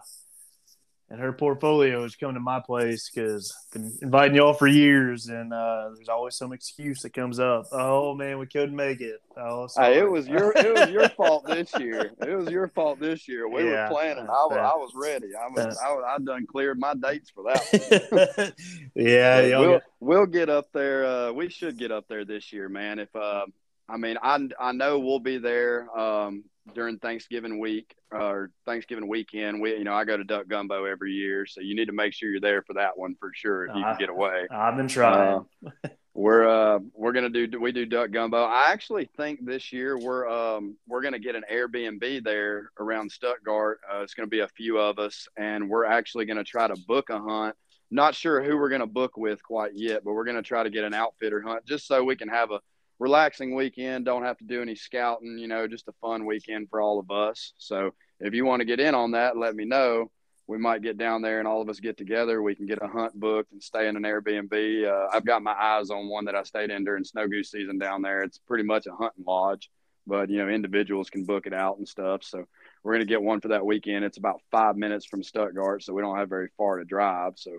[1.14, 5.28] and her portfolio is coming to my place because I've been inviting y'all for years,
[5.28, 7.68] and uh, there's always some excuse that comes up.
[7.72, 9.22] Oh man, we couldn't make it.
[9.38, 12.14] Oh, hey, it was your it was your fault this year.
[12.20, 13.48] It was your fault this year.
[13.48, 14.24] We yeah, were planning.
[14.24, 15.28] I was, I was ready.
[15.40, 18.54] I was I, I done cleared my dates for that.
[18.96, 19.84] yeah, we'll get...
[20.00, 21.06] we'll get up there.
[21.06, 22.98] Uh, we should get up there this year, man.
[22.98, 23.46] If uh,
[23.88, 25.96] I mean, I I know we'll be there.
[25.96, 29.62] Um, during Thanksgiving week or Thanksgiving weekend.
[29.62, 32.14] We, you know, I go to Duck Gumbo every year, so you need to make
[32.14, 34.48] sure you're there for that one for sure if you can get away.
[34.50, 35.46] I've been trying.
[35.84, 38.44] Uh, we're uh we're gonna do we do Duck Gumbo.
[38.44, 43.80] I actually think this year we're um we're gonna get an Airbnb there around Stuttgart.
[43.92, 47.10] Uh, it's gonna be a few of us, and we're actually gonna try to book
[47.10, 47.56] a hunt.
[47.90, 50.84] Not sure who we're gonna book with quite yet, but we're gonna try to get
[50.84, 52.60] an outfitter hunt just so we can have a
[53.04, 54.06] relaxing weekend.
[54.06, 55.38] Don't have to do any scouting.
[55.38, 57.54] You know, just a fun weekend for all of us.
[57.58, 60.10] So if you want to get in on that, let me know.
[60.48, 62.42] We might get down there and all of us get together.
[62.42, 64.88] We can get a hunt booked and stay in an Airbnb.
[64.88, 67.78] Uh, I've got my eyes on one that I stayed in during snow goose season
[67.78, 68.24] down there.
[68.24, 69.70] It's pretty much a hunting lodge,
[70.08, 72.24] but you know individuals can book it out and stuff.
[72.24, 72.46] So
[72.84, 74.04] we're gonna get one for that weekend.
[74.04, 77.34] It's about five minutes from Stuttgart, so we don't have very far to drive.
[77.38, 77.52] So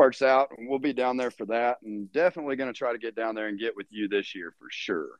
[0.00, 0.48] works out.
[0.58, 3.48] We'll be down there for that, and definitely going to try to get down there
[3.48, 5.10] and get with you this year for sure.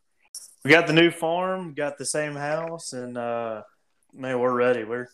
[0.65, 3.61] We got the new farm, got the same house, and uh,
[4.15, 4.85] man, we're ready.
[4.85, 5.09] We're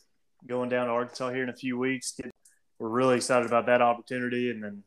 [0.47, 2.17] going down to Arkansas here in a few weeks.
[2.79, 4.85] We're really excited about that opportunity, and then.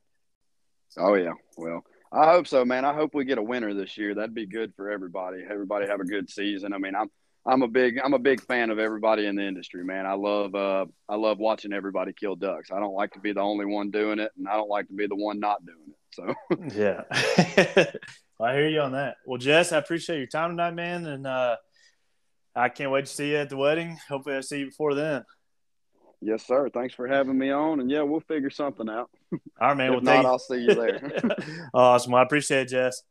[0.97, 1.83] Oh yeah, well,
[2.13, 2.85] I hope so, man.
[2.85, 4.15] I hope we get a winner this year.
[4.15, 5.43] That'd be good for everybody.
[5.43, 6.71] Everybody have a good season.
[6.71, 7.11] I mean, I'm
[7.45, 10.05] I'm a big I'm a big fan of everybody in the industry, man.
[10.05, 12.71] I love uh I love watching everybody kill ducks.
[12.71, 14.93] I don't like to be the only one doing it, and I don't like to
[14.93, 15.95] be the one not doing it.
[16.11, 16.33] So
[16.75, 17.85] yeah,
[18.39, 19.17] well, I hear you on that.
[19.25, 21.55] Well, Jess, I appreciate your time tonight, man, and uh,
[22.55, 23.97] I can't wait to see you at the wedding.
[24.09, 25.23] Hopefully, I see you before then.
[26.21, 26.69] Yes, sir.
[26.69, 29.09] Thanks for having me on, and yeah, we'll figure something out.
[29.31, 29.39] All
[29.69, 29.93] right, man.
[29.93, 31.01] if well, not, I'll see you there.
[31.73, 32.11] awesome.
[32.11, 33.03] Well, I appreciate it, Jess.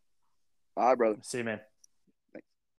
[0.76, 1.16] All right, brother.
[1.22, 1.60] See you, man.